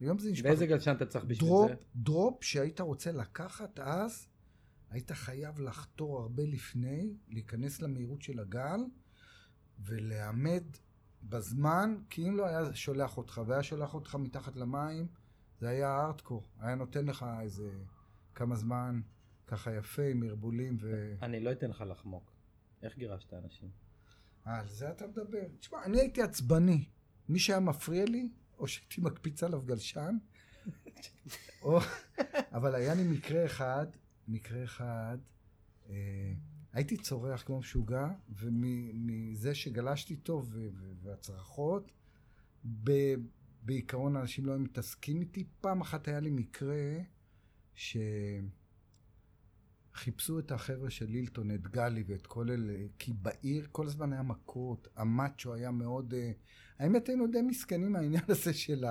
היום 0.00 0.18
זה 0.18 0.30
נשפך. 0.30 0.46
באיזה 0.46 0.66
גלשן 0.66 0.94
אתה 0.96 1.06
צריך 1.06 1.24
בשביל 1.24 1.48
drop, 1.48 1.68
זה? 1.70 1.74
drop 1.96 2.44
שהיית 2.44 2.80
רוצה 2.80 3.12
לקחת 3.12 3.78
אז, 3.78 4.28
היית 4.90 5.12
חייב 5.12 5.60
לחתור 5.60 6.20
הרבה 6.20 6.42
לפני, 6.42 7.14
להיכנס 7.28 7.82
למהירות 7.82 8.22
של 8.22 8.40
הגל, 8.40 8.80
ולעמד 9.84 10.62
בזמן, 11.22 11.96
כי 12.10 12.28
אם 12.28 12.36
לא 12.36 12.46
היה 12.46 12.74
שולח 12.74 13.16
אותך, 13.16 13.40
והיה 13.46 13.62
שולח 13.62 13.94
אותך 13.94 14.14
מתחת 14.14 14.56
למים, 14.56 15.06
זה 15.60 15.68
היה 15.68 15.88
הארדקור. 15.88 16.42
היה 16.58 16.74
נותן 16.74 17.06
לך 17.06 17.26
איזה 17.40 17.70
כמה 18.34 18.56
זמן, 18.56 19.00
ככה 19.46 19.74
יפה, 19.74 20.02
עם 20.02 20.22
ערבולים 20.22 20.76
ו... 20.80 21.14
אני 21.22 21.40
לא 21.40 21.52
אתן 21.52 21.70
לך 21.70 21.84
לחמוק. 21.86 22.32
איך 22.82 22.98
גירשת 22.98 23.34
אנשים? 23.34 23.70
אה, 24.46 24.60
על 24.60 24.68
זה 24.68 24.90
אתה 24.90 25.06
מדבר? 25.06 25.42
תשמע, 25.60 25.84
אני 25.84 26.00
הייתי 26.00 26.22
עצבני. 26.22 26.84
מי 27.28 27.38
שהיה 27.38 27.60
מפריע 27.60 28.04
לי, 28.04 28.28
או 28.58 28.68
שהייתי 28.68 29.00
מקפיץ 29.00 29.42
עליו 29.42 29.62
גלשן, 29.62 30.16
או... 31.62 31.78
אבל 32.52 32.74
היה 32.74 32.94
לי 32.94 33.02
מקרה 33.02 33.44
אחד, 33.44 33.86
מקרה 34.28 34.64
אחד, 34.64 35.18
אה, 35.90 36.32
הייתי 36.72 36.96
צורח 36.96 37.42
כמו 37.42 37.58
משוגע, 37.58 38.08
ומזה 38.28 39.54
שגלשתי 39.54 40.16
טוב 40.16 40.54
והצרחות, 41.02 41.92
ב- 42.84 43.14
בעיקרון 43.62 44.16
אנשים 44.16 44.46
לא 44.46 44.52
היו 44.52 44.60
מתעסקים 44.60 45.20
איתי. 45.20 45.44
פעם 45.60 45.80
אחת 45.80 46.08
היה 46.08 46.20
לי 46.20 46.30
מקרה 46.30 46.98
שחיפשו 49.94 50.38
את 50.38 50.52
החבר'ה 50.52 50.90
של 50.90 51.06
לילטון, 51.06 51.50
את 51.50 51.68
גלי 51.68 52.04
ואת 52.06 52.26
כל 52.26 52.50
אלה, 52.50 52.74
כי 52.98 53.12
בעיר 53.12 53.68
כל 53.72 53.86
הזמן 53.86 54.12
היה 54.12 54.22
מכות, 54.22 54.88
המאצ'ו 54.96 55.54
היה 55.54 55.70
מאוד... 55.70 56.14
אה, 56.14 56.32
האמת 56.78 57.08
היינו 57.08 57.26
די 57.26 57.42
מסכנים 57.42 57.92
מהעניין 57.92 58.24
הזה 58.28 58.54
של 58.54 58.84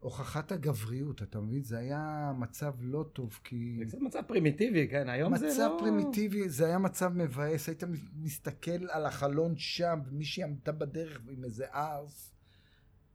הוכחת 0.00 0.52
הגבריות, 0.52 1.22
אתה 1.22 1.40
מבין? 1.40 1.62
זה 1.62 1.78
היה 1.78 2.32
מצב 2.38 2.74
לא 2.80 3.04
טוב, 3.12 3.40
כי... 3.44 3.78
זה 3.78 3.84
קצת 3.84 3.98
מצב 3.98 4.22
פרימיטיבי, 4.26 4.88
כן? 4.88 5.08
היום 5.08 5.36
זה 5.36 5.46
לא... 5.46 5.52
מצב 5.52 5.70
פרימיטיבי, 5.78 6.48
זה 6.48 6.66
היה 6.66 6.78
מצב 6.78 7.12
מבאס, 7.14 7.68
היית 7.68 7.82
מסתכל 8.16 8.90
על 8.90 9.06
החלון 9.06 9.56
שם, 9.56 10.00
ומישהי 10.06 10.42
עמדה 10.42 10.72
בדרך 10.72 11.20
עם 11.28 11.44
איזה 11.44 11.66
ארס, 11.74 12.32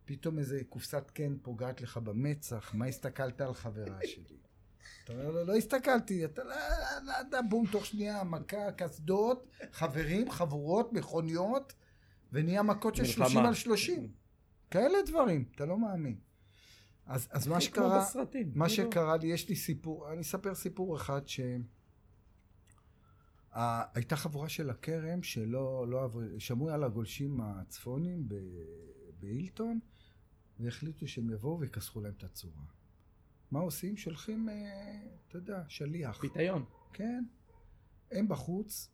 פתאום 0.05 0.39
איזה 0.39 0.61
קופסת 0.69 1.11
קן 1.13 1.37
פוגעת 1.41 1.81
לך 1.81 1.97
במצח, 1.97 2.71
מה 2.73 2.85
הסתכלת 2.85 3.41
על 3.41 3.53
חברה 3.53 3.99
שלי? 4.11 4.37
אתה 5.03 5.13
אומר 5.13 5.31
לו, 5.31 5.45
לא 5.45 5.55
הסתכלתי, 5.55 6.25
אתה 6.25 6.43
לא, 6.43 6.55
לא 7.03 7.13
יודע, 7.19 7.41
בום, 7.49 7.65
תוך 7.71 7.85
שנייה, 7.85 8.23
מכה, 8.23 8.71
קסדות, 8.71 9.47
חברים, 9.71 10.31
חבורות, 10.31 10.93
מכוניות, 10.93 11.73
ונהיה 12.33 12.63
מכות 12.63 12.95
של 12.95 13.03
מלחמה. 13.03 13.25
30 13.25 13.45
על 13.45 13.53
30. 13.53 14.11
כאלה 14.71 14.97
דברים, 15.07 15.45
אתה 15.55 15.65
לא 15.65 15.77
מאמין. 15.77 16.15
אז, 17.11 17.27
אז 17.31 17.47
מה 17.47 17.61
שקרה... 17.61 17.99
בסרטים. 18.01 18.51
מה 18.55 18.67
כאילו. 18.69 18.91
שקרה 18.91 19.17
לי, 19.17 19.27
יש 19.27 19.49
לי 19.49 19.55
סיפור, 19.55 20.11
אני 20.13 20.21
אספר 20.21 20.55
סיפור 20.55 20.95
אחד 20.97 21.27
ש... 21.27 21.39
ה- 23.53 23.97
הייתה 23.97 24.15
חבורה 24.15 24.49
של 24.49 24.69
הכרם 24.69 25.23
שלא, 25.23 25.87
לא 25.87 26.03
עברו, 26.03 26.21
שמעו 26.39 26.69
על 26.69 26.83
הגולשים 26.83 27.41
הצפונים 27.41 28.29
ב- 28.29 28.35
בהילטון 29.19 29.79
והחליטו 30.59 31.07
שהם 31.07 31.29
יבואו 31.29 31.59
ויכסחו 31.59 32.01
להם 32.01 32.13
את 32.17 32.23
הצורה. 32.23 32.63
מה 33.51 33.59
עושים? 33.59 33.97
שולחים, 33.97 34.49
אה, 34.49 35.01
אתה 35.27 35.37
יודע, 35.37 35.63
שליח. 35.67 36.21
פיתיון. 36.21 36.65
כן. 36.93 37.23
הם 38.11 38.27
בחוץ, 38.27 38.91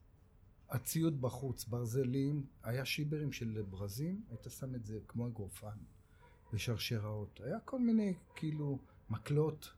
הציוד 0.70 1.22
בחוץ, 1.22 1.66
ברזלים, 1.66 2.46
היה 2.64 2.86
שיברים 2.86 3.32
של 3.32 3.64
ברזים, 3.70 4.24
היית 4.30 4.48
שם 4.50 4.76
את 4.76 4.86
זה 4.86 5.00
כמו 5.08 5.28
אגרופן 5.28 5.78
ושרשראות. 6.54 7.42
היה 7.44 7.60
כל 7.60 7.80
מיני, 7.80 8.14
כאילו, 8.36 8.80
מקלות. 9.10 9.74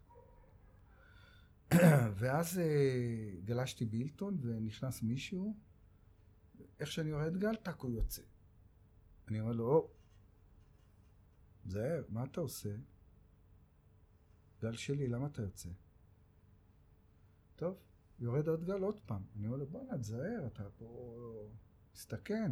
ואז 2.19 2.60
אה, 2.60 3.32
גלשתי 3.45 3.86
בילטון 3.86 4.38
ונכנס 4.41 5.03
מישהו, 5.03 5.55
איך 6.79 6.91
שאני 6.91 7.10
יורד 7.10 7.38
גל, 7.38 7.55
טאק 7.55 7.82
הוא 7.82 7.91
יוצא. 7.91 8.21
אני 9.27 9.39
אומר 9.39 9.51
לו, 9.51 9.67
או, 9.67 9.89
זהר, 11.65 12.03
מה 12.10 12.23
אתה 12.23 12.41
עושה? 12.41 12.75
גל 14.62 14.75
שלי, 14.75 15.08
למה 15.08 15.27
אתה 15.27 15.41
יוצא? 15.41 15.69
טוב, 17.55 17.77
יורד 18.19 18.47
עוד 18.47 18.63
גל 18.63 18.82
עוד 18.82 18.99
פעם. 18.99 19.23
אני 19.36 19.47
אומר 19.47 19.58
לו, 19.58 19.67
בואנה, 19.67 19.97
תזהר, 19.97 20.47
אתה 20.47 20.63
פה 20.77 21.49
מסתכן. 21.93 22.51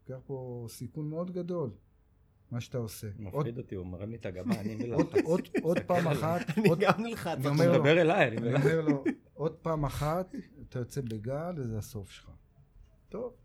לוקח 0.00 0.22
פה 0.26 0.66
סיכון 0.68 1.08
מאוד 1.08 1.30
גדול, 1.30 1.70
מה 2.54 2.60
שאתה 2.60 2.78
עושה. 2.78 3.06
עוד, 3.06 3.20
מפחיד 3.20 3.58
אותי, 3.58 3.74
הוא 3.74 3.86
מרים 3.86 4.10
לי 4.10 4.16
את 4.16 4.26
הגבה, 4.26 4.60
אני 4.60 4.74
מלחץ. 4.86 4.98
עוד, 5.00 5.24
עוד, 5.24 5.48
עוד 5.62 5.78
פעם 5.86 6.08
אחת, 6.08 6.40
אני 6.58 6.68
עוד, 6.68 6.78
גם 6.80 7.02
נלחץ. 7.02 7.26
אני 7.26 7.40
אתה 7.40 7.48
אומר 7.48 7.66
לו, 7.66 7.74
מדבר 7.74 8.00
אליי, 8.00 8.28
אני. 8.28 8.54
אומר 8.54 8.80
לו, 8.80 9.04
עוד 9.32 9.56
פעם 9.56 9.84
אחת, 9.84 10.34
אתה 10.68 10.78
יוצא 10.78 11.00
בגל 11.00 11.52
וזה 11.56 11.78
הסוף 11.78 12.10
שלך. 12.10 12.30
טוב, 13.08 13.36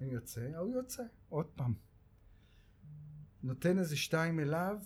אני 0.00 0.12
יוצא, 0.12 0.40
ההוא 0.54 0.74
יוצא, 0.74 1.02
עוד 1.28 1.46
פעם. 1.46 1.74
נותן 3.42 3.78
איזה 3.78 3.96
שתיים 3.96 4.40
אליו, 4.40 4.76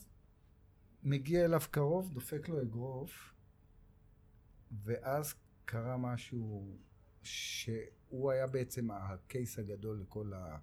מגיע 1.03 1.45
אליו 1.45 1.61
קרוב, 1.71 2.11
דופק 2.15 2.49
לו 2.49 2.62
אגרוף, 2.62 3.35
ואז 4.85 5.35
קרה 5.65 5.97
משהו 5.97 6.77
שהוא 7.23 8.31
היה 8.31 8.47
בעצם 8.47 8.91
הקייס 8.91 9.59
הגדול 9.59 10.01
לכל 10.01 10.33
ה... 10.33 10.59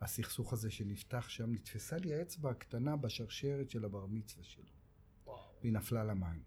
הסכסוך 0.00 0.52
הזה 0.52 0.70
שנפתח 0.70 1.28
שם, 1.28 1.52
נתפסה 1.52 1.96
לי 1.96 2.14
האצבע 2.14 2.50
הקטנה 2.50 2.96
בשרשרת 2.96 3.70
של 3.70 3.84
הבר 3.84 4.06
מצווה 4.06 4.44
שלו. 4.44 4.64
והיא 5.60 5.72
נפלה 5.72 6.04
למים. 6.04 6.42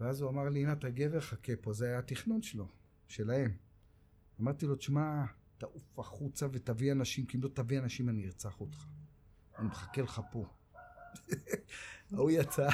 ואז 0.00 0.20
הוא 0.20 0.30
אמר 0.30 0.48
לי, 0.48 0.62
הנה 0.62 0.72
אתה 0.72 0.90
גבר, 0.90 1.20
חכה 1.20 1.52
פה, 1.60 1.72
זה 1.72 1.86
היה 1.86 1.98
התכנון 1.98 2.42
שלו, 2.42 2.68
שלהם. 3.08 3.56
אמרתי 4.40 4.66
לו, 4.66 4.76
תשמע, 4.76 5.24
תעוף 5.58 5.98
החוצה 5.98 6.46
ותביא 6.52 6.92
אנשים, 6.92 7.26
כי 7.26 7.36
אם 7.36 7.42
לא 7.42 7.48
תביא 7.48 7.78
אנשים 7.78 8.08
אני 8.08 8.26
ארצח 8.26 8.60
אותך. 8.60 8.86
אני 9.58 9.66
מחכה 9.66 10.02
לך 10.02 10.20
פה. 10.32 10.46
ההוא 12.12 12.30
יצא. 12.30 12.68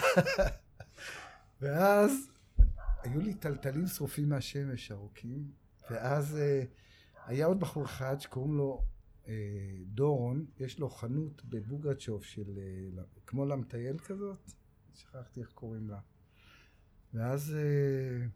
ואז 1.61 2.31
היו 3.03 3.21
לי 3.21 3.35
טלטלים 3.35 3.87
שרופים 3.87 4.29
מהשמש 4.29 4.93
ארוכים, 4.93 5.51
ואז 5.91 6.37
אה, 6.37 6.65
היה 7.27 7.47
עוד 7.47 7.61
בחור 7.61 7.85
אחד 7.85 8.21
שקוראים 8.21 8.57
לו 8.57 8.83
דורון, 9.87 10.47
יש 10.59 10.79
לו 10.79 10.91
חנות 10.91 11.45
בבוגרצ'וב 11.45 12.25
של, 12.25 12.59
אה, 12.99 13.03
כמו 13.27 13.47
למטייל 13.47 13.99
כזאת, 13.99 14.51
שכחתי 14.95 15.41
איך 15.41 15.53
קוראים 15.53 15.91
לה. 15.91 16.01
ואז 17.15 17.55
אה, 17.55 18.27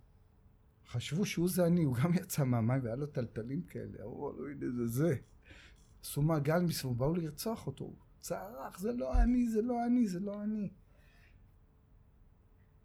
חשבו 0.86 1.26
שהוא 1.26 1.48
זה 1.48 1.66
אני, 1.66 1.84
הוא 1.84 1.96
גם 1.96 2.14
יצא 2.14 2.44
מהמים 2.44 2.84
והיה 2.84 2.96
לו 2.96 3.06
טלטלים 3.06 3.62
כאלה, 3.62 4.02
אמרו 4.02 4.32
לו 4.32 4.48
הנה 4.48 4.70
זה 4.70 4.86
זה. 4.86 5.16
עשו 6.02 6.22
מעגל 6.22 6.58
מסביבו, 6.58 6.94
באו 6.94 7.14
לרצוח 7.14 7.66
אותו, 7.66 7.84
הוא 7.84 7.96
צרח, 8.20 8.78
זה 8.78 8.92
לא 8.92 9.22
אני, 9.22 9.48
זה 9.48 9.62
לא 9.62 9.86
אני, 9.86 10.06
זה 10.08 10.20
לא 10.20 10.42
אני. 10.42 10.70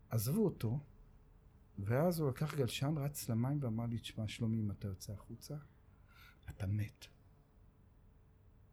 עזבו 0.10 0.46
אותו, 0.46 0.80
ואז 1.80 2.20
הוא 2.20 2.30
לקח 2.30 2.56
גלשן, 2.56 2.94
רץ 2.98 3.30
למים 3.30 3.58
ואמר 3.62 3.86
לי, 3.86 3.98
תשמע 3.98 4.28
שלומי, 4.28 4.60
אם 4.60 4.72
אתה 4.72 4.88
יוצא 4.88 5.14
החוצה, 5.14 5.56
אתה 6.50 6.68
מת. 6.68 7.11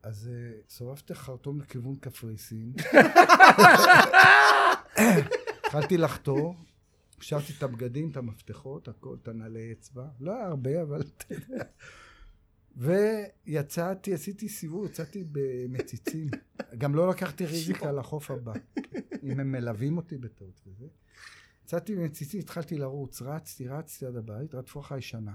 אז 0.09 0.31
אה, 0.33 0.61
סובבתי 0.69 1.15
חרטום 1.15 1.61
לכיוון 1.61 1.97
קפריסין. 1.97 2.73
התחלתי 5.65 5.97
לחתור, 5.97 6.55
השארתי 7.19 7.53
את 7.59 7.63
הבגדים, 7.63 8.11
את 8.11 8.17
המפתחות, 8.17 8.89
הכל, 8.89 9.17
את 9.23 9.29
הנעלי 9.29 9.73
אצבע. 9.73 10.09
לא 10.21 10.33
היה 10.33 10.47
הרבה, 10.47 10.83
אבל 10.83 11.01
אתה 11.01 11.35
יודע. 11.35 11.65
ויצאתי, 12.77 14.15
עשיתי 14.15 14.49
סיבוב, 14.49 14.87
יצאתי 14.87 15.25
במציצים. 15.33 16.29
גם 16.79 16.95
לא 16.95 17.11
לקחתי 17.11 17.47
ריזיקה 17.47 17.93
לחוף 17.93 18.31
הבא. 18.31 18.53
אם 19.23 19.41
הם 19.41 19.53
מלווים 19.53 19.97
אותי 19.97 20.19
בטעות 20.19 20.61
וזה. 20.67 20.87
יצאתי 21.65 21.97
במציצים, 21.97 22.41
התחלתי 22.41 22.79
לרוץ, 22.79 23.23
רצתי, 23.23 23.69
רצתי 23.69 24.07
עד 24.07 24.17
הבית, 24.17 24.55
רדפו 24.55 24.81
אחריי 24.81 25.03
שנה. 25.03 25.35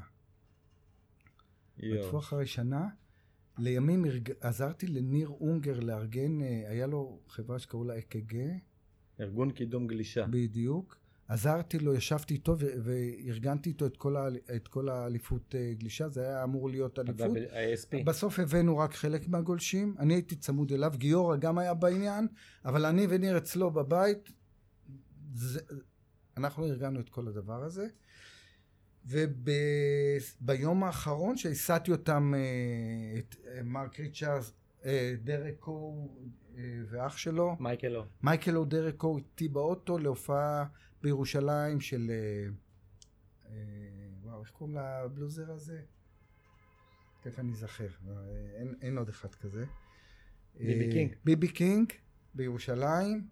רדפו. 1.83 2.19
אחרי 2.19 2.45
שנה. 2.45 2.87
לימים 3.57 4.05
הרג... 4.05 4.31
עזרתי 4.41 4.87
לניר 4.87 5.27
אונגר 5.41 5.79
לארגן, 5.79 6.41
אה, 6.41 6.63
היה 6.69 6.87
לו 6.87 7.19
חברה 7.27 7.59
שקראו 7.59 7.83
לה 7.83 7.97
אק"ג, 7.97 8.35
ארגון 9.19 9.51
קידום 9.51 9.87
גלישה. 9.87 10.25
בדיוק. 10.29 10.97
עזרתי 11.27 11.79
לו, 11.79 11.93
ישבתי 11.93 12.33
איתו 12.33 12.55
וארגנתי 12.59 13.69
איתו 13.69 13.85
את 13.85 13.97
כל, 13.97 14.15
ה- 14.17 14.27
את 14.55 14.67
כל 14.67 14.89
האליפות 14.89 15.55
אה, 15.55 15.73
גלישה, 15.73 16.09
זה 16.09 16.21
היה 16.21 16.43
אמור 16.43 16.69
להיות 16.69 16.99
אליפות. 16.99 17.37
ה-ASP. 17.51 18.03
בסוף 18.05 18.39
הבאנו 18.39 18.77
רק 18.77 18.93
חלק 18.93 19.27
מהגולשים, 19.27 19.95
אני 19.99 20.13
הייתי 20.13 20.35
צמוד 20.35 20.71
אליו, 20.71 20.93
גיורא 20.97 21.37
גם 21.37 21.57
היה 21.57 21.73
בעניין, 21.73 22.27
אבל 22.65 22.85
אני 22.85 23.07
וניר 23.09 23.37
אצלו 23.37 23.71
בבית, 23.71 24.29
זה, 25.33 25.59
אנחנו 26.37 26.65
ארגנו 26.65 26.99
את 26.99 27.09
כל 27.09 27.27
הדבר 27.27 27.63
הזה. 27.63 27.87
וביום 29.05 30.83
האחרון 30.83 31.37
שהסעתי 31.37 31.91
אותם, 31.91 32.33
אה, 32.35 33.19
את 33.19 33.35
אה, 33.47 33.63
מרק 33.63 33.99
ריצ'רס, 33.99 34.53
אה, 34.85 35.15
דרק 35.23 35.65
אה, 35.67 36.63
ואח 36.89 37.17
שלו, 37.17 37.55
מייקל 37.59 37.95
הו. 37.95 38.05
מייקל 38.23 38.57
או 38.57 38.65
דרק 38.65 38.95
הו 38.95 39.17
איתי 39.17 39.47
באוטו 39.47 39.97
להופעה 39.97 40.65
בירושלים 41.01 41.81
של... 41.81 42.11
וואו, 44.23 44.41
איך 44.41 44.51
קוראים 44.51 44.77
לבלוזר 44.77 45.51
הזה? 45.51 45.81
תכף 47.21 47.39
אני 47.39 47.51
אזכר, 47.51 47.87
אין, 48.55 48.75
אין 48.81 48.97
עוד 48.97 49.09
אחד 49.09 49.35
כזה. 49.35 49.65
ביבי 50.59 50.91
קינג. 50.91 51.15
ביבי 51.25 51.47
קינג 51.47 51.93
בירושלים, 52.33 53.27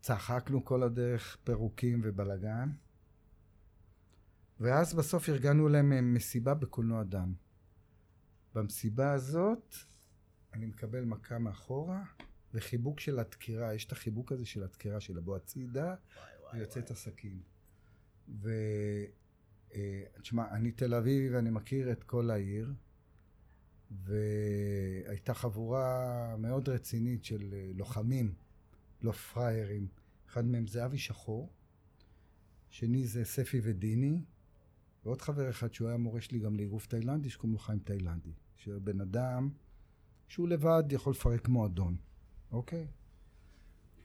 וצחקנו 0.00 0.64
כל 0.64 0.82
הדרך 0.82 1.36
פירוקים 1.44 2.00
ובלאגן. 2.04 2.68
ואז 4.64 4.94
בסוף 4.94 5.28
ארגנו 5.28 5.68
להם 5.68 5.92
אה, 5.92 6.00
מסיבה 6.00 6.54
בקולנוע 6.54 7.02
דן. 7.02 7.32
במסיבה 8.54 9.12
הזאת 9.12 9.74
אני 10.52 10.66
מקבל 10.66 11.04
מכה 11.04 11.38
מאחורה 11.38 12.02
וחיבוק 12.54 13.00
של 13.00 13.18
הדקירה, 13.18 13.74
יש 13.74 13.84
את 13.84 13.92
החיבוק 13.92 14.32
הזה 14.32 14.46
של 14.46 14.62
הדקירה 14.62 15.00
של 15.00 15.16
לבוא 15.16 15.36
הצידה 15.36 15.94
ויוצא 16.52 16.80
את 16.80 16.90
הסכין. 16.90 17.40
ו... 18.28 18.50
אה, 19.74 20.02
תשמע, 20.22 20.50
אני 20.50 20.72
תל 20.72 20.94
אביבי 20.94 21.34
ואני 21.34 21.50
מכיר 21.50 21.92
את 21.92 22.04
כל 22.04 22.30
העיר 22.30 22.74
והייתה 23.90 25.34
חבורה 25.34 26.36
מאוד 26.38 26.68
רצינית 26.68 27.24
של 27.24 27.54
אה, 27.54 27.70
לוחמים, 27.74 28.34
לא 29.02 29.12
פראיירים. 29.12 29.88
אחד 30.28 30.44
מהם 30.44 30.66
זה 30.66 30.84
אבי 30.84 30.98
שחור, 30.98 31.52
שני 32.70 33.06
זה 33.06 33.24
ספי 33.24 33.60
ודיני, 33.62 34.24
ועוד 35.04 35.22
חבר 35.22 35.50
אחד 35.50 35.74
שהוא 35.74 35.88
היה 35.88 35.96
מורה 35.96 36.20
שלי 36.20 36.38
גם 36.38 36.56
לאגרוף 36.56 36.86
תאילנדי, 36.86 37.30
שקוראים 37.30 37.52
לו 37.52 37.58
חיים 37.58 37.78
תאילנדי. 37.78 38.32
שבן 38.56 39.00
אדם 39.00 39.50
שהוא 40.28 40.48
לבד 40.48 40.84
יכול 40.90 41.12
לפרק 41.12 41.48
מועדון, 41.48 41.96
אוקיי? 42.52 42.86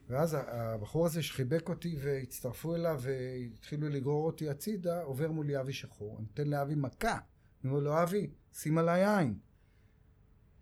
ואז 0.10 0.38
הבחור 0.40 1.06
הזה 1.06 1.24
שחיבק 1.24 1.70
אותי 1.70 1.98
והצטרפו 2.00 2.76
אליו 2.76 3.00
והתחילו 3.02 3.90
לגרור 3.90 4.26
אותי 4.26 4.50
הצידה, 4.50 5.04
עובר 5.04 5.32
מולי 5.32 5.60
אבי 5.60 5.74
שחור. 5.74 6.18
אני 6.18 6.26
נותן 6.26 6.48
לאבי 6.48 6.76
מכה. 6.76 7.18
אני 7.64 7.72
אומר 7.72 7.80
לו, 7.80 8.04
אבי, 8.04 8.30
שים 8.54 8.78
עליי 8.78 9.18
עין. 9.18 9.40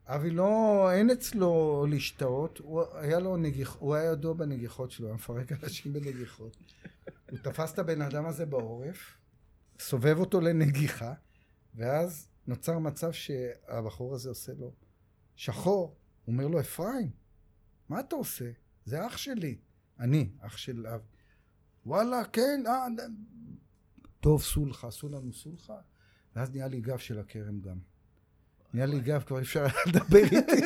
אבי 0.05 0.29
לא, 0.29 0.87
אין 0.91 1.09
אצלו 1.09 1.85
להשתאות, 1.89 2.57
הוא 2.57 2.83
היה 2.93 3.19
לו 3.19 3.37
נגיח, 3.37 3.75
הוא 3.79 3.95
היה 3.95 4.11
ידוע 4.11 4.33
בנגיחות 4.33 4.91
שלו, 4.91 5.07
היה 5.07 5.15
מפרק 5.15 5.51
אנשים 5.51 5.93
בנגיחות. 5.93 6.57
הוא 7.31 7.39
תפס 7.39 7.73
את 7.73 7.79
הבן 7.79 8.01
אדם 8.01 8.25
הזה 8.25 8.45
בעורף, 8.45 9.16
סובב 9.79 10.17
אותו 10.19 10.41
לנגיחה, 10.41 11.13
ואז 11.75 12.29
נוצר 12.47 12.79
מצב 12.79 13.11
שהבחור 13.11 14.15
הזה 14.15 14.29
עושה 14.29 14.53
לו, 14.53 14.73
שחור, 15.35 15.95
הוא 16.25 16.33
אומר 16.33 16.47
לו, 16.47 16.59
אפרים, 16.59 17.09
מה 17.89 17.99
אתה 17.99 18.15
עושה? 18.15 18.51
זה 18.85 19.07
אח 19.07 19.17
שלי. 19.17 19.57
אני, 19.99 20.29
אח 20.39 20.57
של 20.57 20.87
אב. 20.87 21.01
וואלה, 21.85 22.25
כן, 22.25 22.63
אה, 22.67 22.87
טוב, 24.19 24.41
סולחה, 24.41 24.87
עשו 24.87 25.09
לנו 25.09 25.33
סולחה, 25.33 25.77
ואז 26.35 26.51
נהיה 26.51 26.67
לי 26.67 26.81
גב 26.81 26.97
של 26.97 27.19
הכרם 27.19 27.61
גם. 27.61 27.77
נהיה 28.73 28.85
לי 28.85 28.99
גב, 28.99 29.23
כבר 29.23 29.41
אפשר 29.41 29.65
לדבר 29.87 30.23
איתי. 30.23 30.61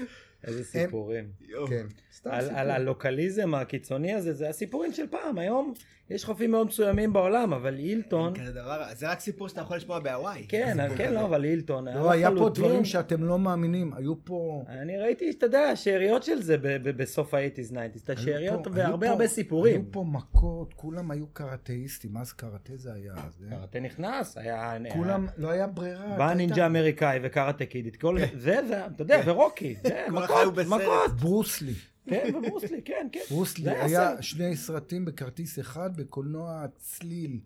איזה 0.44 0.64
סיפורים. 0.64 1.24
כן, 1.68 1.86
סתם 2.16 2.30
על, 2.30 2.42
סיפור. 2.44 2.58
על 2.58 2.70
הלוקליזם 2.70 3.54
הקיצוני 3.54 4.12
הזה, 4.12 4.32
זה 4.32 4.48
הסיפורים 4.48 4.92
של 4.92 5.06
פעם. 5.06 5.38
היום 5.38 5.72
יש 6.10 6.24
חופים 6.24 6.50
מאוד 6.50 6.66
מסוימים 6.66 7.12
בעולם, 7.12 7.52
אבל 7.52 7.78
אילטון, 7.78 8.34
כזה 8.34 8.52
דבר, 8.52 8.82
זה 8.94 9.10
רק 9.10 9.20
סיפור 9.20 9.48
שאתה 9.48 9.60
יכול 9.60 9.76
לשמוע 9.76 9.98
בהוואי. 9.98 10.44
כן, 10.48 10.76
כן. 10.96 11.14
לא, 11.14 11.24
אבל 11.24 11.44
אילטון, 11.44 11.88
לא, 11.88 12.10
היה 12.10 12.30
פה 12.38 12.48
דברים 12.54 12.84
שאתם 12.84 13.24
לא 13.24 13.38
מאמינים, 13.38 13.92
היו 13.94 14.24
פה... 14.24 14.64
אני 14.68 14.98
ראיתי, 14.98 15.30
אתה 15.30 15.46
יודע, 15.46 15.76
שאריות 15.76 16.22
של 16.22 16.42
זה 16.42 16.56
ב- 16.58 16.62
ב- 16.82 16.96
בסוף 17.02 17.34
ה-80's, 17.34 17.72
90's, 17.72 18.02
את 18.04 18.10
השאריות 18.10 18.66
והרבה 18.72 19.06
היו 19.06 19.12
הרבה 19.12 19.24
פה- 19.24 19.28
סיפורים. 19.28 19.74
היו 19.80 19.92
פה 19.92 20.04
מכות, 20.12 20.74
כולם 20.74 21.10
היו 21.10 21.26
קראטאיסטים, 21.26 22.12
מה 22.12 22.24
זה 22.24 22.32
קראטה 22.36 22.76
זה 22.76 22.92
היה? 22.94 23.14
זה- 23.40 23.46
קראטה 23.50 23.80
נכנס, 23.80 24.36
היה... 24.38 24.72
כולם, 24.92 25.26
לא 25.38 25.50
היה 25.50 25.66
ברירה. 25.66 26.16
בא 26.18 26.34
נינג'ה. 26.34 26.66
אמריקאי 26.66 27.18
וקראטה 27.22 27.64
קיד, 27.66 27.96
כל 27.96 28.18
זה, 28.34 28.58
זה, 28.68 28.86
אתה 28.86 29.02
יודע, 29.02 29.20
ורוקי, 29.26 29.74
זה, 29.82 30.04
מכות, 30.30 30.54
בסרט. 30.54 30.80
מכות, 30.80 31.20
ברוסלי. 31.20 31.74
כן, 32.08 32.32
וברוסלי, 32.34 32.82
כן, 32.84 33.08
כן. 33.12 33.20
ברוסלי 33.30 33.70
היה. 33.70 34.22
שני 34.22 34.56
סרטים 34.56 35.04
בכרטיס 35.04 35.58
אחד 35.58 35.96
בקולנוע 35.96 36.66
צליל 36.78 37.40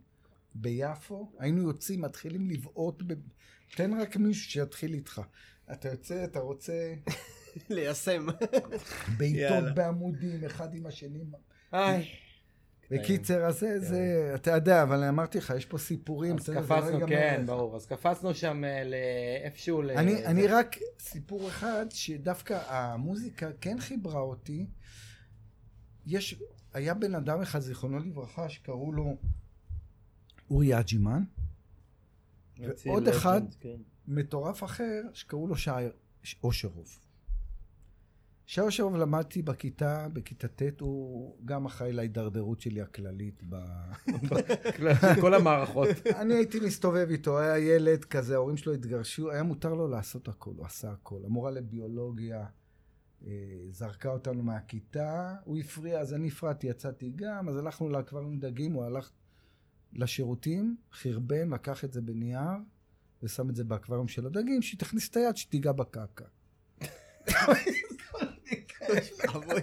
ביפו. 0.54 1.32
היינו 1.38 1.62
יוצאים, 1.62 2.00
מתחילים 2.00 2.50
לבעוט, 2.50 3.02
ב... 3.06 3.14
תן 3.76 4.00
רק 4.00 4.16
מישהו 4.16 4.50
שיתחיל 4.50 4.94
איתך. 4.94 5.20
אתה 5.72 5.88
יוצא, 5.88 6.24
אתה 6.24 6.38
רוצה 6.38 6.94
ליישם. 7.70 8.26
בעיטות. 9.18 9.74
בעמודים, 9.74 10.44
אחד 10.44 10.74
עם 10.74 10.86
השני. 10.86 11.24
איי, 11.72 12.08
בקיצר, 12.90 13.44
אז 13.44 13.58
זה, 13.58 13.80
זה, 13.80 14.32
אתה 14.34 14.50
יודע, 14.50 14.82
אבל 14.82 15.04
אמרתי 15.04 15.38
לך, 15.38 15.52
יש 15.56 15.66
פה 15.66 15.78
סיפורים. 15.78 16.36
אז 16.36 16.48
לא 16.48 16.60
קפצנו, 16.60 16.90
ייגמר 16.90 17.08
כן. 17.08 17.42
ברור, 17.46 17.76
אז 17.76 17.86
קפצנו 17.86 18.34
שם 18.34 18.64
אה, 18.64 18.82
לאיפשהו, 18.84 19.82
אני, 19.82 20.46
רק, 20.46 20.76
סיפור 20.98 21.48
אחד, 21.48 21.86
שדווקא 21.90 22.60
המוזיקה 22.66 23.50
כן 23.60 23.80
חיברה 23.80 24.20
אותי. 24.20 24.66
יש, 26.06 26.42
היה 26.74 26.94
בן 26.94 27.14
אדם 27.14 27.40
אחד, 27.40 27.58
זיכרונו 27.58 27.98
לברכה, 27.98 28.48
שקראו 28.48 28.92
לו 28.92 29.16
אורי 30.50 30.78
אג'ימן, 30.80 31.22
ועוד 32.86 33.08
אחד. 33.08 33.42
כן. 33.60 33.76
מטורף 34.08 34.64
אחר, 34.64 35.02
שקראו 35.12 35.46
לו 35.46 35.56
שי 35.56 35.70
אושרוב. 36.44 36.98
שי 38.50 38.60
אושרוב 38.60 38.96
למדתי 38.96 39.42
בכיתה, 39.42 40.08
בכיתה 40.12 40.48
ט', 40.48 40.80
הוא 40.80 41.36
גם 41.44 41.66
אחראי 41.66 41.92
להידרדרות 41.92 42.60
שלי 42.60 42.80
הכללית. 42.80 43.42
ב... 43.48 43.56
כל 45.20 45.34
המערכות. 45.34 45.88
אני 46.06 46.34
הייתי 46.34 46.60
מסתובב 46.60 47.06
איתו, 47.10 47.38
היה 47.38 47.58
ילד 47.58 48.04
כזה, 48.04 48.34
ההורים 48.34 48.56
שלו 48.56 48.72
התגרשו, 48.72 49.30
היה 49.30 49.42
מותר 49.42 49.74
לו 49.74 49.88
לעשות 49.88 50.28
הכל, 50.28 50.52
הוא 50.56 50.66
עשה 50.66 50.90
הכל. 50.90 51.20
המורה 51.24 51.50
לביולוגיה 51.50 52.46
אה, 53.26 53.30
זרקה 53.70 54.08
אותנו 54.08 54.42
מהכיתה, 54.42 55.34
הוא 55.44 55.58
הפריע, 55.58 56.00
אז 56.00 56.14
אני 56.14 56.28
הפרעתי, 56.28 56.66
יצאתי 56.66 57.12
גם, 57.16 57.48
אז 57.48 57.56
הלכנו 57.56 57.88
לאקווריום 57.88 58.38
דגים, 58.38 58.72
הוא 58.72 58.84
הלך 58.84 59.10
לשירותים, 59.92 60.76
חרבן, 60.92 61.48
לקח 61.50 61.84
את 61.84 61.92
זה 61.92 62.00
בנייר, 62.00 62.58
ושם 63.22 63.50
את 63.50 63.56
זה 63.56 63.64
באקווריום 63.64 64.08
של 64.08 64.26
הדגים, 64.26 64.62
שהיא 64.62 64.78
תכניס 64.78 65.08
את 65.08 65.16
היד, 65.16 65.36
שתיגע 65.36 65.72
בקקה. 65.72 66.24
אבוי. 69.28 69.60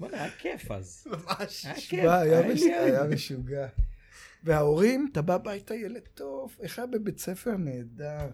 בוא'נה, 0.00 0.22
היה 0.22 0.30
כיף 0.38 0.70
אז. 0.70 1.06
ממש. 1.10 1.64
היה 1.66 1.74
כיף. 1.74 2.00
היה 2.04 2.20
היה 2.20 2.54
מש- 2.54 2.60
לי 2.62 2.74
היה. 2.74 3.04
משוגע. 3.04 3.66
וההורים, 4.44 5.08
אתה 5.12 5.22
בא 5.22 5.34
הביתה, 5.34 5.74
ילד 5.74 6.02
טוב, 6.14 6.56
איך 6.60 6.78
היה 6.78 6.86
בבית 6.86 7.18
ספר 7.18 7.56
נהדר. 7.56 8.28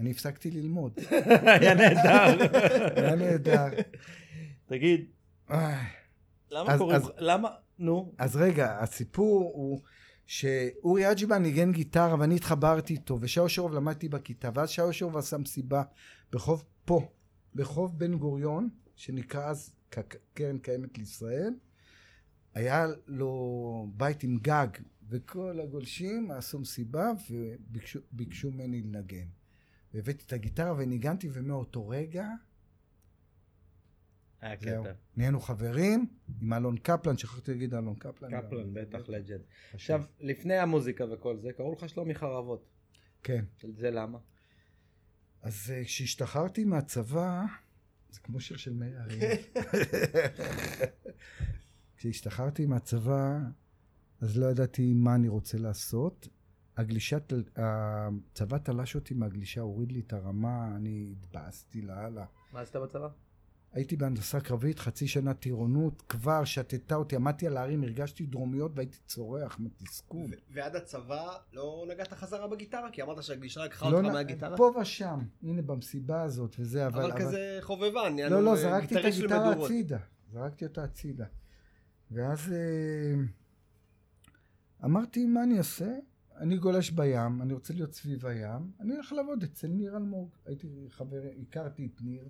אני 0.00 0.10
הפסקתי 0.10 0.50
ללמוד, 0.50 0.92
היה 1.60 1.74
נהדר. 1.74 2.56
היה 2.96 3.14
נהדר. 3.14 3.66
תגיד. 4.66 5.04
למה 6.50 6.78
קוראים 6.78 7.00
לך, 7.00 7.08
למה, 7.18 7.48
נו, 7.78 8.12
אז 8.18 8.36
רגע, 8.36 8.78
הסיפור 8.80 9.50
הוא 9.54 9.80
שאורי 10.26 11.10
אג'יבן 11.10 11.42
ניגן 11.42 11.72
גיטרה 11.72 12.16
ואני 12.20 12.36
התחברתי 12.36 12.92
איתו, 12.92 13.18
ושאו 13.20 13.48
שרוב 13.48 13.74
למדתי 13.74 14.08
בכיתה, 14.08 14.50
ואז 14.54 14.70
שאו 14.70 14.92
שרוב 14.92 15.16
עשה 15.16 15.38
מסיבה 15.38 15.82
ברחוב 16.32 16.64
פה, 16.84 17.08
ברחוב 17.54 17.98
בן 17.98 18.18
גוריון, 18.18 18.68
שנקרא 18.96 19.50
אז 19.50 19.74
קרן 20.34 20.58
קיימת 20.58 20.98
לישראל. 20.98 21.54
היה 22.54 22.86
לו 23.06 23.88
בית 23.96 24.22
עם 24.22 24.38
גג, 24.42 24.68
וכל 25.08 25.60
הגולשים 25.60 26.30
עשו 26.30 26.58
מסיבה 26.58 27.12
וביקשו 27.30 28.00
ביקשו 28.12 28.50
ממני 28.50 28.82
לנגן. 28.82 29.26
והבאתי 29.94 30.24
את 30.26 30.32
הגיטרה 30.32 30.74
וניגנתי, 30.78 31.28
ומאותו 31.32 31.88
רגע 31.88 32.28
היה. 34.40 34.56
קטע. 34.56 34.92
נהיינו 35.16 35.40
חברים 35.40 36.06
עם 36.40 36.52
אלון 36.52 36.76
קפלן, 36.76 37.16
שכחתי 37.16 37.50
להגיד 37.50 37.74
אלון 37.74 37.94
קפלן. 37.94 38.40
קפלן. 38.40 38.74
בטח 38.74 39.08
לג'נד. 39.08 39.40
עכשיו, 39.74 40.04
לפני 40.20 40.54
המוזיקה 40.54 41.04
וכל 41.12 41.36
זה, 41.38 41.52
קראו 41.52 41.72
לך 41.72 41.88
שלומי 41.88 42.14
חרבות. 42.14 42.68
כן. 43.22 43.44
זה 43.76 43.90
למה? 43.90 44.18
אז 45.44 45.72
אה, 45.74 45.84
כשהשתחררתי 45.84 46.64
מהצבא, 46.64 47.44
זה 48.10 48.20
כמו 48.20 48.40
שיר 48.40 48.56
של 48.56 48.72
מאיר 48.72 49.00
אריאל. 49.00 49.36
כשהשתחררתי 51.96 52.66
מהצבא, 52.66 53.38
אז 54.20 54.38
לא 54.38 54.46
ידעתי 54.46 54.94
מה 54.94 55.14
אני 55.14 55.28
רוצה 55.28 55.58
לעשות. 55.58 56.28
הגלישה, 56.76 57.18
הצבא 57.56 58.58
תלש 58.58 58.94
אותי 58.94 59.14
מהגלישה, 59.14 59.60
הוריד 59.60 59.92
לי 59.92 60.00
את 60.00 60.12
הרמה, 60.12 60.76
אני 60.76 61.12
התבאסתי 61.12 61.82
לאללה. 61.82 62.24
מה 62.52 62.60
עשית 62.60 62.76
בצבא? 62.76 63.08
הייתי 63.74 63.96
בהנדסה 63.96 64.40
קרבית, 64.40 64.78
חצי 64.78 65.08
שנה 65.08 65.34
טירונות, 65.34 66.02
כבר 66.08 66.44
שתתה 66.44 66.94
אותי, 66.94 67.16
עמדתי 67.16 67.46
על 67.46 67.56
ההרים, 67.56 67.82
הרגשתי 67.82 68.26
דרומיות 68.26 68.72
והייתי 68.74 68.98
צורח 69.06 69.58
מתסכול. 69.60 70.30
ועד 70.50 70.76
הצבא 70.76 71.36
לא 71.52 71.86
נגעת 71.88 72.12
חזרה 72.12 72.48
בגיטרה? 72.48 72.90
כי 72.90 73.02
אמרת 73.02 73.22
שהגלישה 73.22 73.64
לקחה 73.64 73.90
לא 73.90 73.96
אותך 73.96 74.08
נ- 74.08 74.12
מהגיטרה? 74.12 74.56
פה 74.56 74.72
ושם, 74.80 75.18
הנה 75.42 75.62
במסיבה 75.62 76.22
הזאת 76.22 76.56
וזה, 76.58 76.86
אבל... 76.86 77.02
אבל 77.10 77.20
כזה 77.20 77.58
חובבן, 77.60 78.16
לא, 78.30 78.42
לא, 78.42 78.50
אה, 78.50 78.56
זרקתי 78.56 79.00
את 79.00 79.04
הגיטרה. 79.04 79.64
הצידה. 79.64 79.98
זרקתי 80.32 80.64
אותה 80.64 80.84
הצידה. 80.84 81.26
ואז 82.10 82.52
אה, 82.52 83.22
אמרתי, 84.84 85.26
מה 85.26 85.42
אני 85.42 85.58
אעשה? 85.58 85.94
אני 86.36 86.56
גולש 86.56 86.90
בים, 86.90 87.42
אני 87.42 87.52
רוצה 87.52 87.74
להיות 87.74 87.92
סביב 87.92 88.26
הים, 88.26 88.70
אני 88.80 88.94
הולך 88.94 89.12
לעבוד 89.12 89.42
אצל 89.42 89.68
ניר 89.68 89.96
אלמוג. 89.96 90.30
הייתי 90.46 90.68
חבר, 90.90 91.22
הכרתי 91.42 91.88
את 91.94 92.02
ניר 92.02 92.28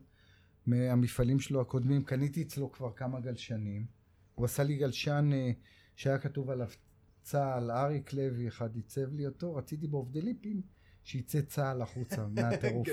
מהמפעלים 0.67 1.41
שלו 1.41 1.61
הקודמים, 1.61 2.03
קניתי 2.03 2.43
אצלו 2.43 2.73
כבר 2.73 2.93
כמה 2.93 3.21
גלשנים. 3.21 3.87
הוא 4.35 4.45
עשה 4.45 4.63
לי 4.63 4.77
גלשן 4.77 5.31
אה, 5.33 5.51
שהיה 5.97 6.19
כתוב 6.19 6.51
עליו 6.51 6.69
צה"ל, 7.23 7.71
אריק 7.71 8.13
לוי 8.13 8.49
אחד 8.49 8.77
עיצב 8.77 9.15
לי 9.15 9.27
אותו, 9.27 9.55
רציתי 9.55 9.87
בעובדי 9.87 10.21
ליפים 10.21 10.63
שיצא 11.05 11.41
צה"ל 11.41 11.83
החוצה 11.83 12.27
מהטירוף. 12.35 12.89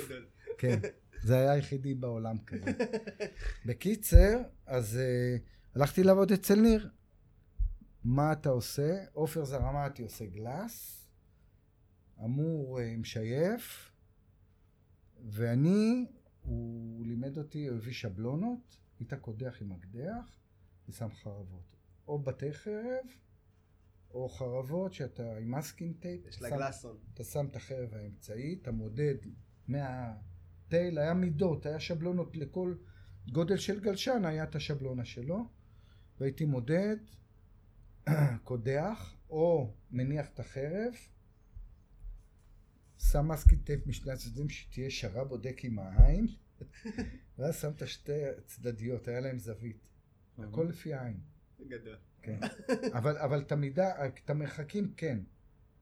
כן, 0.57 0.79
זה 1.23 1.35
היה 1.39 1.51
היחידי 1.51 1.93
בעולם 1.93 2.37
כזה. 2.37 2.71
בקיצר, 3.65 4.39
אז 4.65 4.99
uh, 4.99 5.75
הלכתי 5.75 6.03
לעבוד 6.03 6.31
אצל 6.31 6.55
ניר. 6.55 6.89
מה 8.03 8.31
אתה 8.31 8.49
עושה? 8.49 9.03
עופר 9.13 9.45
זרמתי 9.45 10.03
עושה 10.03 10.25
glass, 10.25 11.07
אמור 12.23 12.79
uh, 12.79 12.81
משייף, 12.97 13.91
ואני, 15.29 16.05
הוא 16.41 17.05
לימד 17.05 17.37
אותי, 17.37 17.67
הוא 17.67 17.77
הביא 17.77 17.93
שבלונות, 17.93 18.77
היית 18.99 19.13
קודח 19.13 19.57
עם 19.61 19.69
מקדח 19.69 20.39
ושם 20.89 21.09
חרבות. 21.11 21.75
או 22.07 22.19
בתי 22.19 22.53
חרב, 22.53 23.05
או 24.13 24.29
חרבות 24.29 24.93
שאתה 24.93 25.37
עם 25.37 25.55
masking 25.55 25.95
tape. 25.99 26.25
יש 26.27 26.41
לך 26.41 26.49
גלשן. 26.49 26.97
אתה 27.13 27.23
שם 27.23 27.45
את 27.45 27.55
החרב 27.55 27.93
האמצעית, 27.93 28.61
אתה 28.61 28.71
מודד 28.71 29.15
מה 29.67 30.05
tail, 30.05 30.99
היה 30.99 31.13
מידות, 31.13 31.65
היה 31.65 31.79
שבלונות 31.79 32.37
לכל 32.37 32.75
גודל 33.31 33.57
של 33.57 33.79
גלשן, 33.79 34.25
היה 34.25 34.43
את 34.43 34.55
השבלונה 34.55 35.05
שלו, 35.05 35.47
והייתי 36.19 36.45
מודד, 36.45 36.97
קודח, 38.43 39.15
או 39.29 39.73
מניח 39.91 40.29
את 40.33 40.39
החרב, 40.39 40.93
שם 43.09 43.27
masking 43.27 43.55
tape 43.55 43.87
משני 43.87 44.11
הצדדים 44.11 44.49
שתהיה 44.49 44.89
ישרה, 44.89 45.23
בודק 45.25 45.65
עם 45.65 45.79
העין, 45.79 46.27
ואז 47.37 47.61
שם 47.61 47.71
את 47.71 47.81
השתי 47.81 48.25
הצדדיות, 48.25 49.07
היה 49.07 49.19
להם 49.19 49.39
זווית. 49.39 49.77
הכל 50.37 50.65
לפי 50.69 50.93
העין. 50.93 51.19
גדול. 51.67 51.97
כן. 52.21 52.39
אבל, 52.93 53.17
אבל 53.17 53.41
את 53.41 53.51
המידה, 53.51 54.05
את 54.05 54.29
המרחקים 54.29 54.93
כן. 54.97 55.19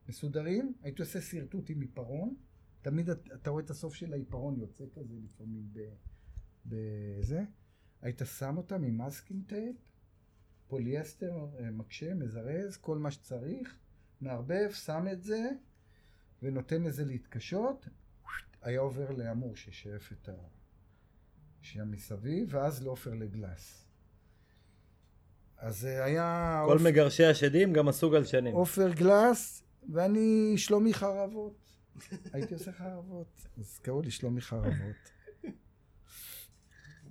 מסודרים, 0.10 0.74
הייתי 0.82 1.02
עושה 1.02 1.22
שרטוט 1.22 1.70
עם 1.70 1.82
עיפרון, 1.82 2.36
תמיד 2.82 3.10
את- 3.10 3.30
אתה 3.34 3.50
רואה 3.50 3.64
את 3.64 3.70
הסוף 3.70 3.94
של 3.96 4.14
העיפרון 4.14 4.60
יוצא 4.60 4.84
כזה 4.96 5.14
לפעמים 5.24 5.74
בזה. 6.66 7.44
היית 8.02 8.22
שם 8.38 8.58
אותם 8.58 8.84
עם 8.84 9.02
masking 9.08 9.44
tape, 9.48 9.76
פוליאסטר, 10.68 11.48
אה, 11.60 11.72
מקשה, 11.72 12.14
מזרז, 12.14 12.78
כל 12.78 12.98
מה 12.98 13.12
שצריך, 13.12 13.78
מערבב, 14.22 14.70
שם 14.72 15.06
את 15.12 15.24
זה, 15.24 15.50
ונותן 16.44 16.84
לזה 16.84 17.06
להתקשות, 17.06 17.88
היה 18.62 18.80
עובר 18.80 19.12
לאמור 19.12 19.56
ששאף 19.56 20.12
את 20.12 20.30
ה... 20.30 20.34
שם 21.62 21.92
מסביב, 21.92 22.56
ואז 22.56 22.84
לעופר 22.84 23.14
ל 23.14 23.24
glass. 23.24 23.86
אז 25.58 25.86
אה, 25.86 26.04
היה 26.06 26.62
כל 26.68 26.78
עופ- 26.78 26.82
מגרשי 26.84 27.26
השדים 27.26 27.74
גם 27.74 27.88
עשו 27.88 28.10
גלשנים. 28.10 28.54
עופר 28.56 28.90
גלס, 28.94 29.64
ואני 29.94 30.54
שלומי 30.58 30.94
חרבות. 30.94 31.56
הייתי 32.34 32.54
עושה 32.54 32.72
חרבות, 32.72 33.48
אז 33.58 33.80
קראו 33.80 34.02
לי 34.02 34.12
שלומי 34.12 34.42
חרבות. 34.42 35.12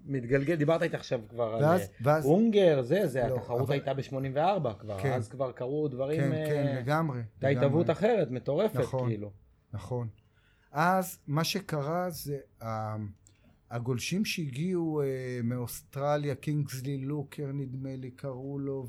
מתגלגל, 0.09 0.55
דיברת 0.55 0.83
איתי 0.83 0.97
עכשיו 0.97 1.21
כבר 1.29 1.55
על 1.55 1.64
ואז, 1.64 1.81
אה, 1.81 1.87
ואז, 2.03 2.25
אונגר, 2.27 2.83
זה, 2.83 3.07
זה, 3.07 3.23
לא, 3.29 3.37
התחרות 3.37 3.61
אבל- 3.62 3.73
הייתה 3.73 3.94
ב-84 3.94 4.75
כבר, 4.81 4.99
כן. 5.03 5.12
אז 5.12 5.29
כבר 5.29 5.53
קרו 5.53 5.88
דברים, 5.88 6.21
כן, 6.21 6.33
אה, 6.33 6.47
כן, 6.47 6.77
לגמרי. 6.79 7.21
הייתה 7.40 7.66
התהוות. 7.66 7.90
אחרת, 7.90 8.31
מטורפת, 8.31 8.77
נכון. 8.81 9.09
כאילו. 9.09 9.31
נכון. 9.73 10.09
אז 10.73 11.18
מה 11.27 11.44
שקרה 11.44 12.11
זה 12.11 12.38
ה- 12.62 12.97
הגולשים 13.71 14.25
שהגיעו 14.25 15.03
אה, 15.03 15.07
מאוסטרליה, 15.44 16.35
קינגסלי 16.35 16.99
לוקר 16.99 17.47
נדמה 17.55 17.97
לי 17.97 18.11
קראו 18.11 18.59
לו, 18.59 18.87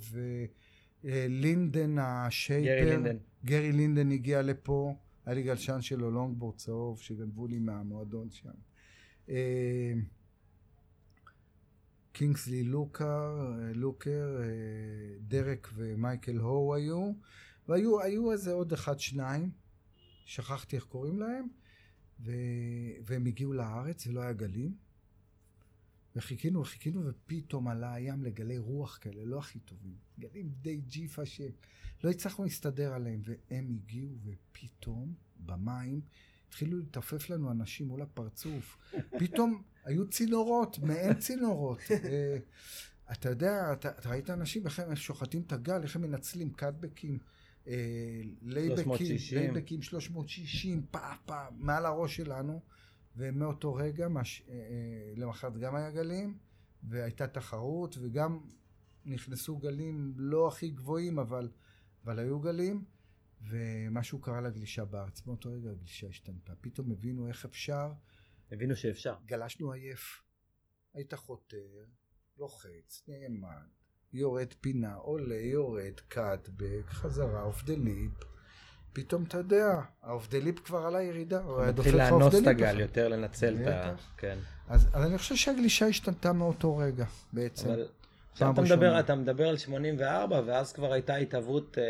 ולינדן 1.04 1.96
ה 2.00 2.08
shaper, 2.08 2.66
גרי 2.82 2.86
לינדן. 2.86 3.18
גרי 3.46 3.72
לינדן 3.72 4.12
הגיע 4.12 4.42
לפה, 4.42 4.94
היה 5.26 5.36
לי 5.36 5.44
גלשן 5.44 5.82
שלו 5.82 6.12
לונגבורד 6.12 6.56
צהוב 6.56 7.00
שגנבו 7.00 7.48
לי 7.48 7.60
מהמועדון 7.60 8.28
שם. 8.32 8.50
אה, 9.30 9.94
קינגסלי 12.20 12.64
לוקר, 12.64 13.06
אה, 13.06 13.74
לוקר, 13.74 14.38
אה, 14.40 15.18
דרק 15.20 15.70
ומייקל 15.76 16.38
הו 16.40 16.74
היו, 16.74 17.12
והיו 17.68 18.02
היו 18.02 18.32
איזה 18.32 18.52
עוד 18.52 18.74
אחד 18.74 19.00
שניים, 19.00 19.52
שכחתי 20.26 20.76
איך 20.76 20.86
קוראים 20.86 21.20
להם, 21.20 21.48
ו... 22.20 22.32
והם 23.06 23.26
הגיעו 23.26 23.54
לארץ 23.54 24.08
ולא 24.08 24.22
היה 24.22 24.34
גלים, 24.34 24.76
וחיכינו 26.16 26.62
וחיכינו 26.62 27.06
ופתאום 27.06 27.68
עלה 27.68 27.94
הים 27.94 28.24
לגלי 28.24 28.58
רוח 28.58 28.98
כאלה, 29.02 29.26
לא 29.26 29.40
הכי 29.40 29.60
טובים, 29.60 29.96
גלים 30.20 30.50
די 30.62 30.78
ג'יפה 30.78 31.26
שלא 31.26 32.10
הצלחנו 32.12 32.44
להסתדר 32.44 32.94
עליהם, 32.94 33.22
והם 33.24 33.70
הגיעו 33.70 34.18
ופתאום 34.24 35.14
במים 35.40 36.02
התחילו 36.50 36.80
לטפף 36.80 37.30
לנו 37.30 37.52
אנשים 37.52 37.88
מול 37.88 38.02
הפרצוף, 38.02 38.78
פתאום 39.20 39.64
היו 39.86 40.10
צינורות, 40.10 40.80
מעין 40.80 41.14
צינורות. 41.14 41.80
אה, 41.92 42.38
אתה 43.12 43.30
יודע, 43.30 43.74
אתה, 43.74 43.90
אתה 43.90 44.10
ראית 44.10 44.30
אנשים 44.30 44.66
איך 44.66 44.80
הם 44.80 44.96
שוחטים 44.96 45.42
את 45.42 45.52
הגל, 45.52 45.84
איך 45.84 45.96
הם 45.96 46.02
מנצלים 46.02 46.54
קאטבקים, 46.54 47.18
אה, 47.68 48.22
לייבקים, 48.42 48.84
360. 48.84 49.38
לייבקים 49.38 49.82
360, 49.82 50.86
פעם 50.92 51.18
פעם, 51.26 51.54
מעל 51.58 51.86
הראש 51.86 52.16
שלנו, 52.16 52.62
ומאותו 53.16 53.74
רגע, 53.74 54.08
מש, 54.08 54.44
אה, 54.50 54.54
אה, 54.54 54.60
למחרת 55.16 55.58
גם 55.58 55.76
היה 55.76 55.92
גלים, 55.92 56.38
והייתה 56.84 57.28
תחרות, 57.28 57.98
וגם 58.02 58.40
נכנסו 59.06 59.58
גלים 59.58 60.14
לא 60.16 60.48
הכי 60.48 60.70
גבוהים, 60.70 61.20
אבל, 61.20 61.50
אבל 62.04 62.20
היו 62.20 62.40
גלים, 62.40 62.84
ומשהו 63.42 64.20
קרה 64.22 64.42
לגלישה 64.42 64.86
בארץ. 64.86 65.26
מאותו 65.26 65.52
רגע 65.52 65.70
הגלישה 65.70 66.08
השתנתה. 66.08 66.54
פתאום 66.62 66.92
הבינו 66.92 67.28
איך 67.28 67.46
אפשר 67.46 67.92
הבינו 68.52 68.76
שאפשר. 68.76 69.16
גלשנו 69.26 69.72
עייף. 69.72 70.22
היית 70.94 71.14
חותר, 71.14 71.86
לוחץ, 72.38 73.04
נעמד, 73.08 73.68
יורד 74.14 74.54
פינה, 74.62 74.94
עולה, 74.94 75.36
יורד, 75.36 76.00
cutback, 76.08 76.86
חזרה, 76.88 77.44
off 77.44 77.64
the 77.64 77.76
lip. 77.76 78.12
פתאום 78.94 79.24
אתה 79.24 79.38
יודע, 79.38 79.82
ה 80.02 80.08
off 80.08 80.28
the 80.30 80.40
lip 80.40 80.60
כבר 80.60 80.86
על 80.86 80.96
הירידה, 80.96 81.42
הוא 81.44 81.62
היה 81.62 81.72
דופק 81.72 81.88
מתחיל 81.88 82.02
לך 82.02 82.12
off 82.12 82.22
לאנוס 82.22 82.34
the 82.34 82.40
את 82.40 82.58
lip. 82.58 82.68
הגל. 82.68 82.80
יותר, 82.80 83.08
לנצל 83.08 83.58
את 83.62 83.68
ה... 83.68 83.96
כן. 84.18 84.38
אז, 84.68 84.88
אז 84.94 85.04
אני 85.06 85.18
חושב 85.18 85.36
שהגלישה 85.36 85.86
השתנתה 85.86 86.34
מאותו 86.34 86.78
רגע, 86.78 87.06
בעצם. 87.34 87.70
אבל 87.70 87.88
עכשיו 88.32 88.52
אתה. 88.54 88.62
מדבר, 88.62 89.00
אתה 89.00 89.16
מדבר 89.16 89.48
על 89.48 89.58
84, 89.58 90.42
ואז 90.46 90.74
כבר 90.74 90.94
הייתה 90.94 91.16
התהוות 91.16 91.78
אה, 91.78 91.84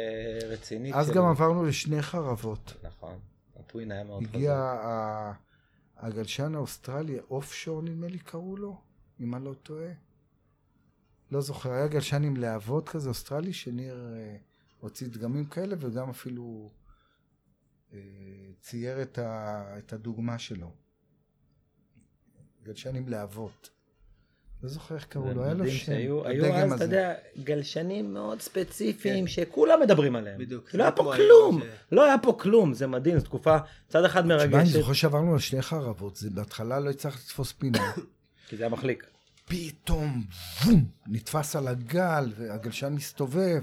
רצינית. 0.48 0.96
אז 0.96 1.08
של- 1.08 1.14
גם 1.14 1.26
עברנו 1.26 1.66
לשני 1.66 2.02
חרבות. 2.02 2.74
נכון. 2.84 3.20
ה 3.60 3.66
twin 3.66 3.92
היה 3.92 4.04
מאוד 4.04 4.24
הגיע 4.24 4.52
חזק. 4.52 4.86
ה- 4.86 5.34
הגלשן 5.98 6.56
האוסטרלי, 6.56 7.20
Off 7.30 7.54
Shore 7.54 7.82
נדמה 7.82 8.08
לי 8.08 8.20
קראו 8.20 8.58
לו, 8.58 8.78
אם 9.20 9.36
אני 9.36 9.46
לא 9.46 9.54
טועה. 9.64 9.92
לא 11.32 11.42
זוכר, 11.42 11.72
היה 11.72 11.88
גלשן 11.88 12.24
עם 12.24 12.38
להבות 12.38 12.90
כזה 12.90 13.10
אוסטרלי, 13.10 13.54
שניר 13.54 14.14
אה, 14.16 14.36
הוציא 14.80 15.08
דגמים 15.08 15.46
כאלה 15.46 15.76
וגם 15.80 16.10
אפילו 16.10 16.72
אה, 17.94 18.00
צייר 18.62 19.02
את, 19.02 19.18
ה, 19.18 19.64
את 19.78 19.94
הדוגמה 19.94 20.40
שלו. 20.40 20.72
גלשן 22.64 22.96
עם 22.96 23.08
להבות. 23.08 23.70
לא 24.64 24.70
זוכר 24.70 24.96
איך 24.96 25.06
קראו 25.06 25.28
זה 25.28 25.34
לו, 25.34 25.44
היה 25.44 25.54
לו 25.54 25.68
שם. 25.68 25.78
שהיו 25.78 26.28
היו 26.28 26.56
אז, 26.56 26.74
אתה. 26.74 26.84
יודע, 26.84 27.14
גלשנים 27.44 28.14
מאוד 28.14 28.42
ספציפיים 28.42 29.28
שכולם 29.28 29.80
מדברים 29.82 30.16
עליהם. 30.16 30.40
בדיוק. 30.40 30.70
לא 30.74 30.84
היה 30.84 30.92
פה 30.92 31.14
כלום, 31.16 31.62
היום 31.62 31.72
לא 31.92 32.06
היה 32.06 32.18
פה 32.18 32.38
כלום, 32.40 32.74
זה 32.74 32.88
מדהים, 32.88 33.20
זו 33.20 33.26
תקופה 33.26 33.58
צד 33.88 34.06
אחד 34.06 34.22
תשמע, 34.22 34.44
אני 34.44 34.54
מרגשת, 34.54 34.74
זוכר 34.74 34.94
שעברנו 34.94 35.34
על 35.34 35.40
שני 35.40 35.62
חרבות, 35.62 36.16
זה 36.16 36.30
בהתחלה 36.30 36.80
לא 36.80 36.90
הצלחתי 36.90 37.22
לתפוס 37.26 37.52
פינה. 37.52 37.92
כי 38.48 38.58
זה 38.58 38.64
היה 38.64 38.70
מחליק. 38.70 39.06
פתאום, 39.46 40.24
בום, 40.66 40.86
נתפס 41.08 41.56
על 41.56 41.68
הגל, 41.68 42.32
והגלשן 42.36 42.94
מסתובב. 42.94 43.62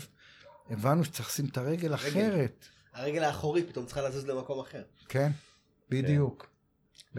הבנו 0.70 1.05
שצריך 1.05 1.28
לשים 1.28 1.47
את 1.47 1.59
הרגל 1.59 1.94
אחרת. 1.94 2.64
הרגל 2.94 3.24
האחורית 3.24 3.68
פתאום 3.68 3.86
צריכה 3.86 4.09
לזוז 4.09 4.26
למקום 4.26 4.61
אחר. 4.61 4.82
כן, 5.09 5.30
בדיוק. 5.90 6.56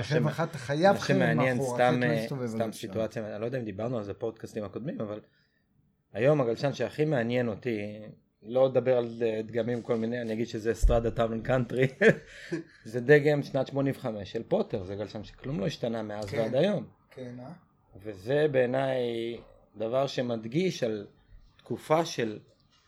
שמע- 0.03 0.29
אחד 0.31 0.47
אתה 0.49 0.57
חייב 0.57 0.97
חרב 0.97 1.33
מאחורה, 1.33 1.75
סתם, 1.91 2.03
לא 2.03 2.41
אה, 2.41 2.47
סתם. 2.47 2.71
סיטואציה, 2.71 3.33
אני 3.33 3.41
לא 3.41 3.45
יודע 3.45 3.59
אם 3.59 3.63
דיברנו 3.65 3.97
על 3.97 4.03
זה 4.03 4.13
בפודקאסטים 4.13 4.63
הקודמים, 4.63 5.01
אבל 5.01 5.19
היום 6.13 6.41
הגלשן 6.41 6.73
שהכי 6.73 7.05
מעניין 7.05 7.47
אותי, 7.47 7.79
לא 8.43 8.65
לדבר 8.69 8.97
על 8.97 9.07
אה, 9.21 9.41
דגמים 9.43 9.81
כל 9.81 9.95
מיני, 9.95 10.21
אני 10.21 10.33
אגיד 10.33 10.47
שזה 10.47 10.71
אסטרדה 10.71 11.11
Town 11.11 11.41
Country, 11.41 11.87
זה 12.85 12.99
דגם 13.01 13.43
שנת 13.43 13.67
85 13.67 14.31
של 14.31 14.43
פוטר, 14.43 14.83
זה 14.83 14.95
גלשן 14.95 15.23
שכלום 15.23 15.59
לא 15.59 15.65
השתנה 15.67 16.01
מאז 16.03 16.25
כן. 16.25 16.37
ועד 16.39 16.55
היום. 16.55 16.85
כן, 17.11 17.35
אה? 17.39 17.51
וזה 18.03 18.45
בעיניי 18.51 19.01
דבר 19.77 20.07
שמדגיש 20.07 20.83
על 20.83 21.07
תקופה 21.57 22.05
של, 22.05 22.39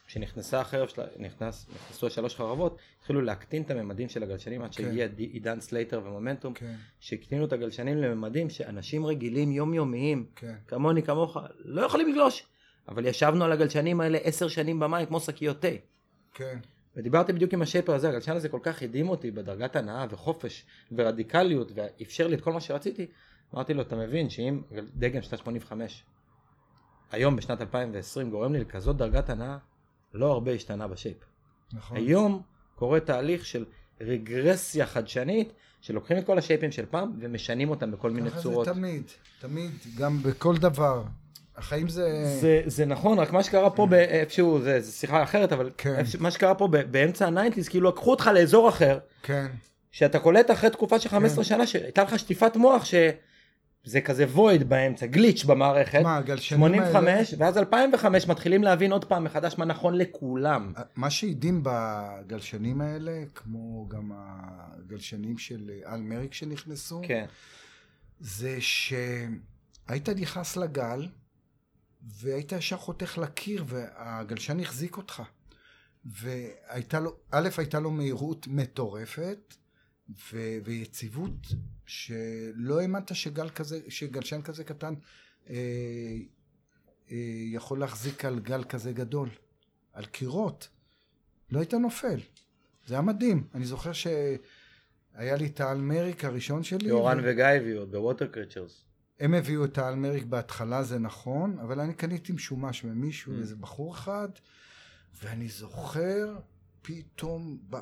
שנכנסה 0.09 0.59
החרב 0.61 0.87
שלה, 0.87 1.05
נכנס, 1.19 1.65
נכנסו 1.75 2.07
השלוש 2.07 2.35
חרבות, 2.35 2.77
התחילו 2.99 3.21
להקטין 3.21 3.61
את 3.63 3.71
הממדים 3.71 4.09
של 4.09 4.23
הגלשנים 4.23 4.61
עד 4.61 4.75
כן. 4.75 4.83
שהגיע 4.83 5.07
די- 5.07 5.23
עידן 5.23 5.59
סלייטר 5.59 6.01
ומומנטום, 6.05 6.53
כן, 6.53 6.75
שהקטינו 6.99 7.45
את 7.45 7.53
הגלשנים 7.53 7.97
לממדים 7.97 8.49
שאנשים 8.49 9.05
רגילים 9.05 9.51
יומיומיים, 9.51 10.25
כן. 10.35 10.55
כמוני 10.67 11.03
כמוך, 11.03 11.37
לא 11.59 11.81
יכולים 11.81 12.09
לגלוש. 12.11 12.45
אבל 12.87 13.05
ישבנו 13.05 13.45
על 13.45 13.51
הגלשנים 13.51 14.01
האלה 14.01 14.17
עשר 14.23 14.47
שנים 14.47 14.79
במים 14.79 15.05
כמו 15.05 15.19
שקיות 15.19 15.61
תה. 15.61 15.67
כן. 16.33 16.59
ודיברתי 16.95 17.33
בדיוק 17.33 17.53
עם 17.53 17.61
השייפר 17.61 17.93
הזה, 17.93 18.09
הגלשן 18.09 18.35
הזה 18.35 18.49
כל 18.49 18.59
כך 18.63 18.81
הדהים 18.83 19.09
אותי 19.09 19.31
בדרגת 19.31 19.75
הנאה 19.75 20.05
וחופש 20.09 20.65
ורדיקליות 20.91 21.71
ואפשר 21.75 22.27
לי 22.27 22.35
את 22.35 22.41
כל 22.41 22.53
מה 22.53 22.61
שרציתי. 22.61 23.07
אמרתי 23.55 23.73
לו, 23.73 23.81
אתה 23.81 23.95
מבין 23.95 24.29
שאם 24.29 24.61
דגם 24.95 25.21
שנת 25.21 25.39
85 25.39 26.03
היום 27.11 27.35
בשנת 27.35 27.61
2020 27.61 28.29
גורם 28.29 28.53
לי 28.53 28.59
לכזאת 28.59 28.97
דרגת 28.97 29.29
הנאה, 29.29 29.57
לא 30.13 30.31
הרבה 30.31 30.51
השתנה 30.51 30.87
בשייפ. 30.87 31.17
נכון. 31.73 31.97
היום 31.97 32.41
קורה 32.75 32.99
תהליך 32.99 33.45
של 33.45 33.65
רגרסיה 34.01 34.85
חדשנית, 34.85 35.49
שלוקחים 35.81 36.17
את 36.17 36.25
כל 36.25 36.37
השייפים 36.37 36.71
של 36.71 36.85
פעם 36.85 37.11
ומשנים 37.19 37.69
אותם 37.69 37.91
בכל 37.91 38.11
מיני 38.11 38.29
ככה 38.31 38.41
צורות. 38.41 38.65
זה 38.65 38.73
תמיד, 38.73 39.03
תמיד, 39.41 39.71
גם 39.97 40.23
בכל 40.23 40.57
דבר. 40.57 41.03
החיים 41.57 41.89
זה... 41.89 42.37
זה, 42.41 42.61
זה 42.65 42.85
נכון, 42.85 43.19
רק 43.19 43.31
מה 43.33 43.43
שקרה 43.43 43.69
פה 43.69 43.85
באיפשהו, 43.85 44.59
זה, 44.61 44.79
זה 44.79 44.91
שיחה 44.91 45.23
אחרת, 45.23 45.51
אבל 45.53 45.69
כן. 45.77 45.95
איפשהו- 45.95 46.21
מה 46.21 46.31
שקרה 46.31 46.55
פה 46.55 46.67
באמצע 46.67 47.27
ה 47.27 47.31
nineties, 47.31 47.67
כאילו 47.69 47.89
לקחו 47.89 48.11
אותך 48.11 48.29
לאזור 48.33 48.69
אחר, 48.69 48.99
כן, 49.23 49.47
שאתה 49.91 50.19
קולט 50.19 50.51
אחרי 50.51 50.69
תקופה 50.69 50.99
של 50.99 51.09
15 51.09 51.43
כן. 51.43 51.49
שנה, 51.49 51.67
שהייתה 51.67 52.03
לך 52.03 52.19
שטיפת 52.19 52.55
מוח, 52.55 52.85
שזה 53.89 54.01
כזה 54.01 54.25
void 54.25 54.69
באמצע, 54.69 55.05
glitch 55.05 55.43
במערכת, 55.43 56.01
מה, 56.03 56.17
הגלשנים 56.17 56.63
האלה... 56.63 56.91
85, 56.91 57.33
ואז 57.37 57.57
2005 57.57 58.27
מתחילים 58.27 58.63
להבין 58.63 58.91
עוד 58.91 59.05
פעם 59.05 59.23
מחדש 59.23 59.55
מה 59.57 59.65
נכון 59.65 59.95
לכולם. 59.97 60.73
מה 60.95 61.09
שהדהים 61.09 61.63
בגלשנים 61.63 62.81
האלה, 62.81 63.23
כמו 63.35 63.87
גם 63.89 64.11
הגלשנים 64.15 65.37
של 65.37 65.71
אל 65.85 66.01
מריק 66.01 66.33
שנכנסו, 66.33 67.01
כן, 67.03 67.25
זה 68.19 68.57
שהיית 68.59 70.09
נכנס 70.09 70.57
לגל, 70.57 71.07
והיית 72.01 72.51
ישר 72.51 72.77
חותך 72.77 73.17
לקיר, 73.17 73.65
והגלשן 73.67 74.59
החזיק 74.59 74.97
אותך. 74.97 75.23
והייתה 76.05 76.99
לו, 76.99 77.15
א', 77.31 77.49
הייתה 77.57 77.79
לו 77.79 77.91
מהירות 77.91 78.47
מטורפת, 78.47 79.55
ו, 80.33 80.57
ויציבות, 80.63 81.47
שלא 81.89 82.81
האמנת 82.81 83.15
שגל 83.15 83.49
כזה, 83.49 83.79
שגלשן 83.87 84.41
כזה 84.41 84.63
קטן 84.63 84.93
אה, 85.49 85.55
אה, 87.11 87.17
יכול 87.53 87.79
להחזיק 87.79 88.25
על 88.25 88.39
גל 88.39 88.63
כזה 88.63 88.93
גדול, 88.93 89.29
על 89.93 90.05
קירות. 90.05 90.69
לא 91.51 91.59
היית 91.59 91.73
נופל. 91.73 92.19
זה 92.87 92.93
היה 92.93 93.01
מדהים. 93.01 93.47
אני 93.53 93.65
זוכר 93.65 93.93
שהיה 93.93 95.35
לי 95.35 95.45
את 95.45 95.59
האלמריק 95.59 96.25
הראשון 96.25 96.63
שלי. 96.63 96.89
יורן 96.89 97.19
ו- 97.19 97.23
וגיא 97.25 97.45
הביאו 97.45 97.87
בווטר 97.87 98.27
קריצ'רס. 98.27 98.85
הם 99.19 99.33
הביאו 99.33 99.65
את 99.65 99.77
האלמריק 99.77 100.23
בהתחלה, 100.23 100.83
זה 100.83 100.99
נכון, 100.99 101.59
אבל 101.59 101.79
אני 101.79 101.93
קניתי 101.93 102.33
משומש 102.33 102.83
ממישהו, 102.83 103.33
Mm. 103.33 103.39
איזה 103.39 103.55
בחור 103.55 103.93
אחד, 103.93 104.29
ואני 105.23 105.47
זוכר 105.47 106.35
פתאום 106.81 107.57
ב... 107.69 107.77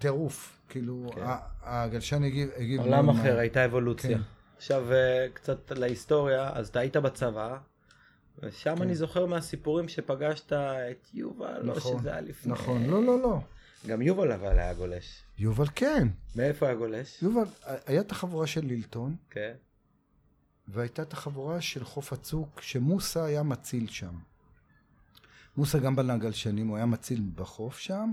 טירוף. 0.00 0.60
כאילו, 0.68 1.10
כן. 1.14 1.20
הגלשן 1.62 2.24
הגיב... 2.24 2.50
הגיב 2.56 2.80
עולם 2.80 3.06
מאוד 3.06 3.16
אחר. 3.16 3.38
הייתה 3.38 3.64
אבולוציה. 3.64 4.18
כן. 4.18 4.22
עכשיו 4.56 4.92
אה, 4.92 5.26
קצת 5.34 5.70
להיסטוריה, 5.70 6.50
אז 6.54 6.68
אתה 6.68 6.80
היית 6.80 6.96
בצבא, 6.96 7.56
ושם 8.38 8.76
כן. 8.76 8.82
אני 8.82 8.94
זוכר 8.94 9.26
מהסיפורים 9.26 9.88
שפגשת 9.88 10.52
את 10.52 11.08
יובל, 11.14 11.62
נכון, 11.64 11.98
שזה 11.98 12.10
היה 12.10 12.20
לפני. 12.20 12.52
נכון, 12.52 12.86
לא, 12.86 13.04
לא, 13.04 13.20
לא. 13.20 13.38
גם 13.86 14.02
יובל 14.02 14.32
אבל 14.32 14.58
היה 14.58 14.74
גולש. 14.74 15.22
יובל 15.38 15.66
כן. 15.74 16.08
מאיפה 16.36 16.66
היה 16.66 16.74
גולש? 16.74 17.22
יובל, 17.22 17.44
היה 17.86 18.00
את 18.00 18.10
החבורה 18.10 18.46
של 18.46 18.64
לילטון, 18.64 19.16
כן. 19.30 19.52
והייתה 20.68 21.02
את 21.02 21.12
החבורה 21.12 21.60
של 21.60 21.84
חוף 21.84 22.12
הצוק, 22.12 22.60
שמוסה 22.60 23.24
היה 23.24 23.42
מציל 23.42 23.88
שם. 23.88 24.14
מוסה 25.56 25.78
גם 25.78 25.96
בנה 25.96 26.16
גלשנים, 26.16 26.68
הוא 26.68 26.76
היה 26.76 26.86
מציל 26.86 27.22
בחוף 27.34 27.78
שם. 27.78 28.12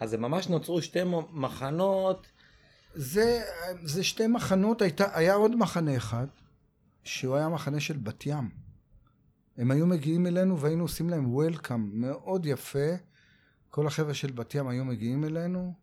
אז 0.00 0.10
זה 0.10 0.18
ממש 0.18 0.48
נוצרו 0.48 0.82
שתי 0.82 0.98
מחנות. 1.32 2.26
זה, 2.94 3.42
זה 3.82 4.04
שתי 4.04 4.26
מחנות, 4.26 4.82
הייתה, 4.82 5.18
היה 5.18 5.34
עוד 5.34 5.56
מחנה 5.56 5.96
אחד, 5.96 6.26
שהוא 7.04 7.36
היה 7.36 7.48
מחנה 7.48 7.80
של 7.80 7.96
בת 7.96 8.26
ים. 8.26 8.50
הם 9.56 9.70
היו 9.70 9.86
מגיעים 9.86 10.26
אלינו 10.26 10.60
והיינו 10.60 10.84
עושים 10.84 11.10
להם 11.10 11.34
וולקאם 11.34 12.00
מאוד 12.00 12.46
יפה. 12.46 12.88
כל 13.70 13.86
החבר'ה 13.86 14.14
של 14.14 14.32
בת 14.32 14.54
ים 14.54 14.68
היו 14.68 14.84
מגיעים 14.84 15.24
אלינו, 15.24 15.74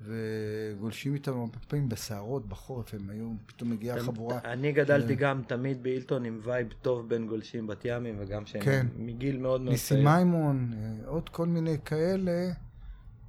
וגולשים 0.00 1.14
איתם 1.14 1.38
הרבה 1.38 1.58
פעמים 1.68 1.88
בסערות 1.88 2.48
בחורף, 2.48 2.94
הם 2.94 3.10
היו, 3.10 3.32
פתאום 3.46 3.70
מגיעה 3.70 4.00
חבורה. 4.00 4.38
אני 4.44 4.72
גדלתי. 4.72 5.14
גם 5.14 5.42
תמיד 5.46 5.82
בהילטון 5.82 6.24
עם 6.24 6.40
vibe 6.42 6.72
טוב 6.82 7.08
בין 7.08 7.26
גולשים 7.26 7.66
בת 7.66 7.84
ימים, 7.84 8.16
וגם 8.18 8.46
שהם 8.46 8.62
כן. 8.62 8.86
מגיל 8.96 9.38
מאוד 9.38 9.60
מאוד 9.60 9.72
ניסי 9.72 10.04
מימון, 10.04 10.72
אה, 10.72 11.08
עוד 11.08 11.28
כל 11.28 11.46
מיני 11.46 11.76
כאלה, 11.84 12.52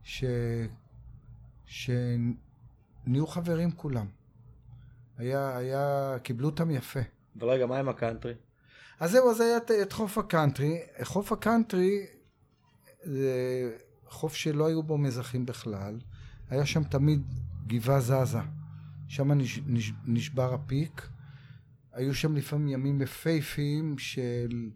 ש... 0.03 0.23
שנהיו 1.65 3.27
חברים 3.27 3.71
כולם. 3.71 4.05
היה, 5.17 5.57
היה, 5.57 6.15
קיבלו 6.23 6.49
אותם 6.49 6.71
יפה. 6.71 6.99
אבל 7.39 7.49
רגע, 7.49 7.65
מה 7.65 7.79
עם 7.79 7.89
הקאנטרי? 7.89 8.33
אז 8.99 9.11
זהו, 9.11 9.31
אז 9.31 9.41
היה 9.41 9.57
את, 9.57 9.71
את 9.71 9.93
חוף 9.93 10.17
הקאנטרי. 10.17 10.79
חוף 11.03 11.31
הקאנטרי 11.31 12.05
זה 13.03 13.31
חוף 14.07 14.35
שלא 14.35 14.67
היו 14.67 14.83
בו 14.83 14.97
מזחים 14.97 15.45
בכלל. 15.45 15.99
היה 16.51 16.65
שם 16.65 16.83
תמיד 16.83 17.21
גבעה 17.67 18.01
כזה. 18.01 18.39
שם 19.07 19.31
נש, 19.31 19.59
נש, 19.67 19.91
נשבר 20.05 20.53
ה 20.53 20.63
peak. 20.63 21.09
היו 21.93 22.13
שם 22.13 22.35
לפעמים 22.35 22.67
ימים 22.67 23.01
יפהפיים 23.01 23.97
של 23.97 24.69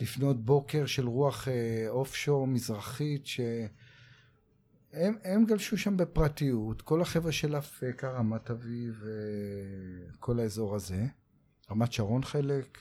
לפנות 0.00 0.44
בוקר 0.44 0.86
של 0.86 1.06
רוח 1.06 1.48
אה, 1.48 1.86
offshore 1.88 2.46
מזרחית, 2.46 3.26
שהם 3.26 3.68
הם 5.24 5.44
גלשו 5.44 5.78
שם 5.78 5.96
בפרטיות. 5.96 6.82
כל 6.82 7.02
החבר'ה 7.02 7.32
של 7.32 7.58
אפקה, 7.58 8.10
רמת 8.10 8.50
אביב, 8.50 9.02
אה, 9.06 9.10
כל 10.20 10.40
האזור 10.40 10.74
הזה. 10.74 11.06
רמת 11.70 11.92
שרון 11.92 12.24
חלק. 12.24 12.78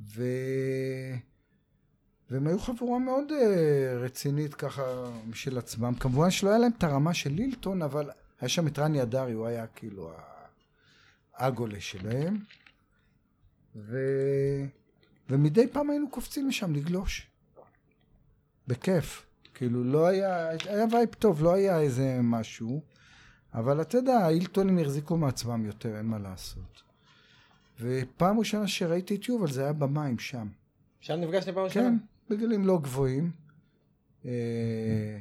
ו... 0.00 0.22
והם 2.32 2.46
היו 2.46 2.58
חבורה 2.58 2.98
מאוד 2.98 3.30
uh, 3.30 3.34
רצינית 3.96 4.54
ככה 4.54 4.82
משל 5.26 5.58
עצמם. 5.58 5.94
כמובן 5.94 6.30
שלא 6.30 6.50
היה 6.50 6.58
להם 6.58 6.72
את 6.78 6.84
הרמה 6.84 7.14
של 7.14 7.30
הילטון, 7.32 7.82
אבל 7.82 8.10
היה 8.40 8.48
שם 8.48 8.66
את 8.66 8.78
רני 8.78 9.02
אדרי, 9.02 9.32
הוא 9.32 9.46
היה 9.46 9.66
כאילו 9.66 10.12
ה- 10.12 10.22
הגולש 11.46 11.80
שלהם. 11.80 12.38
ו... 13.76 13.98
ומדי 15.30 15.66
פעם 15.66 15.90
היינו 15.90 16.10
קופצים 16.10 16.48
לשם 16.48 16.74
לגלוש. 16.74 17.26
בכיף. 18.66 19.26
כאילו 19.54 19.84
לא 19.84 20.06
היה, 20.06 20.48
היה 20.50 20.84
vibe 20.92 21.08
טוב, 21.08 21.42
לא 21.42 21.54
היה 21.54 21.80
איזה 21.80 22.18
משהו. 22.22 22.82
אבל 23.54 23.80
אתה 23.80 23.98
יודע, 23.98 24.18
האילטונים 24.18 24.78
החזיקו 24.78 25.16
מעצמם 25.16 25.66
יותר, 25.66 25.96
אין 25.96 26.06
מה 26.06 26.18
לעשות. 26.18 26.82
ופעם 27.80 28.38
ראשונה 28.38 28.68
שראיתי 28.68 29.14
את 29.14 29.28
יובל 29.28 29.52
זה 29.52 29.62
היה 29.62 29.72
במים 29.72 30.18
שם. 30.18 30.48
שם 31.00 31.14
נפגשתם 31.14 31.52
פעם 31.54 31.64
ראשונה? 31.64 31.88
כן, 31.88 31.96
בגלים 32.32 32.66
לא 32.66 32.78
גבוהים. 32.82 33.30
אה, 34.24 35.18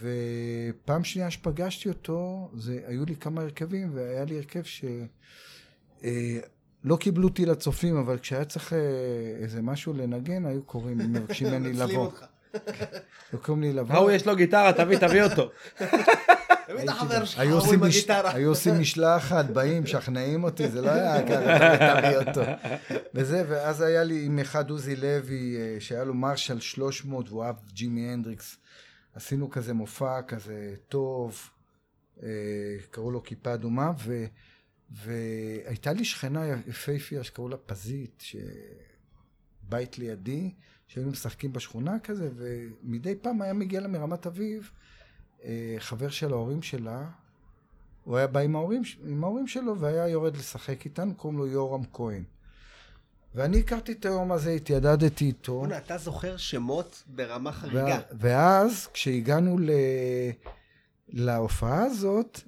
ופעם 0.00 1.04
שנייה 1.04 1.30
שפגשתי 1.30 1.88
אותו, 1.88 2.50
זה, 2.56 2.80
היו 2.86 3.04
לי 3.04 3.16
כמה 3.16 3.42
הרכבים, 3.42 3.90
והיה 3.94 4.24
לי 4.24 4.36
הרכב 4.36 4.62
ש... 4.62 4.84
אה, 6.04 6.38
לא 6.84 6.96
קיבלו 6.96 7.28
אותי 7.28 7.46
לצופים, 7.46 7.96
אבל 7.96 8.18
כשהיה 8.18 8.44
צריך 8.44 8.72
אה, 8.72 8.78
איזה 9.42 9.62
משהו 9.62 9.92
לנגן, 9.92 10.46
היו 10.46 10.62
קוראים, 10.62 10.98
מבקשים 10.98 11.46
ממני 11.46 11.72
לבוא. 11.82 12.10
היו 13.32 13.40
קוראים 13.42 13.62
לי 13.62 13.72
לבוא. 13.72 13.94
ההוא 13.94 14.10
יש 14.10 14.26
לו 14.26 14.36
גיטרה, 14.36 14.72
תביא, 14.72 14.98
תביא 14.98 15.22
אותו. 15.22 15.50
את 16.70 16.88
החבר 16.88 17.24
שלך, 17.24 17.40
עושים 17.50 17.74
עם 17.74 17.82
הגיטרה. 17.82 18.34
היו 18.34 18.48
עושים 18.48 18.80
משלחת, 18.80 19.44
באים, 19.44 19.82
משכנעים 19.82 20.44
אותי, 20.44 20.68
זה 20.68 20.80
לא 20.80 20.90
היה 20.90 21.26
ככה, 21.28 22.00
תביא 22.00 22.16
אותו. 22.16 22.40
וזה, 23.14 23.44
ואז 23.48 23.80
היה 23.80 24.04
לי 24.04 24.24
עם 24.24 24.38
אחד 24.38 24.70
עוזי 24.70 24.96
לוי, 24.96 25.56
אה, 25.56 25.76
שהיה 25.80 26.04
לו 26.04 26.14
מרשל 26.14 26.60
300, 26.60 27.28
והוא 27.28 27.44
אהב 27.44 27.56
ג'ימי 27.72 28.10
הנדריקס. 28.10 28.56
עשינו 29.14 29.50
כזה 29.50 29.74
מופע 29.74 30.22
כזה 30.22 30.74
טוב, 30.88 31.50
אה, 32.22 32.28
קראו 32.90 33.10
לו 33.10 33.22
כיפה 33.22 33.54
אדומה, 33.54 33.92
ו, 34.04 34.24
והייתה 34.90 35.92
לי 35.92 36.04
שכנה 36.04 36.46
יפהפייה 36.66 37.24
שקראו 37.24 37.48
לה 37.48 37.56
פזית, 37.56 38.24
שבית 39.66 39.98
לידי, 39.98 40.54
שהיינו 40.86 41.10
משחקים 41.10 41.52
בשכונה 41.52 41.98
כזה, 41.98 42.30
ומדי 42.36 43.14
פעם 43.14 43.42
היה 43.42 43.52
מגיע 43.52 43.80
לה 43.80 43.88
מרמת 43.88 44.26
אביב, 44.26 44.70
חבר 45.78 46.08
של 46.08 46.32
ההורים 46.32 46.62
שלה, 46.62 47.04
הוא 48.04 48.16
היה 48.16 48.26
בא 48.26 48.40
עם 48.40 48.56
ההורים, 48.56 48.82
עם 49.04 49.24
ההורים 49.24 49.46
שלו 49.46 49.78
והיה 49.78 50.08
יורד 50.08 50.36
לשחק 50.36 50.84
איתנו, 50.84 51.14
קוראים 51.14 51.38
לו 51.38 51.46
יורם 51.46 51.82
כהן. 51.92 52.22
ואני 53.34 53.58
הכרתי 53.60 53.92
את 53.92 54.04
היום 54.04 54.32
הזה, 54.32 54.50
התיידדתי 54.50 55.24
איתו. 55.24 55.58
בוא'נה, 55.58 55.78
אתה 55.78 55.98
זוכר 55.98 56.36
שמות 56.36 57.02
ברמה 57.06 57.52
חריגה. 57.52 58.00
ואז, 58.18 58.86
כשהגענו 58.86 59.58
ל... 59.58 59.70
להופעה 61.08 61.84
הזאת, 61.84 62.40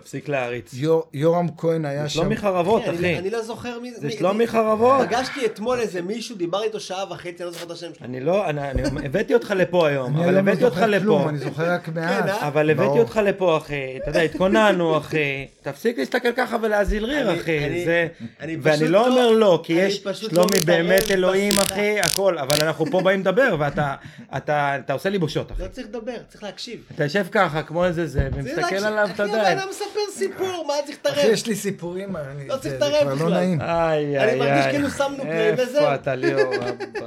תפסיק 0.00 0.28
להריץ. 0.28 0.70
יור, 0.74 1.04
יורם 1.14 1.46
כהן 1.58 1.84
היה 1.84 2.02
זה 2.02 2.08
שם. 2.08 2.14
שלומי 2.20 2.36
חרבות, 2.36 2.82
אני- 2.88 2.96
אחי. 2.96 3.18
אני 3.18 3.30
לא 3.30 3.42
זוכר 3.42 3.78
מי 3.80 3.90
זה 3.94 4.06
מי- 4.06 4.12
שלומי 4.12 4.38
מי- 4.38 4.46
חרבות. 4.46 5.06
פגשתי 5.06 5.46
אתמול 5.46 5.78
איזה 5.80 6.02
מישהו, 6.02 6.36
דיבר 6.36 6.62
איתו 6.62 6.80
שעה 6.80 7.12
וחצי, 7.12 7.28
אני 7.28 7.44
לא 7.44 7.50
זוכר 7.50 7.64
את 7.66 7.70
השם 7.70 7.86
שלו. 7.98 8.06
אני 8.06 8.20
לא, 8.20 8.46
אני 8.50 8.70
אני 8.70 8.82
הבאתי 9.06 9.34
אותך 9.34 9.54
לפה 9.56 9.88
היום, 9.88 10.14
אני 10.16 10.24
אבל 10.24 10.34
לא 10.34 10.38
הבאתי 10.38 10.64
אותך 10.64 10.74
זוכר 10.76 10.86
לפה. 10.86 11.02
כלום, 11.04 11.28
אני 11.28 11.38
זוכר 11.38 11.70
רק 11.72 11.88
מעט. 11.88 12.28
אה? 12.28 12.48
אבל 12.48 12.70
הבאתי. 12.70 12.98
אותך 12.98 13.20
לפה, 13.24 13.56
אחי. 13.56 13.74
אתה 14.02 14.10
יודע, 14.10 14.20
התכוננו, 14.20 14.98
אחי. 14.98 15.46
תפסיק 15.62 15.98
להסתכל 15.98 16.32
ככה 16.36 16.56
ולהזיל 16.62 17.04
ריר, 17.04 17.40
אחי. 17.40 17.66
אני- 17.66 17.84
זה... 17.84 18.06
אני 18.40 18.56
ואני 18.62 18.88
לא 18.88 18.90
לא- 18.90 19.06
אומר 19.06 19.30
לא, 19.30 19.60
כי 19.64 19.72
יש 19.72 19.96
שלומי 20.12 20.32
לא 20.60 20.66
באמת 20.66 21.10
אלוהים. 21.10 21.52
אחי, 21.58 22.00
הכל. 22.00 22.38
אבל 22.38 22.56
אנחנו 22.62 22.86
פה 22.90 23.00
באים 23.00 23.20
לדבר, 23.20 23.56
ואתה 23.58 23.94
אתה- 24.36 24.76
אתה 24.78 24.92
עושה 24.92 25.08
לי 25.08 25.18
בושות, 25.18 25.52
אחי. 25.52 25.62
לא 25.62 25.68
צריך 25.68 25.86
לדבר, 25.86 26.16
צריך 26.28 26.42
להקשיב. 26.42 26.80
אתה 26.94 27.04
יושב 27.04 27.26
ככה, 27.32 27.62
כמו 27.62 27.84
איזה 27.84 28.06
זה, 28.06 28.28
ומסתכל. 28.34 28.74
עליו, 28.76 29.08
אתה 29.14 29.24
אחי, 29.24 29.32
יודע. 29.32 29.54
מספר 29.88 30.00
סיפור, 30.18 30.64
מה 30.66 30.72
צריך 30.86 30.98
אחי, 31.02 31.08
להתערב? 31.10 31.32
יש 31.32 31.46
לי 31.46 31.56
סיפורים, 31.56 32.16
אני- 32.16 32.48
לא 32.48 32.56
צריך 32.56 32.62
זה 32.64 32.70
להתערב 32.70 33.00
כבר 33.02 33.14
לא 33.14 33.14
בכלל. 33.16 33.32
נעים. 33.34 33.60
אני 33.60 34.38
מרגיש. 34.38 34.66
כאילו 34.70 34.90
שמנו 34.90 35.18
פליי 35.22 35.52
וזהו. 35.52 35.66
איפה 35.82 35.94
אתה 35.94 36.14
ליאור? 36.14 36.54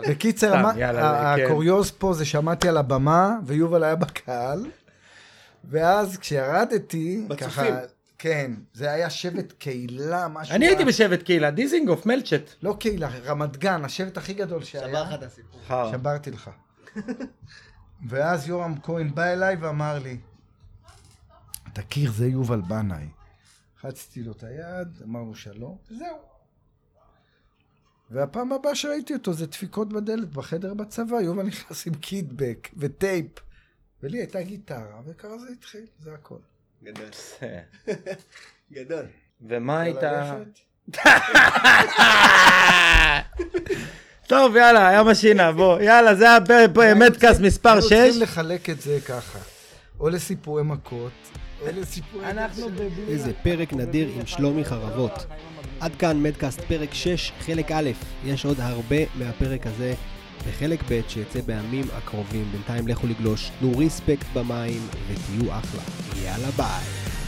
בקיצר, 0.09 0.73
כן. 0.73 0.95
הקוריוז 0.99 1.91
פה 1.91 2.13
זה 2.13 2.25
שעמדתי 2.25 2.69
על 2.69 2.77
הבמה, 2.77 3.35
ויובל 3.45 3.83
היה 3.83 3.95
בקהל, 3.95 4.65
ואז 5.69 6.17
כשירדתי. 6.17 7.27
ככה, 7.37 7.63
כן, 8.17 8.51
זה 8.73 8.91
היה 8.91 9.09
שבט 9.09 9.53
קהילה, 9.59 10.27
משהו... 10.27 10.55
אני 10.55 10.67
הייתי 10.67 10.85
בשבט 10.85 11.23
קהילה, 11.23 11.51
דיזינגוף, 11.51 12.05
מלצ'ט. 12.05 12.49
לא 12.63 12.75
קהילה, 12.79 13.09
רמת 13.25 13.57
גן, 13.57 13.85
השבט 13.85 14.17
הכי 14.17 14.33
גדול 14.33 14.63
שהיה. 14.63 14.87
שבר 14.87 15.03
לך 15.03 15.13
את 15.13 15.23
הסיפור. 15.23 15.91
שברתי 15.91 16.31
לך. 16.31 16.49
ואז 18.09 18.47
יורם 18.47 18.75
כהן 18.83 19.11
בא 19.15 19.23
אליי 19.23 19.55
ואמר 19.55 19.99
לי, 20.03 20.17
תכיר, 21.81 22.11
זה 22.11 22.27
יובל 22.27 22.61
בנאי. 22.61 23.07
חצתי 23.81 24.23
לו 24.23 24.31
את 24.31 24.43
היד, 24.43 24.87
אמרנו 25.03 25.35
שלום, 25.35 25.77
וזהו. 25.91 26.17
והפעם 28.11 28.53
הבאה 28.53 28.75
שראיתי 28.75 29.13
אותו 29.13 29.33
זה 29.33 29.45
דפיקות 29.45 29.93
בדלת 29.93 30.29
בחדר 30.29 30.73
בצבא, 30.73 31.21
יובל 31.21 31.43
נכנס 31.43 31.87
עם 31.87 31.93
קידבק 31.93 32.69
וטייפ. 32.77 33.31
ולי 34.03 34.17
הייתה 34.17 34.41
גיטרה, 34.41 35.01
וככה 35.05 35.37
זה 35.37 35.47
התחיל, 35.57 35.85
זה 35.99 36.13
הכל. 36.13 36.37
גדול. 36.83 37.09
גדול. 38.73 39.05
ומה 39.41 39.79
הייתה... 39.81 40.37
טוב, 44.27 44.55
יאללה, 44.55 44.87
היה 44.87 45.03
משינה, 45.03 45.51
בוא. 45.51 45.79
יאללה, 45.79 46.15
זה 46.15 46.25
היה 46.25 46.39
מדקאסט 46.95 47.39
מספר 47.39 47.69
היינו 47.69 47.81
6. 47.81 47.89
צריכים 47.89 48.21
לחלק 48.21 48.69
את 48.69 48.81
זה 48.81 48.99
ככה, 49.07 49.39
או 49.99 50.09
לסיפורי 50.09 50.63
מכות, 50.63 51.11
אנחנו 52.23 52.69
בבלי... 52.69 52.87
איזה 53.07 53.33
פרק 53.33 53.73
נדיר 53.73 54.09
עם 54.19 54.25
שלומי 54.25 54.65
חרבות. 54.65 55.25
עד 55.79 55.95
כאן 55.95 56.23
מדקאסט 56.23 56.61
פרק 56.61 56.93
6, 56.93 57.31
חלק 57.39 57.71
א', 57.71 57.89
יש 58.25 58.45
עוד 58.45 58.59
הרבה 58.59 58.97
מהפרק 59.15 59.67
הזה 59.67 59.93
בחלק 60.47 60.83
ב' 60.89 61.01
שיצא 61.07 61.41
בימים 61.41 61.85
הקרובים. 61.97 62.45
בינתיים 62.51 62.87
לכו 62.87 63.07
לגלוש, 63.07 63.51
תנו 63.59 63.77
ריספקט 63.77 64.25
במים 64.33 64.87
ותהיו 65.07 65.59
אחלה. 65.59 65.81
יאללה 66.23 66.51
ביי. 66.57 67.18